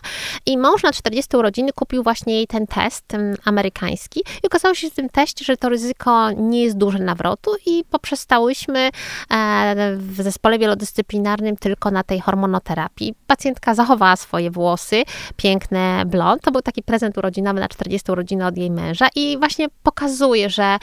i 0.47 0.59
mąż 0.59 0.83
na 0.83 0.93
40 0.93 1.37
urodziny 1.37 1.73
kupił 1.73 2.03
właśnie 2.03 2.35
jej 2.35 2.47
ten 2.47 2.67
test 2.67 3.15
mm, 3.15 3.37
amerykański 3.45 4.21
i 4.43 4.47
okazało 4.47 4.75
się 4.75 4.91
w 4.91 4.95
tym 4.95 5.09
teście, 5.09 5.45
że 5.45 5.57
to 5.57 5.69
ryzyko 5.69 6.31
nie 6.31 6.63
jest 6.63 6.77
duże 6.77 6.99
nawrotu 6.99 7.51
i 7.67 7.85
poprzestałyśmy 7.91 8.91
e, 9.31 9.97
w 9.97 10.23
zespole 10.23 10.59
wielodyscyplinarnym 10.59 11.57
tylko 11.57 11.91
na 11.91 12.03
tej 12.03 12.21
hormonoterapii. 12.21 13.15
Pacjentka 13.27 13.75
zachowała 13.75 14.17
swoje 14.17 14.51
włosy, 14.51 15.03
piękne 15.37 16.03
blond, 16.07 16.43
to 16.43 16.51
był 16.51 16.63
taki 16.63 16.83
prezent 16.83 17.19
urodzinowy 17.19 17.61
na 17.61 17.69
40 17.69 18.13
urodziny 18.13 18.47
od 18.47 18.57
jej 18.57 18.71
męża 18.71 19.09
i 19.15 19.39
właśnie 19.39 19.67
pokazuje, 19.83 20.51
że 20.51 20.79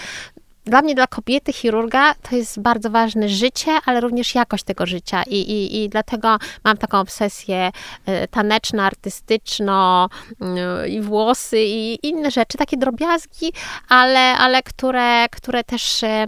dla 0.68 0.82
mnie, 0.82 0.95
dla 0.95 1.07
kobiety, 1.07 1.53
chirurga, 1.53 2.13
to 2.30 2.36
jest 2.36 2.59
bardzo 2.59 2.89
ważne 2.89 3.30
życie, 3.30 3.72
ale 3.86 4.01
również 4.01 4.36
jakość 4.36 4.63
tego 4.63 4.86
życia. 4.86 5.24
I, 5.24 5.36
i, 5.36 5.84
i 5.84 5.89
dlatego 5.89 6.38
mam 6.63 6.78
taką 6.78 6.99
obsesję 6.99 7.72
e, 8.05 8.28
taneczno, 8.28 8.84
artystyczno 8.84 10.09
mm, 10.41 10.88
i 10.88 11.01
włosy 11.01 11.57
i 11.59 12.07
inne 12.07 12.32
rzeczy, 12.32 12.57
takie 12.57 12.78
drobiazgi, 12.78 13.53
ale, 13.89 14.20
ale 14.20 14.63
które, 14.63 15.30
które 15.30 15.63
też 15.63 16.03
e, 16.03 16.28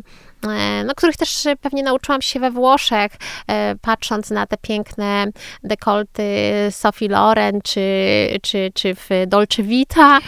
no, 0.85 0.95
których 0.95 1.17
też 1.17 1.47
pewnie 1.61 1.83
nauczyłam 1.83 2.21
się 2.21 2.39
we 2.39 2.51
Włoszech, 2.51 3.11
e, 3.47 3.75
patrząc 3.75 4.29
na 4.29 4.45
te 4.45 4.57
piękne 4.57 5.25
dekolty 5.63 6.23
Sophie 6.71 7.09
Loren 7.09 7.61
czy, 7.63 7.81
czy, 8.41 8.71
czy 8.73 8.95
w 8.95 9.09
Dolce 9.27 9.63
Vita, 9.63 10.19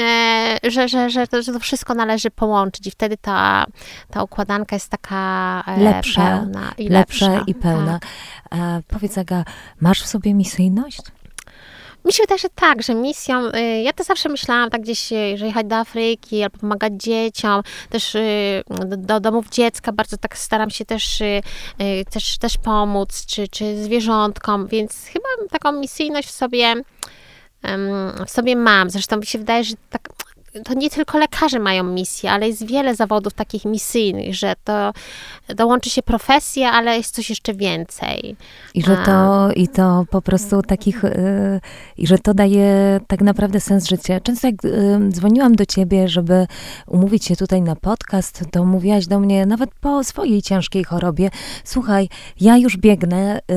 e, 0.00 0.58
że, 0.70 0.88
że, 0.88 1.10
że, 1.10 1.26
to, 1.26 1.42
że 1.42 1.52
to 1.52 1.60
wszystko 1.60 1.94
należy 1.94 2.30
połączyć 2.30 2.86
i 2.86 2.90
wtedy 2.90 3.16
ta, 3.16 3.66
ta 4.10 4.22
układanka 4.22 4.76
jest 4.76 4.88
taka 4.88 5.62
e, 5.66 5.80
Lepsza, 5.80 6.22
pełna 6.22 6.72
i 6.78 6.88
Lepsza 6.88 7.28
lepsza. 7.28 7.44
i 7.46 7.54
pełna. 7.54 7.98
Tak. 7.98 8.10
A 8.50 8.80
powiedz 8.88 9.18
Aga, 9.18 9.44
masz 9.80 10.02
w 10.02 10.06
sobie 10.06 10.34
misyjność? 10.34 11.00
Mi 12.04 12.12
się 12.12 12.22
wydaje, 12.22 12.38
że 12.38 12.48
tak, 12.54 12.82
że 12.82 12.94
misją, 12.94 13.46
y, 13.46 13.82
ja 13.82 13.92
to 13.92 14.04
zawsze 14.04 14.28
myślałam 14.28 14.70
tak 14.70 14.82
gdzieś, 14.82 15.12
y, 15.12 15.38
że 15.38 15.46
jechać 15.46 15.66
do 15.66 15.76
Afryki 15.76 16.42
albo 16.42 16.58
pomagać 16.58 16.92
dzieciom, 16.96 17.62
też 17.90 18.14
y, 18.14 18.62
do, 18.86 18.96
do 18.96 19.20
domów 19.20 19.48
dziecka, 19.48 19.92
bardzo 19.92 20.16
tak 20.16 20.38
staram 20.38 20.70
się 20.70 20.84
też, 20.84 21.20
y, 21.20 21.40
y, 21.82 22.04
też, 22.10 22.38
też 22.38 22.58
pomóc, 22.58 23.26
czy, 23.26 23.48
czy 23.48 23.84
zwierzątkom, 23.84 24.66
więc 24.66 25.06
chyba 25.06 25.28
taką 25.50 25.72
misyjność 25.72 26.28
w 26.28 26.30
sobie, 26.30 26.74
w 28.26 28.30
sobie 28.30 28.56
mam. 28.56 28.90
Zresztą 28.90 29.16
mi 29.16 29.26
się 29.26 29.38
wydaje, 29.38 29.64
że 29.64 29.74
tak 29.90 30.08
to 30.64 30.74
nie 30.74 30.90
tylko 30.90 31.18
lekarze 31.18 31.58
mają 31.58 31.84
misję, 31.84 32.30
ale 32.30 32.48
jest 32.48 32.66
wiele 32.66 32.94
zawodów 32.94 33.34
takich 33.34 33.64
misyjnych, 33.64 34.34
że 34.34 34.54
to 34.64 34.92
dołączy 35.48 35.90
się 35.90 36.02
profesja, 36.02 36.72
ale 36.72 36.96
jest 36.96 37.14
coś 37.14 37.30
jeszcze 37.30 37.54
więcej. 37.54 38.36
I 38.74 38.82
że 38.82 38.96
to, 38.96 39.50
i 39.56 39.68
to 39.68 40.04
po 40.10 40.22
prostu 40.22 40.62
takich, 40.62 41.02
yy, 41.02 41.60
i 41.96 42.06
że 42.06 42.18
to 42.18 42.34
daje 42.34 43.00
tak 43.06 43.20
naprawdę 43.20 43.60
sens 43.60 43.88
życia. 43.88 44.20
Często 44.20 44.46
jak 44.46 44.64
yy, 44.64 45.10
dzwoniłam 45.10 45.54
do 45.54 45.66
ciebie, 45.66 46.08
żeby 46.08 46.46
umówić 46.86 47.24
się 47.24 47.36
tutaj 47.36 47.62
na 47.62 47.76
podcast, 47.76 48.44
to 48.50 48.64
mówiłaś 48.64 49.06
do 49.06 49.20
mnie 49.20 49.46
nawet 49.46 49.70
po 49.80 50.04
swojej 50.04 50.42
ciężkiej 50.42 50.84
chorobie, 50.84 51.30
słuchaj, 51.64 52.08
ja 52.40 52.56
już 52.56 52.76
biegnę, 52.76 53.40
yy, 53.48 53.56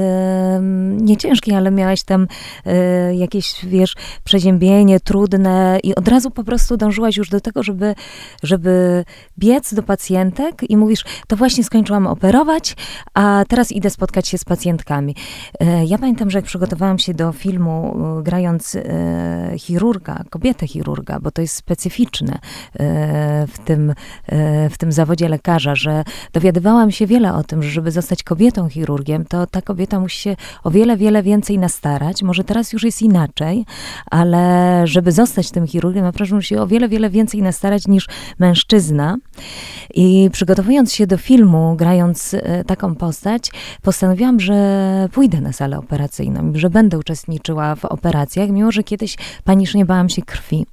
nie 1.01 1.17
ciężkiej, 1.17 1.55
ale 1.55 1.71
miałaś 1.71 2.03
tam 2.03 2.27
y, 2.67 3.15
jakieś, 3.15 3.65
wiesz, 3.65 3.95
przeziębienie 4.23 4.99
trudne 4.99 5.79
i 5.83 5.95
od 5.95 6.07
razu 6.07 6.31
po 6.31 6.43
prostu 6.43 6.77
dążyłaś 6.87 7.17
już 7.17 7.29
do 7.29 7.41
tego, 7.41 7.63
żeby, 7.63 7.95
żeby 8.43 9.05
biec 9.39 9.73
do 9.73 9.83
pacjentek 9.83 10.69
i 10.69 10.77
mówisz, 10.77 11.05
to 11.27 11.35
właśnie 11.35 11.63
skończyłam 11.63 12.07
operować, 12.07 12.75
a 13.13 13.43
teraz 13.47 13.71
idę 13.71 13.89
spotkać 13.89 14.27
się 14.27 14.37
z 14.37 14.45
pacjentkami. 14.45 15.15
Y, 15.61 15.65
ja 15.85 15.97
pamiętam, 15.97 16.29
że 16.29 16.37
jak 16.37 16.45
przygotowałam 16.45 16.99
się 16.99 17.13
do 17.13 17.31
filmu, 17.31 17.97
y, 18.19 18.23
grając 18.23 18.75
y, 18.75 18.83
chirurga, 19.57 20.23
kobietę 20.29 20.67
chirurga, 20.67 21.19
bo 21.19 21.31
to 21.31 21.41
jest 21.41 21.55
specyficzne 21.55 22.39
w 23.47 23.57
tym, 23.65 23.93
w 24.69 24.77
tym 24.77 24.91
zawodzie 24.91 25.29
lekarza, 25.29 25.75
że 25.75 26.03
dowiadywałam 26.33 26.91
się 26.91 27.07
wiele 27.07 27.33
o 27.33 27.43
tym, 27.43 27.63
że 27.63 27.69
żeby 27.69 27.91
zostać 27.91 28.23
kobietą 28.23 28.69
chirurgiem, 28.69 29.25
to 29.25 29.47
ta 29.47 29.61
kobieta 29.61 29.99
musi 29.99 30.19
się 30.19 30.35
o 30.63 30.71
wiele, 30.71 30.97
wiele 30.97 31.23
więcej 31.23 31.57
nastarać. 31.57 32.23
Może 32.23 32.43
teraz 32.43 32.73
już 32.73 32.83
jest 32.83 33.01
inaczej, 33.01 33.65
ale 34.11 34.81
żeby 34.87 35.11
zostać 35.11 35.51
tym 35.51 35.67
chirurgiem, 35.67 36.03
naprawdę 36.03 36.35
musi 36.35 36.47
się 36.47 36.61
o 36.61 36.67
wiele, 36.67 36.76
wiele 36.89 37.09
więcej 37.09 37.41
nastarać 37.41 37.87
niż 37.87 38.07
mężczyzna. 38.39 39.17
I 39.93 40.29
przygotowując 40.33 40.93
się 40.93 41.07
do 41.07 41.17
filmu, 41.17 41.75
grając 41.77 42.33
e, 42.33 42.63
taką 42.63 42.95
postać, 42.95 43.51
postanowiłam, 43.81 44.39
że 44.39 45.09
pójdę 45.11 45.41
na 45.41 45.53
salę 45.53 45.77
operacyjną, 45.77 46.51
że 46.55 46.69
będę 46.69 46.97
uczestniczyła 46.97 47.75
w 47.75 47.85
operacjach, 47.85 48.49
mimo 48.49 48.71
że 48.71 48.83
kiedyś 48.83 49.15
panicznie 49.43 49.85
bałam 49.85 50.09
się 50.09 50.21
krwi. 50.21 50.65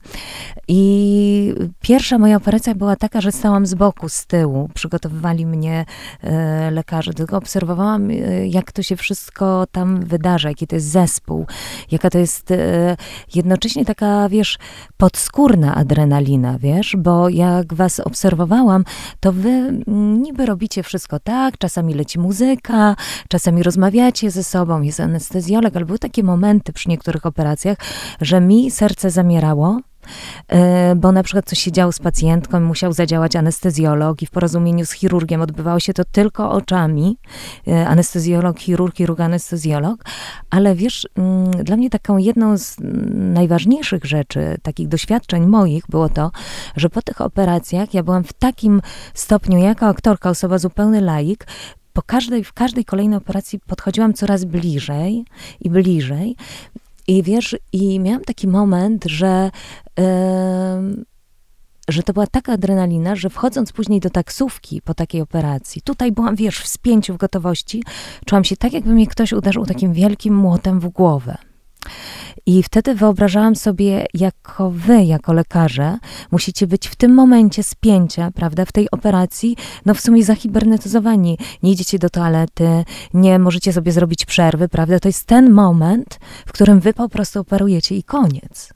I 0.68 1.54
pierwsza 1.80 2.18
moja 2.18 2.36
operacja 2.36 2.74
była 2.74 2.96
taka, 2.96 3.20
że 3.20 3.32
stałam 3.32 3.66
z 3.66 3.74
boku, 3.74 4.08
z 4.08 4.26
tyłu. 4.26 4.68
Przygotowywali 4.74 5.46
mnie 5.46 5.84
e, 6.22 6.70
lekarze, 6.70 7.14
tylko 7.14 7.36
obserwowałam, 7.36 8.10
e, 8.10 8.14
jak 8.46 8.72
to 8.72 8.82
się 8.82 8.96
wszystko 8.96 9.66
tam 9.72 10.00
wydarza, 10.00 10.48
jaki 10.48 10.66
to 10.66 10.76
jest 10.76 10.86
zespół, 10.86 11.46
jaka 11.90 12.10
to 12.10 12.18
jest 12.18 12.52
jednocześnie 13.34 13.84
taka, 13.84 14.28
wiesz, 14.28 14.58
podskórna 14.96 15.74
adrenalina, 15.74 15.93
wiesz, 16.58 16.96
bo 16.98 17.28
jak 17.28 17.74
was 17.74 18.00
obserwowałam, 18.00 18.84
to 19.20 19.32
wy 19.32 19.82
niby 20.22 20.46
robicie 20.46 20.82
wszystko 20.82 21.20
tak, 21.20 21.58
czasami 21.58 21.94
leci 21.94 22.18
muzyka, 22.18 22.96
czasami 23.28 23.62
rozmawiacie 23.62 24.30
ze 24.30 24.44
sobą, 24.44 24.82
jest 24.82 25.00
anestezjolog, 25.00 25.76
ale 25.76 25.84
były 25.84 25.98
takie 25.98 26.22
momenty 26.22 26.72
przy 26.72 26.88
niektórych 26.88 27.26
operacjach, 27.26 27.78
że 28.20 28.40
mi 28.40 28.70
serce 28.70 29.10
zamierało, 29.10 29.80
bo 30.96 31.12
na 31.12 31.22
przykład 31.22 31.44
coś 31.44 31.58
się 31.58 31.72
działo 31.72 31.92
z 31.92 31.98
pacjentką, 31.98 32.60
musiał 32.60 32.92
zadziałać 32.92 33.36
anestezjolog 33.36 34.22
i 34.22 34.26
w 34.26 34.30
porozumieniu 34.30 34.86
z 34.86 34.92
chirurgiem 34.92 35.40
odbywało 35.40 35.80
się 35.80 35.92
to 35.92 36.04
tylko 36.04 36.50
oczami. 36.50 37.18
E, 37.68 37.88
anestezjolog, 37.88 38.58
chirurg, 38.58 38.96
chirurg, 38.96 39.20
anestezjolog. 39.20 40.04
Ale 40.50 40.74
wiesz, 40.74 41.08
mm, 41.14 41.50
dla 41.50 41.76
mnie 41.76 41.90
taką 41.90 42.18
jedną 42.18 42.58
z 42.58 42.76
najważniejszych 43.14 44.04
rzeczy, 44.04 44.56
takich 44.62 44.88
doświadczeń 44.88 45.46
moich 45.46 45.84
było 45.88 46.08
to, 46.08 46.30
że 46.76 46.90
po 46.90 47.02
tych 47.02 47.20
operacjach 47.20 47.94
ja 47.94 48.02
byłam 48.02 48.24
w 48.24 48.32
takim 48.32 48.82
stopniu, 49.14 49.58
jako 49.58 49.86
aktorka, 49.86 50.30
osoba 50.30 50.58
zupełny 50.58 51.00
laik, 51.00 51.46
po 51.92 52.02
każdej, 52.02 52.44
w 52.44 52.52
każdej 52.52 52.84
kolejnej 52.84 53.18
operacji 53.18 53.60
podchodziłam 53.66 54.14
coraz 54.14 54.44
bliżej 54.44 55.24
i 55.60 55.70
bliżej. 55.70 56.36
I 57.08 57.22
wiesz, 57.22 57.56
i 57.72 58.00
miałam 58.00 58.24
taki 58.24 58.48
moment, 58.48 59.04
że, 59.04 59.50
yy, 59.98 60.04
że 61.88 62.02
to 62.02 62.12
była 62.12 62.26
taka 62.26 62.52
adrenalina, 62.52 63.16
że 63.16 63.30
wchodząc 63.30 63.72
później 63.72 64.00
do 64.00 64.10
taksówki 64.10 64.82
po 64.82 64.94
takiej 64.94 65.20
operacji, 65.20 65.82
tutaj 65.82 66.12
byłam, 66.12 66.36
wiesz, 66.36 66.60
w 66.60 66.68
spięciu, 66.68 67.14
w 67.14 67.16
gotowości, 67.16 67.82
czułam 68.26 68.44
się 68.44 68.56
tak, 68.56 68.72
jakby 68.72 68.90
mnie 68.90 69.06
ktoś 69.06 69.32
uderzył 69.32 69.66
takim 69.66 69.92
wielkim 69.92 70.34
młotem 70.36 70.80
w 70.80 70.88
głowę. 70.88 71.36
I 72.46 72.62
wtedy 72.62 72.94
wyobrażałam 72.94 73.56
sobie, 73.56 74.06
jako 74.14 74.70
wy, 74.70 75.04
jako 75.04 75.32
lekarze, 75.32 75.98
musicie 76.30 76.66
być 76.66 76.88
w 76.88 76.94
tym 76.94 77.14
momencie 77.14 77.62
spięcia, 77.62 78.30
prawda, 78.30 78.64
w 78.64 78.72
tej 78.72 78.90
operacji, 78.90 79.56
no 79.86 79.94
w 79.94 80.00
sumie 80.00 80.24
zahibernetyzowani. 80.24 81.38
Nie 81.62 81.72
idziecie 81.72 81.98
do 81.98 82.10
toalety, 82.10 82.84
nie 83.14 83.38
możecie 83.38 83.72
sobie 83.72 83.92
zrobić 83.92 84.24
przerwy, 84.24 84.68
prawda? 84.68 85.00
To 85.00 85.08
jest 85.08 85.26
ten 85.26 85.50
moment, 85.50 86.18
w 86.46 86.52
którym 86.52 86.80
wy 86.80 86.92
po 86.92 87.08
prostu 87.08 87.40
operujecie 87.40 87.96
i 87.96 88.02
koniec. 88.02 88.74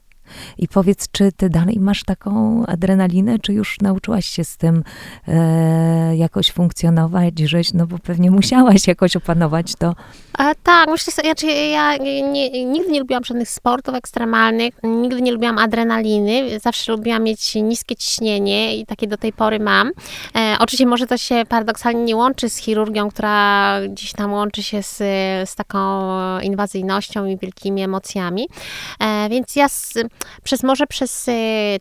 I 0.57 0.67
powiedz, 0.67 1.11
czy 1.11 1.31
ty 1.31 1.49
dalej 1.49 1.79
masz 1.79 2.03
taką 2.03 2.65
adrenalinę, 2.65 3.39
czy 3.39 3.53
już 3.53 3.81
nauczyłaś 3.81 4.25
się 4.25 4.43
z 4.43 4.57
tym 4.57 4.83
e, 5.27 6.17
jakoś 6.17 6.51
funkcjonować, 6.51 7.39
żyć? 7.39 7.73
No 7.73 7.87
bo 7.87 7.99
pewnie 7.99 8.31
musiałaś 8.31 8.87
jakoś 8.87 9.15
opanować 9.15 9.75
to. 9.75 9.95
A, 10.33 10.55
tak, 10.63 10.89
myślę 10.89 11.13
sobie, 11.13 11.27
znaczy 11.27 11.47
ja 11.47 11.97
nie, 11.97 12.65
nigdy 12.65 12.91
nie 12.91 12.99
lubiłam 12.99 13.23
żadnych 13.23 13.49
sportów 13.49 13.95
ekstremalnych, 13.95 14.73
nigdy 14.83 15.21
nie 15.21 15.31
lubiłam 15.31 15.57
adrenaliny, 15.57 16.59
zawsze 16.59 16.91
lubiłam 16.91 17.23
mieć 17.23 17.55
niskie 17.55 17.95
ciśnienie 17.95 18.77
i 18.77 18.85
takie 18.85 19.07
do 19.07 19.17
tej 19.17 19.33
pory 19.33 19.59
mam. 19.59 19.91
E, 20.35 20.55
oczywiście 20.59 20.85
może 20.85 21.07
to 21.07 21.17
się 21.17 21.43
paradoksalnie 21.49 22.03
nie 22.03 22.15
łączy 22.15 22.49
z 22.49 22.57
chirurgią, 22.57 23.09
która 23.09 23.75
gdzieś 23.89 24.13
tam 24.13 24.33
łączy 24.33 24.63
się 24.63 24.83
z, 24.83 24.97
z 25.49 25.55
taką 25.55 26.09
inwazyjnością 26.39 27.25
i 27.25 27.37
wielkimi 27.37 27.81
emocjami. 27.81 28.47
E, 28.99 29.29
więc 29.29 29.55
ja 29.55 29.69
z, 29.69 29.93
przez 30.43 30.63
może 30.63 30.87
przez 30.87 31.27
y, 31.27 31.31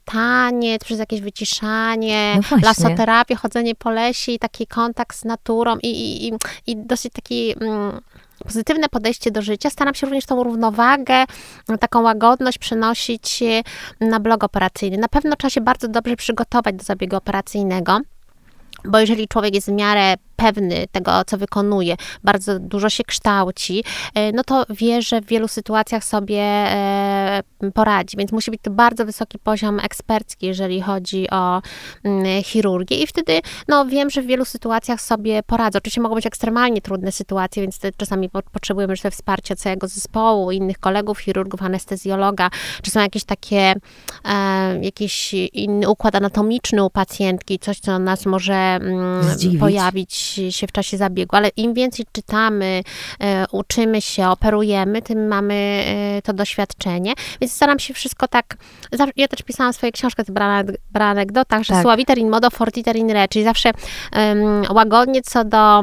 taniec, 0.04 0.84
przez 0.84 0.98
jakieś 0.98 1.20
wyciszanie, 1.20 2.40
no 2.50 2.56
lasoterapię, 2.62 3.36
chodzenie 3.36 3.74
po 3.74 3.90
lesie 3.90 4.32
i 4.32 4.38
taki 4.38 4.66
kontakt 4.66 5.16
z 5.16 5.24
naturą 5.24 5.76
i, 5.82 6.26
i, 6.26 6.32
i 6.66 6.76
dosyć 6.76 7.12
taki 7.12 7.54
mm, 7.60 8.00
pozytywne 8.44 8.88
podejście 8.88 9.30
do 9.30 9.42
życia. 9.42 9.70
Staram 9.70 9.94
się 9.94 10.06
również 10.06 10.26
tą 10.26 10.42
równowagę, 10.42 11.24
taką 11.80 12.02
łagodność 12.02 12.58
przenosić 12.58 13.42
y, 13.42 13.62
na 14.04 14.20
blok 14.20 14.44
operacyjny. 14.44 14.98
Na 14.98 15.08
pewno 15.08 15.36
trzeba 15.36 15.50
się 15.50 15.60
bardzo 15.60 15.88
dobrze 15.88 16.16
przygotować 16.16 16.74
do 16.74 16.84
zabiegu 16.84 17.16
operacyjnego. 17.16 18.00
Bo 18.84 18.98
jeżeli 18.98 19.28
człowiek 19.28 19.54
jest 19.54 19.68
w 19.68 19.72
miarę 19.72 20.14
pewny 20.38 20.86
tego, 20.92 21.24
co 21.26 21.38
wykonuje, 21.38 21.96
bardzo 22.24 22.58
dużo 22.58 22.90
się 22.90 23.04
kształci, 23.04 23.84
e, 24.14 24.32
no 24.32 24.44
to 24.44 24.64
wie, 24.70 25.02
że 25.02 25.20
w 25.20 25.26
wielu 25.26 25.48
sytuacjach 25.48 26.04
sobie 26.04 26.42
e, 26.42 27.42
poradzi. 27.74 28.16
Więc 28.16 28.32
musi 28.32 28.50
być 28.50 28.60
to 28.62 28.70
bardzo 28.70 29.04
wysoki 29.04 29.38
poziom 29.38 29.80
ekspercki, 29.80 30.46
jeżeli 30.46 30.80
chodzi 30.80 31.30
o 31.30 31.62
mm, 32.04 32.42
chirurgię. 32.42 32.96
I 32.96 33.06
wtedy, 33.06 33.40
no 33.68 33.86
wiem, 33.86 34.10
że 34.10 34.22
w 34.22 34.26
wielu 34.26 34.44
sytuacjach 34.44 35.00
sobie 35.00 35.42
poradzę. 35.42 35.78
Oczywiście 35.78 36.00
mogą 36.00 36.14
być 36.14 36.26
ekstremalnie 36.26 36.82
trudne 36.82 37.12
sytuacje, 37.12 37.62
więc 37.62 37.78
czasami 37.96 38.30
potrzebujemy 38.52 38.92
jeszcze 38.92 39.10
wsparcia 39.10 39.56
całego 39.56 39.88
zespołu, 39.88 40.50
innych 40.50 40.78
kolegów, 40.78 41.18
chirurgów, 41.18 41.62
anestezjologa, 41.62 42.50
czy 42.82 42.90
są 42.90 43.00
jakieś 43.00 43.24
takie, 43.24 43.74
e, 44.24 44.78
jakiś 44.82 45.34
inny 45.34 45.88
układ 45.88 46.14
anatomiczny 46.14 46.84
u 46.84 46.90
pacjentki, 46.90 47.58
coś, 47.58 47.80
co 47.80 47.98
nas 47.98 48.26
może 48.26 48.54
mm, 48.54 49.58
pojawić 49.60 50.27
się 50.50 50.66
w 50.66 50.72
czasie 50.72 50.96
zabiegu, 50.96 51.36
ale 51.36 51.48
im 51.48 51.74
więcej 51.74 52.06
czytamy, 52.12 52.82
e, 53.20 53.46
uczymy 53.52 54.02
się, 54.02 54.28
operujemy, 54.28 55.02
tym 55.02 55.28
mamy 55.28 55.54
e, 55.54 56.22
to 56.22 56.32
doświadczenie, 56.32 57.12
więc 57.40 57.52
staram 57.52 57.78
się 57.78 57.94
wszystko 57.94 58.28
tak, 58.28 58.56
ja 59.16 59.28
też 59.28 59.42
pisałam 59.42 59.72
swoją 59.72 59.92
książkę 59.92 60.24
z 60.24 60.30
Brana 60.30 60.64
anegdotach, 61.10 61.62
że 61.62 61.74
tak. 61.74 61.82
suaviter 61.82 62.18
in 62.18 62.28
modo 62.28 62.50
fortiter 62.50 62.96
in 62.96 63.10
re, 63.10 63.28
czyli 63.28 63.44
zawsze 63.44 63.70
um, 64.16 64.62
łagodnie 64.70 65.22
co 65.22 65.44
do 65.44 65.82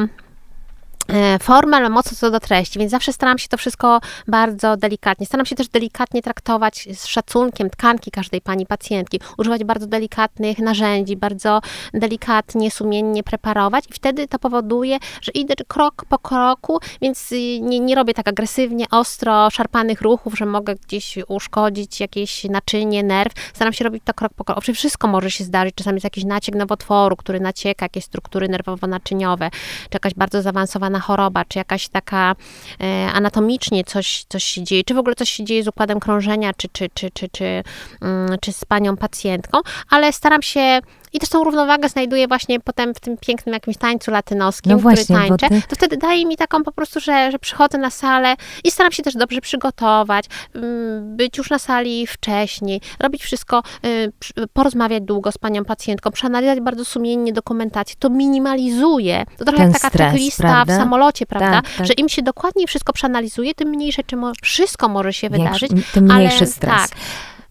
formę, 1.41 1.77
ale 1.77 1.89
mocno 1.89 2.17
co 2.17 2.31
do 2.31 2.39
treści, 2.39 2.79
więc 2.79 2.91
zawsze 2.91 3.13
staram 3.13 3.37
się 3.37 3.47
to 3.47 3.57
wszystko 3.57 3.99
bardzo 4.27 4.77
delikatnie. 4.77 5.25
Staram 5.25 5.45
się 5.45 5.55
też 5.55 5.67
delikatnie 5.67 6.21
traktować 6.21 6.87
z 6.93 7.05
szacunkiem 7.05 7.69
tkanki 7.69 8.11
każdej 8.11 8.41
pani 8.41 8.65
pacjentki, 8.65 9.19
używać 9.37 9.63
bardzo 9.63 9.87
delikatnych 9.87 10.59
narzędzi, 10.59 11.17
bardzo 11.17 11.61
delikatnie, 11.93 12.71
sumiennie 12.71 13.23
preparować 13.23 13.85
i 13.89 13.93
wtedy 13.93 14.27
to 14.27 14.39
powoduje, 14.39 14.97
że 15.21 15.31
idę 15.31 15.55
krok 15.67 16.05
po 16.09 16.19
kroku, 16.19 16.79
więc 17.01 17.31
y, 17.31 17.59
nie, 17.61 17.79
nie 17.79 17.95
robię 17.95 18.13
tak 18.13 18.27
agresywnie, 18.27 18.85
ostro, 18.91 19.49
szarpanych 19.49 20.01
ruchów, 20.01 20.37
że 20.37 20.45
mogę 20.45 20.75
gdzieś 20.75 21.17
uszkodzić 21.27 21.99
jakieś 21.99 22.43
naczynie, 22.43 23.03
nerw. 23.03 23.33
Staram 23.53 23.73
się 23.73 23.83
robić 23.83 24.03
to 24.05 24.13
krok 24.13 24.33
po 24.33 24.43
kroku. 24.43 24.59
Oczywiście 24.59 24.79
wszystko 24.79 25.07
może 25.07 25.31
się 25.31 25.43
zdarzyć, 25.43 25.75
czasami 25.75 25.95
jest 25.95 26.03
jakiś 26.03 26.23
naciek 26.23 26.55
nowotworu, 26.55 27.15
który 27.15 27.39
nacieka, 27.39 27.85
jakieś 27.85 28.03
struktury 28.03 28.49
nerwowo-naczyniowe, 28.49 29.49
czy 29.89 29.93
jakaś 29.93 30.13
bardzo 30.13 30.41
zaawansowana 30.41 30.94
choroba, 30.99 31.45
czy 31.45 31.59
jakaś 31.59 31.87
taka 31.87 32.35
e, 32.81 33.11
anatomicznie 33.13 33.83
coś, 33.83 34.25
coś 34.29 34.43
się 34.43 34.63
dzieje, 34.63 34.83
czy 34.83 34.93
w 34.93 34.97
ogóle 34.97 35.15
coś 35.15 35.29
się 35.29 35.43
dzieje 35.43 35.63
z 35.63 35.67
układem 35.67 35.99
krążenia, 35.99 36.53
czy, 36.57 36.67
czy, 36.67 36.89
czy, 36.93 37.11
czy, 37.11 37.29
czy, 37.29 37.63
mm, 38.01 38.37
czy 38.41 38.51
z 38.53 38.65
panią 38.65 38.97
pacjentką, 38.97 39.59
ale 39.89 40.13
staram 40.13 40.41
się 40.41 40.79
i 41.15 41.19
też 41.19 41.29
tą 41.29 41.43
równowagę 41.43 41.89
znajduję 41.89 42.27
właśnie 42.27 42.59
potem 42.59 42.93
w 42.93 42.99
tym 42.99 43.17
pięknym 43.17 43.53
jakimś 43.53 43.77
tańcu 43.77 44.11
latynoskim, 44.11 44.71
No 44.71 44.77
który 44.77 45.05
tańczę. 45.05 45.49
ty- 45.49 45.61
To 45.67 45.75
wtedy 45.75 45.97
daje 45.97 46.25
mi 46.25 46.37
taką 46.37 46.63
po 46.63 46.71
prostu, 46.71 46.99
że, 46.99 47.31
że 47.31 47.39
przychodzę 47.39 47.77
na 47.77 47.89
salę 47.89 48.35
i 48.63 48.71
staram 48.71 48.91
się 48.91 49.03
też 49.03 49.13
dobrze 49.13 49.41
przygotować, 49.41 50.25
mm, 50.55 51.15
być 51.17 51.37
już 51.37 51.49
na 51.49 51.59
sali 51.59 52.07
wcześniej, 52.07 52.81
robić 52.99 53.23
wszystko, 53.23 53.63
y, 53.85 54.11
porozmawiać 54.53 55.03
długo 55.03 55.31
z 55.31 55.37
panią 55.37 55.65
pacjentką, 55.65 56.11
przeanalizować 56.11 56.59
bardzo 56.59 56.85
sumiennie 56.85 57.33
dokumentację. 57.33 57.95
To 57.99 58.09
minimalizuje. 58.09 59.25
To 59.37 59.45
trochę 59.45 59.57
Ten 59.57 59.67
jak 59.71 59.81
taka 59.81 59.89
stres, 59.89 60.07
checklista 60.11 60.43
prawda? 60.43 60.73
w 60.75 60.77
samolocie, 60.79 61.25
prawda? 61.25 61.51
Tak, 61.61 61.65
tak. 61.77 61.87
Że 61.87 61.93
im 61.93 62.09
się 62.09 62.21
dokładniej 62.21 62.67
wszystko 62.67 62.93
przeanalizuje, 62.93 63.53
tym 63.53 63.69
mniej 63.69 63.91
rzeczy, 63.91 64.15
mo- 64.15 64.31
wszystko 64.43 64.87
może 64.87 65.13
się 65.13 65.29
wydarzyć. 65.29 65.71
Tym 65.93 66.03
mniejszy 66.03 66.37
ale, 66.37 66.47
stres. 66.47 66.89
Tak. 66.89 66.89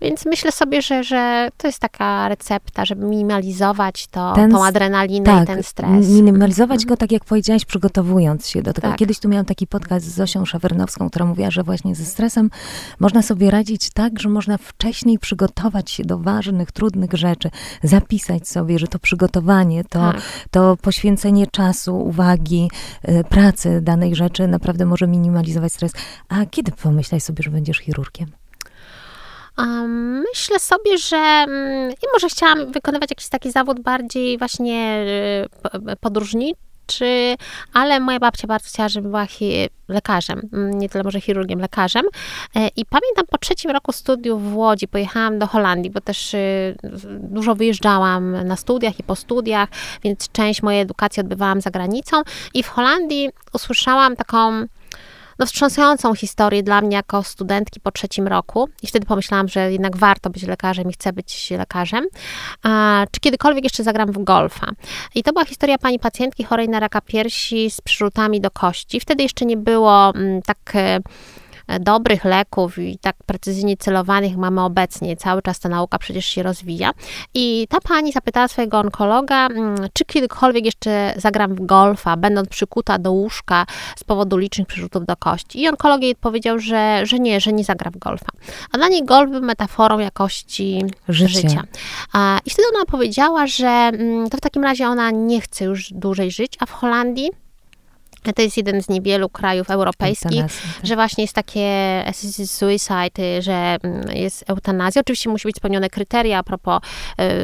Więc 0.01 0.25
myślę 0.25 0.51
sobie, 0.51 0.81
że, 0.81 1.03
że 1.03 1.49
to 1.57 1.67
jest 1.67 1.79
taka 1.79 2.29
recepta, 2.29 2.85
żeby 2.85 3.05
minimalizować 3.05 4.07
to, 4.07 4.33
Ten 4.35 4.51
tą 4.51 4.65
adrenalinę 4.65 5.25
Tak, 5.25 5.43
i 5.43 5.47
ten 5.47 5.63
stres. 5.63 6.09
minimalizować 6.09 6.85
go, 6.85 6.97
tak 6.97 7.11
jak 7.11 7.25
powiedziałaś, 7.25 7.65
przygotowując 7.65 8.47
się 8.47 8.61
do 8.61 8.73
tego. 8.73 8.87
Tak. 8.87 8.97
Kiedyś 8.97 9.19
tu 9.19 9.29
miałam 9.29 9.45
taki 9.45 9.67
podcast 9.67 10.05
z 10.05 10.15
Zosią 10.15 10.45
Szawernowską, 10.45 11.09
która 11.09 11.25
mówiła, 11.25 11.51
że 11.51 11.63
właśnie 11.63 11.95
ze 11.95 12.05
stresem 12.05 12.49
można 12.99 13.21
sobie 13.21 13.51
radzić 13.51 13.89
tak, 13.89 14.19
że 14.19 14.29
można 14.29 14.57
wcześniej 14.57 15.19
przygotować 15.19 15.40
się 15.85 16.03
do 16.03 16.17
ważnych, 16.17 16.71
trudnych 16.71 17.13
rzeczy, 17.13 17.49
zapisać 17.83 18.47
sobie, 18.47 18.79
że 18.79 18.87
to 18.87 18.99
przygotowanie, 18.99 19.83
to, 19.83 19.89
Tak. 19.99 20.21
to 20.51 20.77
poświęcenie 20.81 21.47
czasu, 21.47 21.97
uwagi, 21.99 22.69
y, 23.09 23.23
pracy 23.29 23.81
danej 23.81 24.15
rzeczy 24.15 24.47
naprawdę 24.47 24.85
może 24.85 25.07
minimalizować 25.07 25.73
stres. 25.73 25.91
A 26.29 26.45
kiedy 26.45 26.71
pomyślałeś 26.71 27.23
sobie, 27.23 27.43
że 27.43 27.51
będziesz 27.51 27.77
chirurgiem? 27.77 28.31
Myślę 30.29 30.59
sobie, 30.59 30.97
że 30.97 31.17
mm, 31.17 31.91
i 31.91 32.05
może 32.13 32.29
chciałam 32.29 32.71
wykonywać 32.71 33.09
jakiś 33.09 33.27
taki 33.29 33.51
zawód 33.51 33.79
bardziej 33.79 34.37
właśnie 34.37 35.05
y, 35.63 35.69
p- 35.69 35.95
ale 37.73 37.99
moja 37.99 38.19
babcia 38.19 38.47
bardzo 38.47 38.67
chciała, 38.67 38.89
żebym 38.89 39.11
była 39.11 39.27
lekarzem, 39.87 40.41
mm, 40.53 40.79
nie 40.79 40.89
tyle 40.89 41.03
może 41.03 41.21
chirurgiem, 41.21 41.59
lekarzem. 41.59 42.05
E, 42.55 42.67
I 42.67 42.85
pamiętam 42.85 43.25
po 43.29 43.37
trzecim 43.37 43.71
roku 43.71 43.91
studiów 43.91 44.51
w 44.51 44.57
Łodzi 44.57 44.87
pojechałam 44.87 45.39
do 45.39 45.47
Holandii, 45.47 45.91
bo 45.91 46.01
też 46.01 46.33
y, 46.33 46.75
dużo 47.19 47.55
wyjeżdżałam 47.55 48.47
na 48.47 48.55
studiach 48.55 48.99
i 48.99 49.03
po 49.03 49.15
studiach, 49.15 49.69
więc 50.03 50.31
część 50.31 50.63
mojej 50.63 50.81
edukacji 50.81 51.21
odbywałam 51.21 51.61
za 51.61 51.71
granicą 51.71 52.21
i 52.53 52.63
w 52.63 52.67
Holandii 52.67 53.29
usłyszałam 53.53 54.15
taką 54.15 54.65
no, 55.41 55.45
wstrząsającą 55.45 56.15
historię 56.15 56.63
dla 56.63 56.81
mnie 56.81 56.95
jako 56.95 57.23
studentki 57.23 57.79
po 57.79 57.91
trzecim 57.91 58.27
roku. 58.27 58.69
I 58.83 58.87
wtedy 58.87 59.05
pomyślałam, 59.05 59.47
że 59.47 59.71
jednak 59.71 59.97
warto 59.97 60.29
być 60.29 60.43
lekarzem 60.43 60.89
i 60.89 60.93
chcę 60.93 61.13
być 61.13 61.51
lekarzem. 61.51 62.05
A, 62.63 63.05
czy 63.11 63.19
kiedykolwiek 63.19 63.63
jeszcze 63.63 63.83
zagram 63.83 64.11
w 64.11 64.23
golfa? 64.23 64.67
I 65.15 65.23
to 65.23 65.33
była 65.33 65.45
historia 65.45 65.77
pani 65.77 65.99
pacjentki 65.99 66.43
chorej 66.43 66.69
na 66.69 66.79
raka 66.79 67.01
piersi 67.01 67.71
z 67.71 67.81
przyrzutami 67.81 68.41
do 68.41 68.51
kości. 68.51 68.99
Wtedy 68.99 69.23
jeszcze 69.23 69.45
nie 69.45 69.57
było 69.57 70.13
mm, 70.15 70.41
tak. 70.41 70.73
E, 71.67 71.79
dobrych 71.79 72.25
leków 72.25 72.77
i 72.77 72.97
tak 72.97 73.15
precyzyjnie 73.25 73.77
celowanych 73.77 74.37
mamy 74.37 74.61
obecnie. 74.61 75.17
Cały 75.17 75.41
czas 75.41 75.59
ta 75.59 75.69
nauka 75.69 75.97
przecież 75.97 76.25
się 76.25 76.43
rozwija. 76.43 76.91
I 77.33 77.67
ta 77.69 77.79
pani 77.81 78.11
zapytała 78.11 78.47
swojego 78.47 78.79
onkologa, 78.79 79.47
mm, 79.47 79.75
czy 79.93 80.05
kiedykolwiek 80.05 80.65
jeszcze 80.65 81.13
zagram 81.17 81.55
w 81.55 81.65
golfa, 81.65 82.17
będąc 82.17 82.49
przykuta 82.49 82.97
do 82.97 83.11
łóżka 83.11 83.65
z 83.95 84.03
powodu 84.03 84.37
licznych 84.37 84.67
przyrzutów 84.67 85.05
do 85.05 85.15
kości. 85.15 85.61
I 85.61 85.67
onkolog 85.67 86.01
jej 86.01 86.11
odpowiedział, 86.11 86.59
że, 86.59 87.05
że 87.05 87.19
nie, 87.19 87.39
że 87.39 87.53
nie 87.53 87.63
zagra 87.63 87.91
w 87.91 87.97
golfa. 87.97 88.31
A 88.71 88.77
dla 88.77 88.87
niej 88.87 89.05
golf 89.05 89.31
był 89.31 89.41
metaforą 89.41 89.99
jakości 89.99 90.85
życia. 91.09 91.63
A, 92.13 92.39
I 92.45 92.49
wtedy 92.49 92.67
ona 92.75 92.85
powiedziała, 92.85 93.47
że 93.47 93.67
mm, 93.67 94.29
to 94.29 94.37
w 94.37 94.41
takim 94.41 94.63
razie 94.63 94.87
ona 94.87 95.11
nie 95.11 95.41
chce 95.41 95.65
już 95.65 95.93
dłużej 95.93 96.31
żyć, 96.31 96.53
a 96.59 96.65
w 96.65 96.71
Holandii 96.71 97.40
to 98.35 98.41
jest 98.41 98.57
jeden 98.57 98.83
z 98.83 98.89
niewielu 98.89 99.29
krajów 99.29 99.69
europejskich, 99.69 100.31
Eutanazja, 100.31 100.73
tak. 100.75 100.85
że 100.85 100.95
właśnie 100.95 101.23
jest 101.23 101.33
takie 101.33 102.03
suicide, 102.45 103.41
że 103.41 103.77
mm, 103.83 104.17
jest 104.17 104.43
eutanazja. 104.47 105.01
Oczywiście 105.01 105.29
musi 105.29 105.47
być 105.47 105.55
spełnione 105.55 105.89
kryteria 105.89 106.37
a 106.37 106.43
propos 106.43 106.81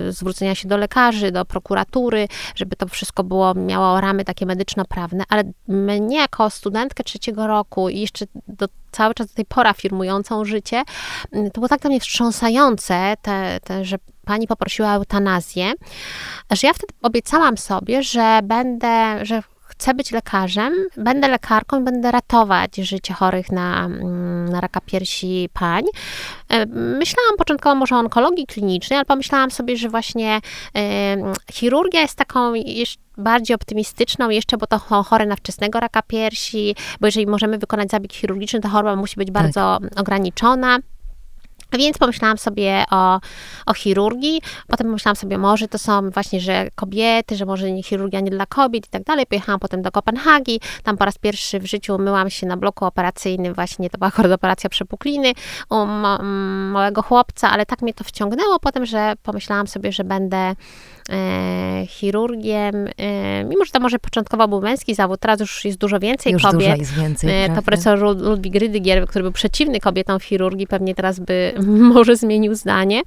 y, 0.07 0.11
zwrócenia 0.11 0.55
się 0.55 0.67
do 0.67 0.77
lekarzy, 0.77 1.31
do 1.31 1.45
prokuratury, 1.45 2.27
żeby 2.55 2.75
to 2.75 2.87
wszystko 2.87 3.23
było, 3.23 3.53
miało 3.53 4.01
ramy 4.01 4.25
takie 4.25 4.45
medyczno-prawne, 4.45 5.23
ale 5.29 5.43
mnie 5.67 6.17
jako 6.17 6.49
studentkę 6.49 7.03
trzeciego 7.03 7.47
roku 7.47 7.89
i 7.89 7.99
jeszcze 7.99 8.25
do, 8.47 8.67
cały 8.91 9.13
czas 9.13 9.27
do 9.27 9.33
tej 9.33 9.45
pory 9.45 9.69
afirmującą 9.69 10.45
życie, 10.45 10.83
y, 11.35 11.51
to 11.53 11.61
było 11.61 11.67
tak 11.67 11.81
dla 11.81 11.89
mnie 11.89 11.99
wstrząsające, 11.99 13.13
te, 13.21 13.59
te, 13.63 13.85
że 13.85 13.97
pani 14.25 14.47
poprosiła 14.47 14.87
o 14.89 14.95
eutanazję, 14.95 15.73
że 16.51 16.67
ja 16.67 16.73
wtedy 16.73 16.93
obiecałam 17.01 17.57
sobie, 17.57 18.03
że 18.03 18.39
będę, 18.43 19.25
że 19.25 19.43
chcę 19.77 19.93
być 19.93 20.11
lekarzem, 20.11 20.73
będę 20.97 21.27
lekarką 21.27 21.81
i 21.81 21.83
będę 21.83 22.11
ratować 22.11 22.75
życie 22.75 23.13
chorych 23.13 23.51
na, 23.51 23.85
mm, 23.85 24.49
na 24.49 24.61
raka 24.61 24.81
piersi 24.81 25.49
pań. 25.53 25.83
E, 26.49 26.65
Myślałam 26.75 27.37
początkowo 27.37 27.75
może 27.75 27.95
o 27.95 27.99
onkologii 27.99 28.45
klinicznej, 28.45 28.97
ale 28.97 29.05
pomyślałam 29.05 29.51
sobie, 29.51 29.77
że 29.77 29.89
właśnie 29.89 30.39
e, 30.75 31.17
chirurgia 31.53 32.01
jest 32.01 32.15
taką 32.15 32.53
jeszcze 32.53 33.01
bardziej 33.17 33.55
optymistyczną 33.55 34.29
jeszcze, 34.29 34.57
bo 34.57 34.67
to 34.67 34.77
cho- 34.77 35.03
chore 35.05 35.25
na 35.25 35.35
wczesnego 35.35 35.79
raka 35.79 36.01
piersi, 36.01 36.75
bo 37.01 37.07
jeżeli 37.07 37.27
możemy 37.27 37.57
wykonać 37.57 37.89
zabieg 37.91 38.13
chirurgiczny, 38.13 38.59
to 38.59 38.69
choroba 38.69 38.95
musi 38.95 39.15
być 39.15 39.31
bardzo 39.31 39.77
ograniczona. 39.95 40.79
Więc 41.73 41.97
pomyślałam 41.97 42.37
sobie 42.37 42.83
o, 42.91 43.19
o 43.65 43.73
chirurgii, 43.73 44.41
potem 44.67 44.87
pomyślałam 44.87 45.15
sobie, 45.15 45.37
może 45.37 45.67
to 45.67 45.77
są 45.77 46.09
właśnie, 46.09 46.39
że 46.41 46.67
kobiety, 46.75 47.35
że 47.35 47.45
może 47.45 47.71
nie 47.71 47.83
chirurgia 47.83 48.19
nie 48.19 48.31
dla 48.31 48.45
kobiet 48.45 48.85
i 48.87 48.89
tak 48.89 49.03
dalej. 49.03 49.25
Pojechałam 49.25 49.59
potem 49.59 49.81
do 49.81 49.91
Kopenhagi, 49.91 50.59
tam 50.83 50.97
po 50.97 51.05
raz 51.05 51.17
pierwszy 51.17 51.59
w 51.59 51.65
życiu 51.65 51.97
myłam 51.97 52.29
się 52.29 52.47
na 52.47 52.57
bloku 52.57 52.85
operacyjnym, 52.85 53.53
właśnie 53.53 53.89
to 53.89 53.97
była 53.97 54.07
akurat 54.07 54.31
operacja 54.31 54.69
przepukliny 54.69 55.31
u 55.69 55.85
ma, 55.85 56.17
małego 56.71 57.01
chłopca, 57.01 57.51
ale 57.51 57.65
tak 57.65 57.81
mnie 57.81 57.93
to 57.93 58.03
wciągnęło 58.03 58.59
potem, 58.59 58.85
że 58.85 59.13
pomyślałam 59.23 59.67
sobie, 59.67 59.91
że 59.91 60.03
będę 60.03 60.55
e, 61.09 61.85
chirurgiem, 61.87 62.87
e, 62.97 63.43
mimo 63.43 63.65
że 63.65 63.71
to 63.71 63.79
może 63.79 63.99
początkowo 63.99 64.47
był 64.47 64.61
męski 64.61 64.95
zawód, 64.95 65.19
teraz 65.19 65.39
już 65.39 65.65
jest 65.65 65.77
dużo 65.77 65.99
więcej 65.99 66.33
Już 66.33 66.41
kobiet. 66.43 66.59
dużo 66.69 66.75
jest 66.75 66.93
więcej, 66.93 67.43
E, 67.43 67.49
To 67.55 67.61
profesor 67.61 67.99
Lud- 67.99 68.21
Ludwik 68.21 68.55
Rydygier, 68.55 69.07
który 69.07 69.23
był 69.23 69.31
przeciwny 69.31 69.79
kobietom 69.79 70.19
w 70.19 70.23
chirurgii, 70.23 70.67
pewnie 70.67 70.95
teraz 70.95 71.19
by 71.19 71.53
może 71.93 72.15
zmienił 72.15 72.55
zdanie. 72.55 73.01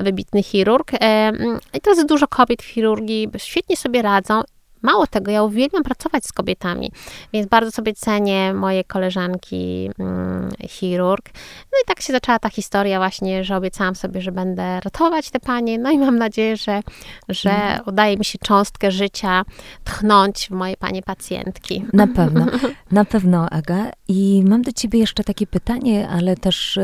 Wybitny 0.00 0.42
chirurg. 0.42 0.94
E, 0.94 0.96
mm, 0.98 1.58
I 1.74 1.80
teraz 1.80 2.06
dużo 2.06 2.28
kobiet 2.28 2.62
w 2.62 2.66
chirurgii, 2.66 3.28
świetnie 3.36 3.76
sobie 3.76 4.02
radzą. 4.02 4.42
Mało 4.86 5.06
tego, 5.06 5.30
ja 5.30 5.42
uwielbiam 5.42 5.82
pracować 5.82 6.24
z 6.24 6.32
kobietami, 6.32 6.92
więc 7.32 7.48
bardzo 7.48 7.70
sobie 7.70 7.92
cenię 7.92 8.54
moje 8.54 8.84
koleżanki 8.84 9.90
mm, 9.98 10.50
chirurg. 10.68 11.30
No 11.72 11.78
i 11.82 11.86
tak 11.86 12.00
się 12.00 12.12
zaczęła 12.12 12.38
ta 12.38 12.48
historia 12.48 12.98
właśnie, 12.98 13.44
że 13.44 13.56
obiecałam 13.56 13.94
sobie, 13.94 14.20
że 14.20 14.32
będę 14.32 14.80
ratować 14.80 15.30
te 15.30 15.40
panie, 15.40 15.78
no 15.78 15.90
i 15.90 15.98
mam 15.98 16.18
nadzieję, 16.18 16.56
że, 16.56 16.80
że 17.28 17.78
udaje 17.86 18.16
mi 18.16 18.24
się 18.24 18.38
cząstkę 18.38 18.90
życia 18.90 19.44
tchnąć 19.84 20.46
w 20.48 20.50
moje 20.50 20.76
panie 20.76 21.02
pacjentki. 21.02 21.84
Na 21.92 22.06
pewno, 22.06 22.46
na 22.90 23.04
pewno, 23.04 23.50
Aga. 23.50 23.90
I 24.08 24.42
mam 24.48 24.62
do 24.62 24.72
ciebie 24.72 24.98
jeszcze 24.98 25.24
takie 25.24 25.46
pytanie, 25.46 26.08
ale 26.08 26.36
też 26.36 26.78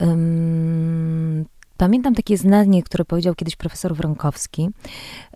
em, 0.00 1.44
pamiętam 1.80 2.14
takie 2.14 2.36
zdanie, 2.36 2.82
które 2.82 3.04
powiedział 3.04 3.34
kiedyś 3.34 3.56
profesor 3.56 3.94
Wronkowski. 3.94 4.70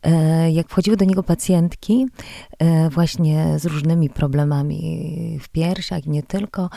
E, 0.02 0.50
jak 0.50 0.68
wchodziły 0.68 0.96
do 0.96 1.04
niego 1.04 1.22
pacjentki 1.22 2.06
e, 2.58 2.90
właśnie 2.90 3.58
z 3.58 3.66
różnymi 3.66 4.10
problemami 4.10 5.38
w 5.42 5.48
piersiach 5.48 6.06
i 6.06 6.10
nie 6.10 6.22
tylko, 6.22 6.70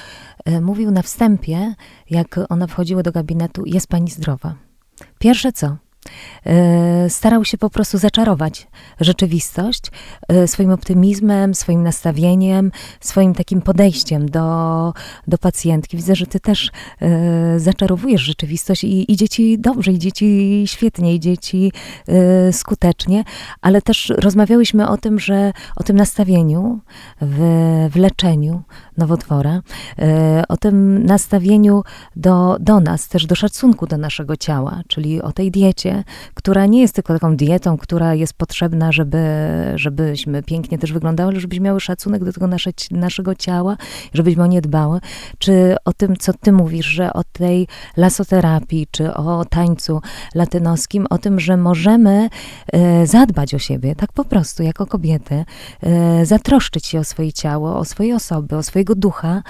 e, 0.45 0.61
mówił 0.61 0.91
na 0.91 1.01
wstępie, 1.01 1.75
jak 2.09 2.39
one 2.49 2.67
wchodziły 2.67 3.03
do 3.03 3.11
gabinetu, 3.11 3.65
jest 3.65 3.87
pani 3.87 4.11
zdrowa. 4.11 4.55
Pierwsze 5.19 5.51
co? 5.51 5.77
E, 6.45 7.09
starał 7.09 7.45
się 7.45 7.57
po 7.57 7.69
prostu 7.69 7.97
zaczarować 7.97 8.67
rzeczywistość 8.99 9.83
e, 10.27 10.47
swoim 10.47 10.71
optymizmem, 10.71 11.55
swoim 11.55 11.83
nastawieniem, 11.83 12.71
swoim 12.99 13.33
takim 13.33 13.61
podejściem 13.61 14.29
do, 14.29 14.93
do 15.27 15.37
pacjentki. 15.37 15.97
Widzę, 15.97 16.15
że 16.15 16.27
ty 16.27 16.39
też 16.39 16.71
e, 17.01 17.59
zaczarowujesz 17.59 18.21
rzeczywistość 18.21 18.83
i 18.83 19.11
idzie 19.11 19.29
ci 19.29 19.59
dobrze, 19.59 19.91
idzie 19.91 20.11
ci 20.11 20.63
świetnie, 20.65 21.15
idzie 21.15 21.37
ci 21.37 21.71
skutecznie, 22.51 23.23
ale 23.61 23.81
też 23.81 24.13
rozmawiałyśmy 24.17 24.87
o 24.89 24.97
tym, 24.97 25.19
że 25.19 25.53
o 25.75 25.83
tym 25.83 25.95
nastawieniu 25.95 26.79
w, 27.21 27.39
w 27.91 27.95
leczeniu 27.95 28.63
nowotwora, 28.97 29.61
o 30.49 30.57
tym 30.57 31.05
nastawieniu 31.05 31.83
do, 32.15 32.57
do 32.59 32.79
nas, 32.79 33.07
też 33.07 33.25
do 33.25 33.35
szacunku 33.35 33.87
do 33.87 33.97
naszego 33.97 34.37
ciała, 34.37 34.81
czyli 34.87 35.21
o 35.21 35.31
tej 35.31 35.51
diecie, 35.51 35.96
która 36.33 36.65
nie 36.65 36.81
jest 36.81 36.95
tylko 36.95 37.13
taką 37.13 37.35
dietą, 37.35 37.77
która 37.77 38.13
jest 38.13 38.33
potrzebna, 38.33 38.91
żeby, 38.91 39.27
żebyśmy 39.75 40.43
pięknie 40.43 40.77
też 40.77 40.93
wyglądały, 40.93 41.31
ale 41.31 41.39
żebyśmy 41.39 41.65
miały 41.65 41.79
szacunek 41.79 42.23
do 42.23 42.33
tego 42.33 42.47
nasze, 42.47 42.71
naszego 42.91 43.35
ciała, 43.35 43.77
żebyśmy 44.13 44.43
o 44.43 44.47
nie 44.47 44.61
dbały. 44.61 44.99
Czy 45.37 45.75
o 45.85 45.93
tym, 45.93 46.15
co 46.15 46.33
ty 46.33 46.51
mówisz, 46.51 46.85
że 46.85 47.13
o 47.13 47.23
tej 47.23 47.67
lasoterapii, 47.97 48.87
czy 48.91 49.13
o 49.13 49.45
tańcu 49.45 50.01
latynoskim, 50.35 51.07
o 51.09 51.17
tym, 51.17 51.39
że 51.39 51.57
możemy 51.57 52.29
e, 52.73 53.07
zadbać 53.07 53.53
o 53.53 53.59
siebie, 53.59 53.95
tak 53.95 54.13
po 54.13 54.25
prostu, 54.25 54.63
jako 54.63 54.85
kobiety, 54.85 55.45
e, 55.83 56.25
zatroszczyć 56.25 56.85
się 56.85 56.99
o 56.99 57.03
swoje 57.03 57.33
ciało, 57.33 57.77
o 57.77 57.85
swoje 57.85 58.15
osoby, 58.15 58.55
o 58.57 58.63
swojego 58.63 58.95
ducha 58.95 59.43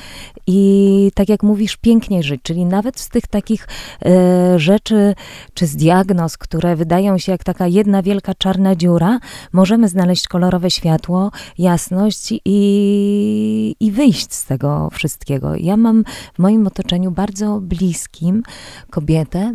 i 0.47 1.11
tak 1.15 1.29
jak 1.29 1.43
mówisz, 1.43 1.77
pięknie 1.77 2.23
żyć, 2.23 2.41
czyli 2.43 2.65
nawet 2.65 2.99
z 2.99 3.09
tych 3.09 3.27
takich 3.27 3.67
e, 4.05 4.59
rzeczy, 4.59 5.15
czy 5.53 5.67
z 5.67 5.75
diagnoz, 5.75 6.36
które 6.37 6.75
wydają 6.75 7.17
się 7.17 7.31
jak 7.31 7.43
taka 7.43 7.67
jedna 7.67 8.01
wielka 8.01 8.33
czarna 8.33 8.75
dziura, 8.75 9.19
możemy 9.53 9.87
znaleźć 9.87 10.27
kolorowe 10.27 10.71
światło, 10.71 11.31
jasność 11.57 12.33
i, 12.45 13.75
i 13.79 13.91
wyjść 13.91 14.33
z 14.33 14.45
tego 14.45 14.89
wszystkiego. 14.91 15.55
Ja 15.55 15.77
mam 15.77 16.03
w 16.33 16.39
moim 16.39 16.67
otoczeniu 16.67 17.11
bardzo 17.11 17.59
bliskim 17.61 18.43
kobietę, 18.89 19.53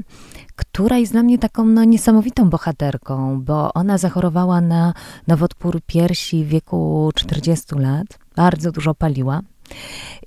która 0.56 0.98
jest 0.98 1.12
dla 1.12 1.22
mnie 1.22 1.38
taką 1.38 1.66
no, 1.66 1.84
niesamowitą 1.84 2.50
bohaterką, 2.50 3.42
bo 3.42 3.72
ona 3.74 3.98
zachorowała 3.98 4.60
na 4.60 4.94
nowotwór 5.26 5.80
piersi 5.86 6.44
w 6.44 6.48
wieku 6.48 7.10
40 7.14 7.74
lat, 7.74 8.06
bardzo 8.36 8.72
dużo 8.72 8.94
paliła. 8.94 9.40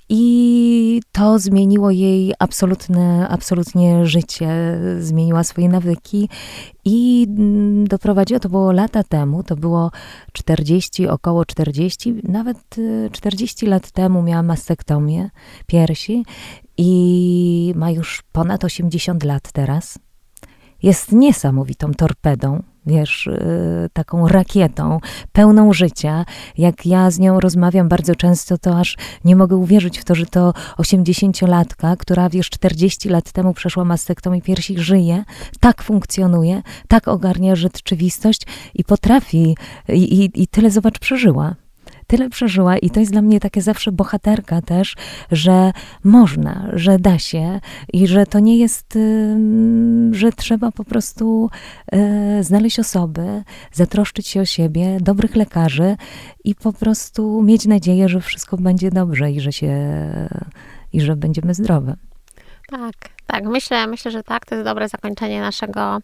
I 0.08 1.00
to 1.12 1.38
zmieniło 1.38 1.90
jej 1.90 2.32
absolutne, 2.38 3.28
absolutnie 3.28 4.06
życie, 4.06 4.78
zmieniła 4.98 5.44
swoje 5.44 5.68
nawyki 5.68 6.28
i 6.84 7.26
mm, 7.28 7.86
doprowadziło, 7.88 8.40
to 8.40 8.48
było 8.48 8.72
lata 8.72 9.02
temu, 9.02 9.42
to 9.42 9.56
było 9.56 9.90
40, 10.32 11.08
około 11.08 11.44
40, 11.44 12.14
nawet 12.22 12.58
40 13.12 13.66
y, 13.66 13.68
lat 13.68 13.90
temu 13.90 14.22
miała 14.22 14.42
mastektomię 14.42 15.30
piersi 15.66 16.24
i 16.76 17.72
ma 17.76 17.90
już 17.90 18.22
ponad 18.32 18.64
80 18.64 19.24
lat 19.24 19.52
teraz. 19.52 19.98
Jest 20.82 21.12
niesamowitą 21.12 21.94
torpedą 21.94 22.62
wiesz, 22.86 23.26
y, 23.26 23.90
taką 23.92 24.28
rakietą, 24.28 24.98
pełną 25.32 25.72
życia. 25.72 26.24
Jak 26.58 26.86
ja 26.86 27.10
z 27.10 27.18
nią 27.18 27.40
rozmawiam 27.40 27.88
bardzo 27.88 28.14
często, 28.14 28.58
to 28.58 28.78
aż 28.78 28.96
nie 29.24 29.36
mogę 29.36 29.56
uwierzyć 29.56 29.98
w 29.98 30.04
to, 30.04 30.14
że 30.14 30.26
to 30.26 30.52
80-latka, 30.78 31.96
która 31.96 32.28
wiesz, 32.28 32.50
40 32.50 33.08
lat 33.08 33.32
temu 33.32 33.54
przeszła 33.54 33.84
mastektomię 33.84 34.42
piersi, 34.42 34.78
żyje, 34.78 35.24
tak 35.60 35.82
funkcjonuje, 35.82 36.62
tak 36.88 37.08
ogarnia 37.08 37.56
rzeczywistość 37.56 38.42
i 38.74 38.84
potrafi, 38.84 39.56
i, 39.88 40.24
i, 40.24 40.42
i 40.42 40.46
tyle, 40.46 40.70
zobacz, 40.70 40.98
przeżyła 40.98 41.54
tyle 42.06 42.30
przeżyła 42.30 42.78
i 42.78 42.90
to 42.90 43.00
jest 43.00 43.12
dla 43.12 43.22
mnie 43.22 43.40
takie 43.40 43.62
zawsze 43.62 43.92
bohaterka 43.92 44.62
też, 44.62 44.94
że 45.32 45.72
można, 46.04 46.68
że 46.72 46.98
da 46.98 47.18
się 47.18 47.60
i 47.92 48.06
że 48.06 48.26
to 48.26 48.38
nie 48.38 48.58
jest, 48.58 48.98
że 50.10 50.32
trzeba 50.32 50.72
po 50.72 50.84
prostu 50.84 51.50
e, 51.92 52.44
znaleźć 52.44 52.78
osoby, 52.78 53.42
zatroszczyć 53.72 54.28
się 54.28 54.40
o 54.40 54.44
siebie, 54.44 54.98
dobrych 55.00 55.36
lekarzy 55.36 55.96
i 56.44 56.54
po 56.54 56.72
prostu 56.72 57.42
mieć 57.42 57.66
nadzieję, 57.66 58.08
że 58.08 58.20
wszystko 58.20 58.56
będzie 58.56 58.90
dobrze 58.90 59.30
i 59.30 59.40
że 59.40 59.52
się, 59.52 59.72
i 60.92 61.00
że 61.00 61.16
będziemy 61.16 61.54
zdrowe. 61.54 61.96
Tak, 62.68 62.94
tak, 63.26 63.44
myślę, 63.44 63.86
myślę, 63.86 64.10
że 64.10 64.22
tak, 64.22 64.46
to 64.46 64.54
jest 64.54 64.64
dobre 64.64 64.88
zakończenie 64.88 65.40
naszego, 65.40 65.98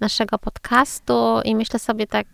naszego 0.00 0.38
podcastu 0.38 1.40
i 1.44 1.56
myślę 1.56 1.78
sobie 1.78 2.06
tak, 2.06 2.26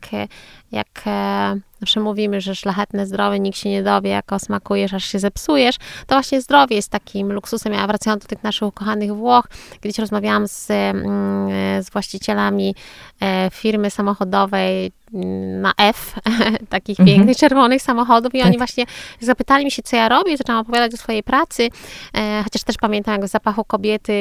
jak 0.73 1.03
e, 1.07 1.61
zawsze 1.81 2.01
mówimy, 2.01 2.41
że 2.41 2.55
szlachetne 2.55 3.07
zdrowie 3.07 3.41
nikt 3.41 3.59
się 3.59 3.71
nie 3.71 3.83
dowie, 3.83 4.11
jak 4.11 4.25
smakujesz, 4.39 4.95
aż 4.95 5.05
się 5.05 5.19
zepsujesz, 5.19 5.77
to 6.07 6.15
właśnie 6.15 6.41
zdrowie 6.41 6.77
jest 6.77 6.89
takim 6.89 7.33
luksusem. 7.33 7.73
Ja 7.73 7.87
wracając 7.87 8.23
do 8.23 8.29
tych 8.29 8.43
naszych 8.43 8.69
ukochanych 8.69 9.15
Włoch, 9.15 9.45
kiedyś 9.81 9.99
rozmawiałam 9.99 10.49
z, 10.49 10.71
mm, 10.71 11.83
z 11.83 11.91
właścicielami 11.91 12.75
e, 13.21 13.51
firmy 13.53 13.91
samochodowej 13.91 14.93
mm, 15.15 15.61
na 15.61 15.73
F, 15.79 16.15
takich 16.69 17.01
mhm. 17.01 17.17
pięknych, 17.17 17.37
czerwonych 17.37 17.83
samochodów 17.83 18.35
i 18.35 18.39
tak. 18.39 18.47
oni 18.47 18.59
właśnie 18.59 18.85
zapytali 19.21 19.65
mi 19.65 19.71
się, 19.71 19.83
co 19.83 19.97
ja 19.97 20.09
robię, 20.09 20.37
zaczęłam 20.37 20.61
opowiadać 20.61 20.95
o 20.95 20.97
swojej 20.97 21.23
pracy, 21.23 21.69
e, 22.15 22.43
chociaż 22.45 22.63
też 22.65 22.77
pamiętam 22.77 23.15
jak 23.15 23.25
w 23.25 23.29
zapachu 23.29 23.65
kobiety, 23.65 24.13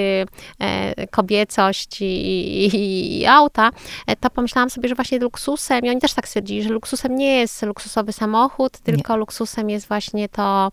kobiecość 1.12 2.02
i, 2.02 2.06
i, 2.06 3.22
i 3.22 3.26
auta, 3.26 3.72
to 4.20 4.30
pomyślałam 4.30 4.70
sobie, 4.70 4.90
że 4.90 4.96
właśnie 4.96 5.20
luksusem 5.20 5.86
i 5.86 5.90
oni 5.90 6.02
też 6.02 6.14
tak 6.14 6.28
stwierdzili, 6.28 6.64
że 6.64 6.70
luksusem 6.70 7.16
nie 7.16 7.38
jest 7.38 7.64
luksusowy 7.64 8.14
samochód, 8.14 8.80
tylko 8.80 9.14
nie. 9.14 9.20
luksusem 9.20 9.70
jest 9.70 9.88
właśnie 9.88 10.30
to, 10.30 10.70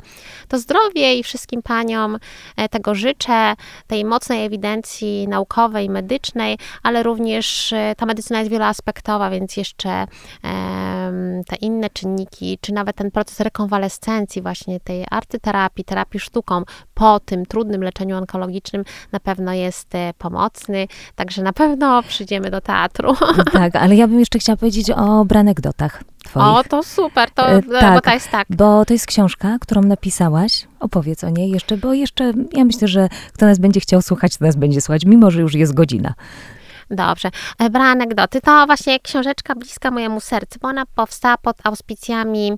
to 0.48 0.58
zdrowie 0.58 1.14
i 1.14 1.22
wszystkim 1.22 1.62
paniom 1.62 2.18
e, 2.56 2.68
tego 2.68 2.94
życzę, 2.94 3.54
tej 3.86 4.04
mocnej 4.04 4.44
ewidencji 4.44 5.28
naukowej, 5.28 5.90
medycznej, 5.90 6.58
ale 6.82 7.02
również 7.02 7.72
e, 7.72 7.94
ta 7.96 8.06
medycyna 8.06 8.38
jest 8.38 8.50
wieloaspektowa, 8.50 9.30
więc 9.30 9.56
jeszcze 9.56 10.06
te 11.46 11.56
inne 11.60 11.90
czynniki, 11.90 12.58
czy 12.60 12.72
nawet 12.72 12.96
ten 12.96 13.10
proces 13.10 13.40
rekonwalescencji 13.40 14.42
właśnie 14.42 14.80
tej 14.80 15.04
artyterapii, 15.10 15.84
terapii 15.84 16.20
sztuką 16.20 16.62
po 16.94 17.20
tym 17.20 17.46
trudnym 17.46 17.82
leczeniu 17.82 18.16
onkologicznym 18.16 18.84
na 19.12 19.20
pewno 19.26 19.52
jest 19.52 19.94
e, 19.94 20.12
pomocny, 20.18 20.88
także 21.14 21.42
na 21.42 21.52
pewno 21.52 22.02
przyjdziemy 22.02 22.50
do 22.50 22.60
teatru. 22.60 23.16
Tak, 23.52 23.76
ale 23.76 23.96
ja 23.96 24.08
bym 24.08 24.18
jeszcze 24.20 24.38
chciała 24.38 24.56
powiedzieć 24.56 24.90
o 24.90 25.24
branegdotach 25.24 26.02
twoich. 26.24 26.46
O, 26.46 26.64
to 26.64 26.82
super, 26.82 27.30
to, 27.30 27.50
e, 27.50 27.62
tak, 27.62 27.94
bo 27.94 28.00
to 28.00 28.10
jest 28.10 28.30
tak. 28.30 28.46
Bo 28.50 28.84
to 28.84 28.92
jest 28.92 29.06
książka, 29.06 29.56
którą 29.60 29.80
napisałaś. 29.80 30.66
Opowiedz 30.80 31.24
o 31.24 31.30
niej 31.30 31.50
jeszcze, 31.50 31.76
bo 31.76 31.94
jeszcze 31.94 32.32
ja 32.52 32.64
myślę, 32.64 32.88
że 32.88 33.08
kto 33.32 33.46
nas 33.46 33.58
będzie 33.58 33.80
chciał 33.80 34.02
słuchać, 34.02 34.36
to 34.36 34.44
nas 34.44 34.56
będzie 34.56 34.80
słuchać, 34.80 35.04
mimo 35.04 35.30
że 35.30 35.40
już 35.40 35.54
jest 35.54 35.74
godzina. 35.74 36.14
Dobrze. 36.90 37.30
E, 37.58 37.70
Bra 37.70 37.84
anegdoty. 37.84 38.40
To 38.40 38.66
właśnie 38.66 39.00
książeczka 39.00 39.54
bliska 39.54 39.90
mojemu 39.90 40.20
sercu, 40.20 40.58
bo 40.62 40.68
ona 40.68 40.86
powstała 40.94 41.36
pod 41.38 41.56
auspicjami 41.64 42.52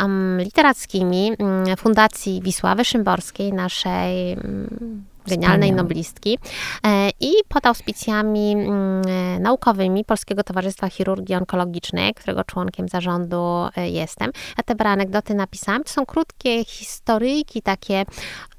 um, 0.00 0.40
literackimi 0.40 1.32
um, 1.38 1.76
Fundacji 1.76 2.40
Wisławy 2.42 2.84
Szymborskiej, 2.84 3.52
naszej 3.52 4.36
um, 4.36 5.04
genialnej 5.26 5.72
noblistki 5.72 6.38
e, 6.86 7.10
i 7.20 7.32
pod 7.48 7.66
auspicjami 7.66 8.52
mm, 8.52 9.02
naukowymi 9.42 10.04
Polskiego 10.04 10.42
Towarzystwa 10.42 10.88
Chirurgii 10.88 11.34
Onkologicznej, 11.34 12.14
którego 12.14 12.44
członkiem 12.44 12.88
zarządu 12.88 13.68
e, 13.76 13.90
jestem. 13.90 14.30
Ja 14.58 14.64
te 14.64 14.86
anegdoty 14.86 15.34
napisałam. 15.34 15.84
To 15.84 15.90
są 15.90 16.06
krótkie 16.06 16.64
historyjki, 16.64 17.62
takie, 17.62 18.04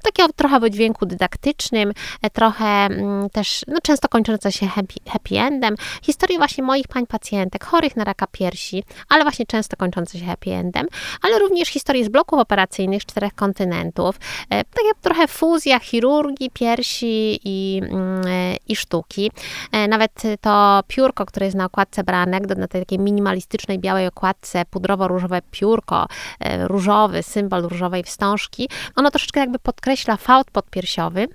takie 0.02 0.22
trochę 0.36 0.60
w 0.60 0.70
dźwięku 0.70 1.06
dydaktycznym, 1.06 1.92
trochę 2.32 2.64
mm, 2.64 3.30
też, 3.30 3.64
no 3.68 3.78
często 3.82 4.08
kończące 4.08 4.52
się 4.52 4.66
happy, 4.66 4.94
happy 5.08 5.38
endem. 5.38 5.74
Historie 6.02 6.38
właśnie 6.38 6.64
moich 6.64 6.88
pań 6.88 7.06
pacjentek, 7.06 7.64
chorych 7.64 7.96
na 7.96 8.04
raka 8.04 8.26
piersi, 8.26 8.84
ale 9.08 9.22
właśnie 9.22 9.46
często 9.46 9.76
kończące 9.76 10.18
się 10.18 10.24
happy 10.26 10.50
endem, 10.50 10.86
ale 11.22 11.38
również 11.38 11.68
historie 11.68 12.04
z 12.04 12.08
bloków 12.08 12.38
operacyjnych 12.38 13.06
czterech 13.06 13.34
kontynentów. 13.34 14.16
Takie 14.48 14.90
trochę 15.02 15.28
fuzja 15.28 15.80
chirurgii, 15.80 16.50
piersi 16.50 17.40
i, 17.44 17.80
mm, 17.84 18.22
i 18.68 18.76
sztuki. 18.76 19.30
E, 19.72 19.88
nawet 19.88 20.22
to 20.40 20.80
piórko, 20.88 21.26
które 21.26 21.46
jest 21.46 21.56
na 21.56 21.64
okładce 21.64 22.04
branek, 22.04 22.56
na 22.56 22.68
tej 22.68 22.80
takiej 22.80 22.98
minimalistycznej 22.98 23.78
białej 23.78 24.06
okładce, 24.06 24.64
pudrowo-różowe 24.64 25.42
piórko, 25.50 26.06
e, 26.40 26.68
różowy, 26.68 27.22
symbol 27.22 27.62
różowej 27.62 28.02
wstążki, 28.02 28.68
ono 28.96 29.10
troszeczkę 29.10 29.40
jakby 29.40 29.58
podkreśla 29.58 29.91
fałd 30.16 30.50
podpiersiowy, 30.50 31.28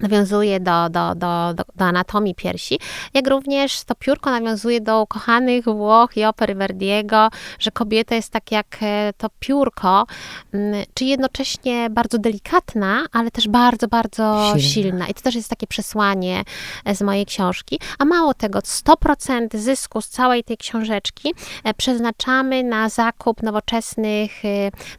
nawiązuje 0.00 0.60
do, 0.60 0.88
do, 0.90 1.14
do, 1.14 1.54
do, 1.76 1.84
anatomii 1.84 2.34
piersi, 2.34 2.78
jak 3.14 3.26
również 3.26 3.84
to 3.84 3.94
piórko 3.94 4.30
nawiązuje 4.30 4.80
do 4.80 5.02
ukochanych 5.02 5.64
Włoch 5.64 6.16
i 6.16 6.24
opery 6.24 6.54
Verdiego, 6.54 7.28
że 7.58 7.70
kobieta 7.70 8.14
jest 8.14 8.30
tak 8.30 8.52
jak 8.52 8.66
e, 8.82 9.12
to 9.18 9.28
piórko, 9.40 10.06
mm, 10.52 10.84
czy 10.94 11.04
jednocześnie 11.04 11.90
bardzo 11.90 12.18
delikatna, 12.18 13.06
ale 13.12 13.30
też 13.30 13.48
bardzo, 13.48 13.88
bardzo 13.88 14.52
silna. 14.58 14.60
silna. 14.60 15.08
I 15.08 15.14
to 15.14 15.22
też 15.22 15.34
jest 15.34 15.50
takie 15.50 15.66
przesłanie 15.66 16.44
e, 16.84 16.94
z 16.94 17.02
mojej 17.02 17.26
książki. 17.26 17.80
A 17.98 18.04
mało 18.04 18.34
tego, 18.34 18.58
100% 18.58 19.56
zysku 19.58 20.00
z 20.00 20.08
całej 20.08 20.44
tej 20.44 20.56
książeczki 20.56 21.34
e, 21.64 21.74
przeznaczamy 21.74 22.64
na 22.64 22.88
zakup 22.88 23.42
nowoczesnych 23.42 24.30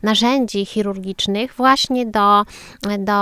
narzędzi 0.03 0.65
chirurgicznych 0.65 1.53
właśnie 1.53 2.05
do, 2.05 2.45
do 2.99 3.13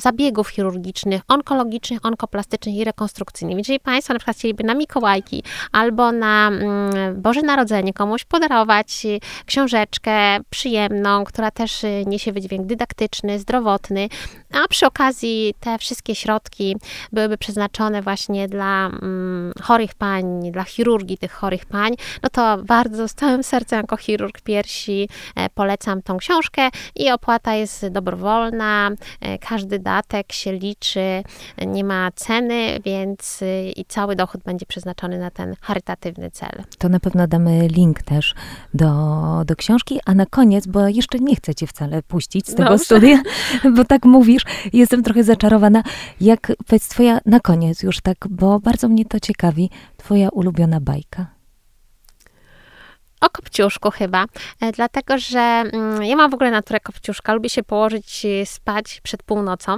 zabiegów 0.00 0.48
chirurgicznych, 0.48 1.15
onkologicznych, 1.28 2.00
onkoplastycznych 2.02 2.74
i 2.74 2.84
rekonstrukcyjnych. 2.84 3.58
Jeżeli 3.58 3.80
Państwo 3.80 4.12
na 4.12 4.18
przykład 4.18 4.36
chcieliby 4.36 4.64
na 4.64 4.74
Mikołajki 4.74 5.42
albo 5.72 6.12
na 6.12 6.48
mm, 6.48 7.22
Boże 7.22 7.42
Narodzenie 7.42 7.92
komuś 7.92 8.24
podarować 8.24 9.06
książeczkę 9.46 10.38
przyjemną, 10.50 11.24
która 11.24 11.50
też 11.50 11.84
y, 11.84 12.04
niesie 12.06 12.32
wydźwięk 12.32 12.66
dydaktyczny, 12.66 13.38
zdrowotny, 13.38 14.08
a 14.52 14.68
przy 14.68 14.86
okazji 14.86 15.54
te 15.60 15.78
wszystkie 15.78 16.14
środki 16.14 16.76
byłyby 17.12 17.38
przeznaczone 17.38 18.02
właśnie 18.02 18.48
dla 18.48 18.86
mm, 18.86 19.52
chorych 19.62 19.94
pań, 19.94 20.52
dla 20.52 20.64
chirurgii 20.64 21.18
tych 21.18 21.32
chorych 21.32 21.66
pań, 21.66 21.94
no 22.22 22.28
to 22.28 22.56
bardzo 22.62 23.08
z 23.08 23.14
całym 23.14 23.42
sercem 23.42 23.76
jako 23.80 23.96
chirurg 23.96 24.40
piersi 24.40 25.08
e, 25.36 25.48
polecam 25.50 26.02
tą 26.02 26.16
książkę 26.16 26.68
i 26.96 27.10
opłata 27.10 27.54
jest 27.54 27.88
dobrowolna, 27.88 28.90
e, 29.20 29.38
każdy 29.38 29.78
datek 29.78 30.32
się 30.32 30.52
liczy 30.52 31.22
nie 31.66 31.84
ma 31.84 32.10
ceny, 32.14 32.80
więc 32.84 33.42
y, 33.42 33.72
i 33.76 33.84
cały 33.84 34.16
dochód 34.16 34.42
będzie 34.44 34.66
przeznaczony 34.66 35.18
na 35.18 35.30
ten 35.30 35.54
charytatywny 35.60 36.30
cel. 36.30 36.62
To 36.78 36.88
na 36.88 37.00
pewno 37.00 37.26
damy 37.26 37.68
link 37.68 38.02
też 38.02 38.34
do, 38.74 38.92
do 39.46 39.56
książki, 39.56 40.00
a 40.04 40.14
na 40.14 40.26
koniec, 40.26 40.66
bo 40.66 40.88
jeszcze 40.88 41.18
nie 41.18 41.36
chcę 41.36 41.54
cię 41.54 41.66
wcale 41.66 42.02
puścić 42.02 42.48
z 42.48 42.54
tego 42.54 42.70
Dobrze. 42.70 42.84
studia, 42.84 43.22
bo 43.76 43.84
tak 43.84 44.04
mówisz, 44.36 44.72
jestem 44.72 45.02
trochę 45.02 45.24
zaczarowana. 45.24 45.82
Jak, 46.20 46.52
powiedz 46.66 46.88
twoja, 46.88 47.18
na 47.26 47.40
koniec 47.40 47.82
już 47.82 48.00
tak, 48.00 48.16
bo 48.30 48.60
bardzo 48.60 48.88
mnie 48.88 49.04
to 49.04 49.20
ciekawi, 49.20 49.70
twoja 49.96 50.28
ulubiona 50.28 50.80
bajka. 50.80 51.35
O 53.20 53.30
kopciuszku 53.30 53.90
chyba, 53.90 54.24
e, 54.60 54.72
dlatego 54.72 55.18
że 55.18 55.40
mm, 55.40 56.04
ja 56.04 56.16
mam 56.16 56.30
w 56.30 56.34
ogóle 56.34 56.50
naturę 56.50 56.80
kopciuszka, 56.80 57.34
lubię 57.34 57.50
się 57.50 57.62
położyć 57.62 58.26
e, 58.26 58.46
spać 58.46 59.00
przed 59.02 59.22
północą, 59.22 59.72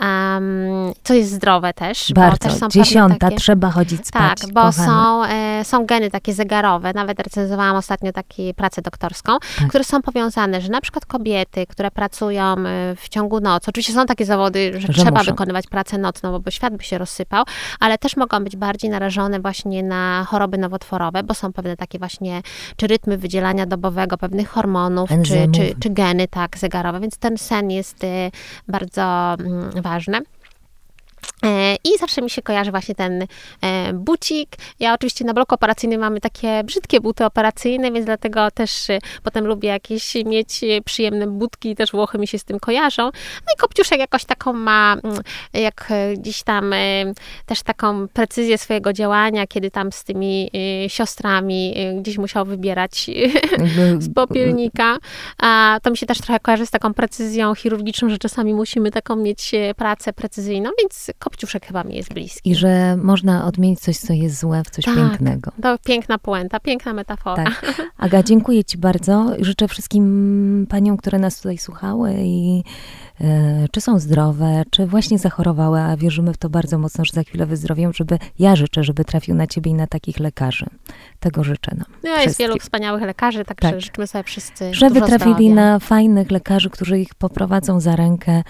um, 0.00 0.92
co 1.04 1.14
jest 1.14 1.30
zdrowe 1.30 1.74
też. 1.74 2.12
Bardzo, 2.12 2.38
też 2.38 2.54
są 2.54 2.68
dziesiąta, 2.68 3.16
takie, 3.18 3.36
trzeba 3.36 3.70
chodzić 3.70 4.06
spać. 4.06 4.40
Tak, 4.40 4.52
bo 4.52 4.72
są, 4.72 5.24
e, 5.24 5.64
są 5.64 5.86
geny 5.86 6.10
takie 6.10 6.34
zegarowe, 6.34 6.92
nawet 6.92 7.20
recenzowałam 7.20 7.76
ostatnio 7.76 8.12
taką 8.12 8.22
pracę 8.56 8.82
doktorską, 8.82 9.38
tak. 9.58 9.68
które 9.68 9.84
są 9.84 10.02
powiązane, 10.02 10.60
że 10.60 10.68
na 10.68 10.80
przykład 10.80 11.06
kobiety, 11.06 11.66
które 11.66 11.90
pracują 11.90 12.54
w 12.96 13.08
ciągu 13.08 13.40
nocy, 13.40 13.66
oczywiście 13.70 13.92
są 13.92 14.06
takie 14.06 14.24
zawody, 14.24 14.72
że, 14.74 14.80
że 14.80 14.92
trzeba 14.92 15.18
muszą. 15.18 15.30
wykonywać 15.30 15.66
pracę 15.66 15.98
nocną, 15.98 16.38
bo 16.38 16.50
świat 16.50 16.76
by 16.76 16.84
się 16.84 16.98
rozsypał, 16.98 17.44
ale 17.80 17.98
też 17.98 18.16
mogą 18.16 18.44
być 18.44 18.56
bardziej 18.56 18.90
narażone 18.90 19.40
właśnie 19.40 19.82
na 19.82 20.26
choroby 20.28 20.58
nowotworowe, 20.58 21.22
bo 21.22 21.34
są 21.34 21.52
pewne 21.52 21.76
takie 21.76 21.98
właśnie 21.98 22.42
czy 22.76 22.86
rytmy 22.86 23.18
wydzielania 23.18 23.66
dobowego 23.66 24.18
pewnych 24.18 24.48
hormonów, 24.48 25.10
czy, 25.24 25.48
czy, 25.54 25.74
czy 25.80 25.90
geny 25.90 26.28
tak 26.28 26.58
zegarowe, 26.58 27.00
więc 27.00 27.16
ten 27.16 27.38
sen 27.38 27.70
jest 27.70 28.04
y, 28.04 28.30
bardzo 28.68 29.36
mm, 29.40 29.82
ważny. 29.82 30.20
E, 31.44 31.76
I 31.84 31.98
zawsze 31.98 32.22
mi 32.22 32.30
się 32.30 32.42
kojarzy 32.42 32.70
właśnie 32.70 32.94
ten 32.94 33.26
e, 33.62 33.92
bucik. 33.92 34.56
Ja 34.80 34.94
oczywiście 34.94 35.24
na 35.24 35.34
bloku 35.34 35.54
operacyjnym 35.54 36.00
mamy 36.00 36.20
takie 36.20 36.64
brzydkie 36.64 37.00
buty 37.00 37.24
operacyjne, 37.24 37.92
więc 37.92 38.06
dlatego 38.06 38.50
też 38.50 38.90
e, 38.90 38.98
potem 39.22 39.46
lubię 39.46 39.68
jakieś 39.68 40.14
mieć 40.14 40.60
przyjemne 40.84 41.26
butki, 41.26 41.76
też 41.76 41.92
Włochy 41.92 42.18
mi 42.18 42.26
się 42.26 42.38
z 42.38 42.44
tym 42.44 42.60
kojarzą. 42.60 43.02
No 43.46 43.54
i 43.56 43.60
Kopciuszek 43.60 43.98
jakoś 43.98 44.24
taką 44.24 44.52
ma, 44.52 44.96
mm, 45.04 45.18
jak 45.52 45.88
gdzieś 46.16 46.42
tam 46.42 46.74
też 47.46 47.62
taką 47.62 48.08
precyzję 48.08 48.58
swojego 48.58 48.92
działania, 48.92 49.46
kiedy 49.46 49.70
tam 49.70 49.92
z 49.92 50.04
tymi 50.04 50.50
siostrami 50.88 51.74
gdzieś 52.00 52.18
musiał 52.18 52.44
wybierać 52.44 53.10
z 53.98 54.14
popielnika. 54.14 54.96
A 55.38 55.78
to 55.82 55.90
mi 55.90 55.96
się 55.96 56.06
też 56.06 56.18
trochę 56.18 56.40
kojarzy 56.40 56.66
z 56.66 56.70
taką 56.70 56.94
precyzją 56.94 57.54
chirurgiczną, 57.54 58.08
że 58.08 58.18
czasami 58.18 58.54
musimy 58.54 58.90
taką 58.90 59.16
mieć 59.16 59.52
pracę 59.76 60.12
precyzyjną, 60.12 60.70
więc 60.78 61.11
Kopciuszek 61.18 61.66
chyba 61.66 61.84
mi 61.84 61.96
jest 61.96 62.14
bliski. 62.14 62.50
I 62.50 62.54
że 62.54 62.96
można 62.96 63.46
odmienić 63.46 63.80
coś, 63.80 63.98
co 63.98 64.12
jest 64.12 64.40
złe, 64.40 64.62
w 64.64 64.70
coś 64.70 64.84
tak, 64.84 64.94
pięknego. 64.94 65.52
To 65.62 65.78
piękna 65.78 66.18
puenta, 66.18 66.60
piękna 66.60 66.92
metafora. 66.92 67.44
Tak. 67.44 67.64
Aga, 67.98 68.22
dziękuję 68.22 68.64
Ci 68.64 68.78
bardzo. 68.78 69.32
Życzę 69.38 69.68
wszystkim 69.68 70.66
paniom, 70.70 70.96
które 70.96 71.18
nas 71.18 71.36
tutaj 71.36 71.58
słuchały 71.58 72.14
i 72.18 72.62
e, 73.20 73.66
czy 73.70 73.80
są 73.80 73.98
zdrowe, 73.98 74.62
czy 74.70 74.86
właśnie 74.86 75.18
zachorowały, 75.18 75.80
a 75.80 75.96
wierzymy 75.96 76.32
w 76.32 76.36
to 76.36 76.50
bardzo 76.50 76.78
mocno, 76.78 77.04
że 77.04 77.12
za 77.12 77.22
chwilę 77.22 77.46
wyzdrowią, 77.46 77.92
żeby, 77.92 78.18
ja 78.38 78.56
życzę, 78.56 78.84
żeby 78.84 79.04
trafił 79.04 79.34
na 79.34 79.46
ciebie 79.46 79.70
i 79.70 79.74
na 79.74 79.86
takich 79.86 80.18
lekarzy. 80.20 80.66
Tego 81.20 81.44
życzę 81.44 81.74
nam. 81.76 81.86
No, 82.04 82.22
jest 82.22 82.38
wielu 82.38 82.56
wspaniałych 82.58 83.02
lekarzy, 83.02 83.44
także 83.44 83.70
tak. 83.70 83.80
życzymy 83.80 84.06
sobie 84.06 84.24
wszyscy 84.24 84.74
Żeby 84.74 85.00
trafili 85.00 85.34
zdrowia. 85.34 85.54
na 85.54 85.78
fajnych 85.78 86.30
lekarzy, 86.30 86.70
którzy 86.70 87.00
ich 87.00 87.14
poprowadzą 87.14 87.80
za 87.80 87.96
rękę 87.96 88.42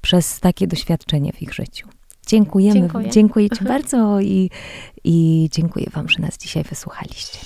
przez 0.00 0.40
takie 0.40 0.66
doświadczenie 0.66 1.32
w 1.32 1.42
ich 1.42 1.54
życiu. 1.54 1.88
Dziękujemy. 2.30 2.80
Dziękuję. 2.80 3.10
Dziękuję 3.10 3.50
Ci 3.50 3.64
bardzo 3.64 4.20
i, 4.20 4.50
i 5.04 5.48
dziękuję 5.52 5.86
Wam, 5.92 6.08
że 6.08 6.22
nas 6.22 6.38
dzisiaj 6.38 6.64
wysłuchaliście. 6.64 7.38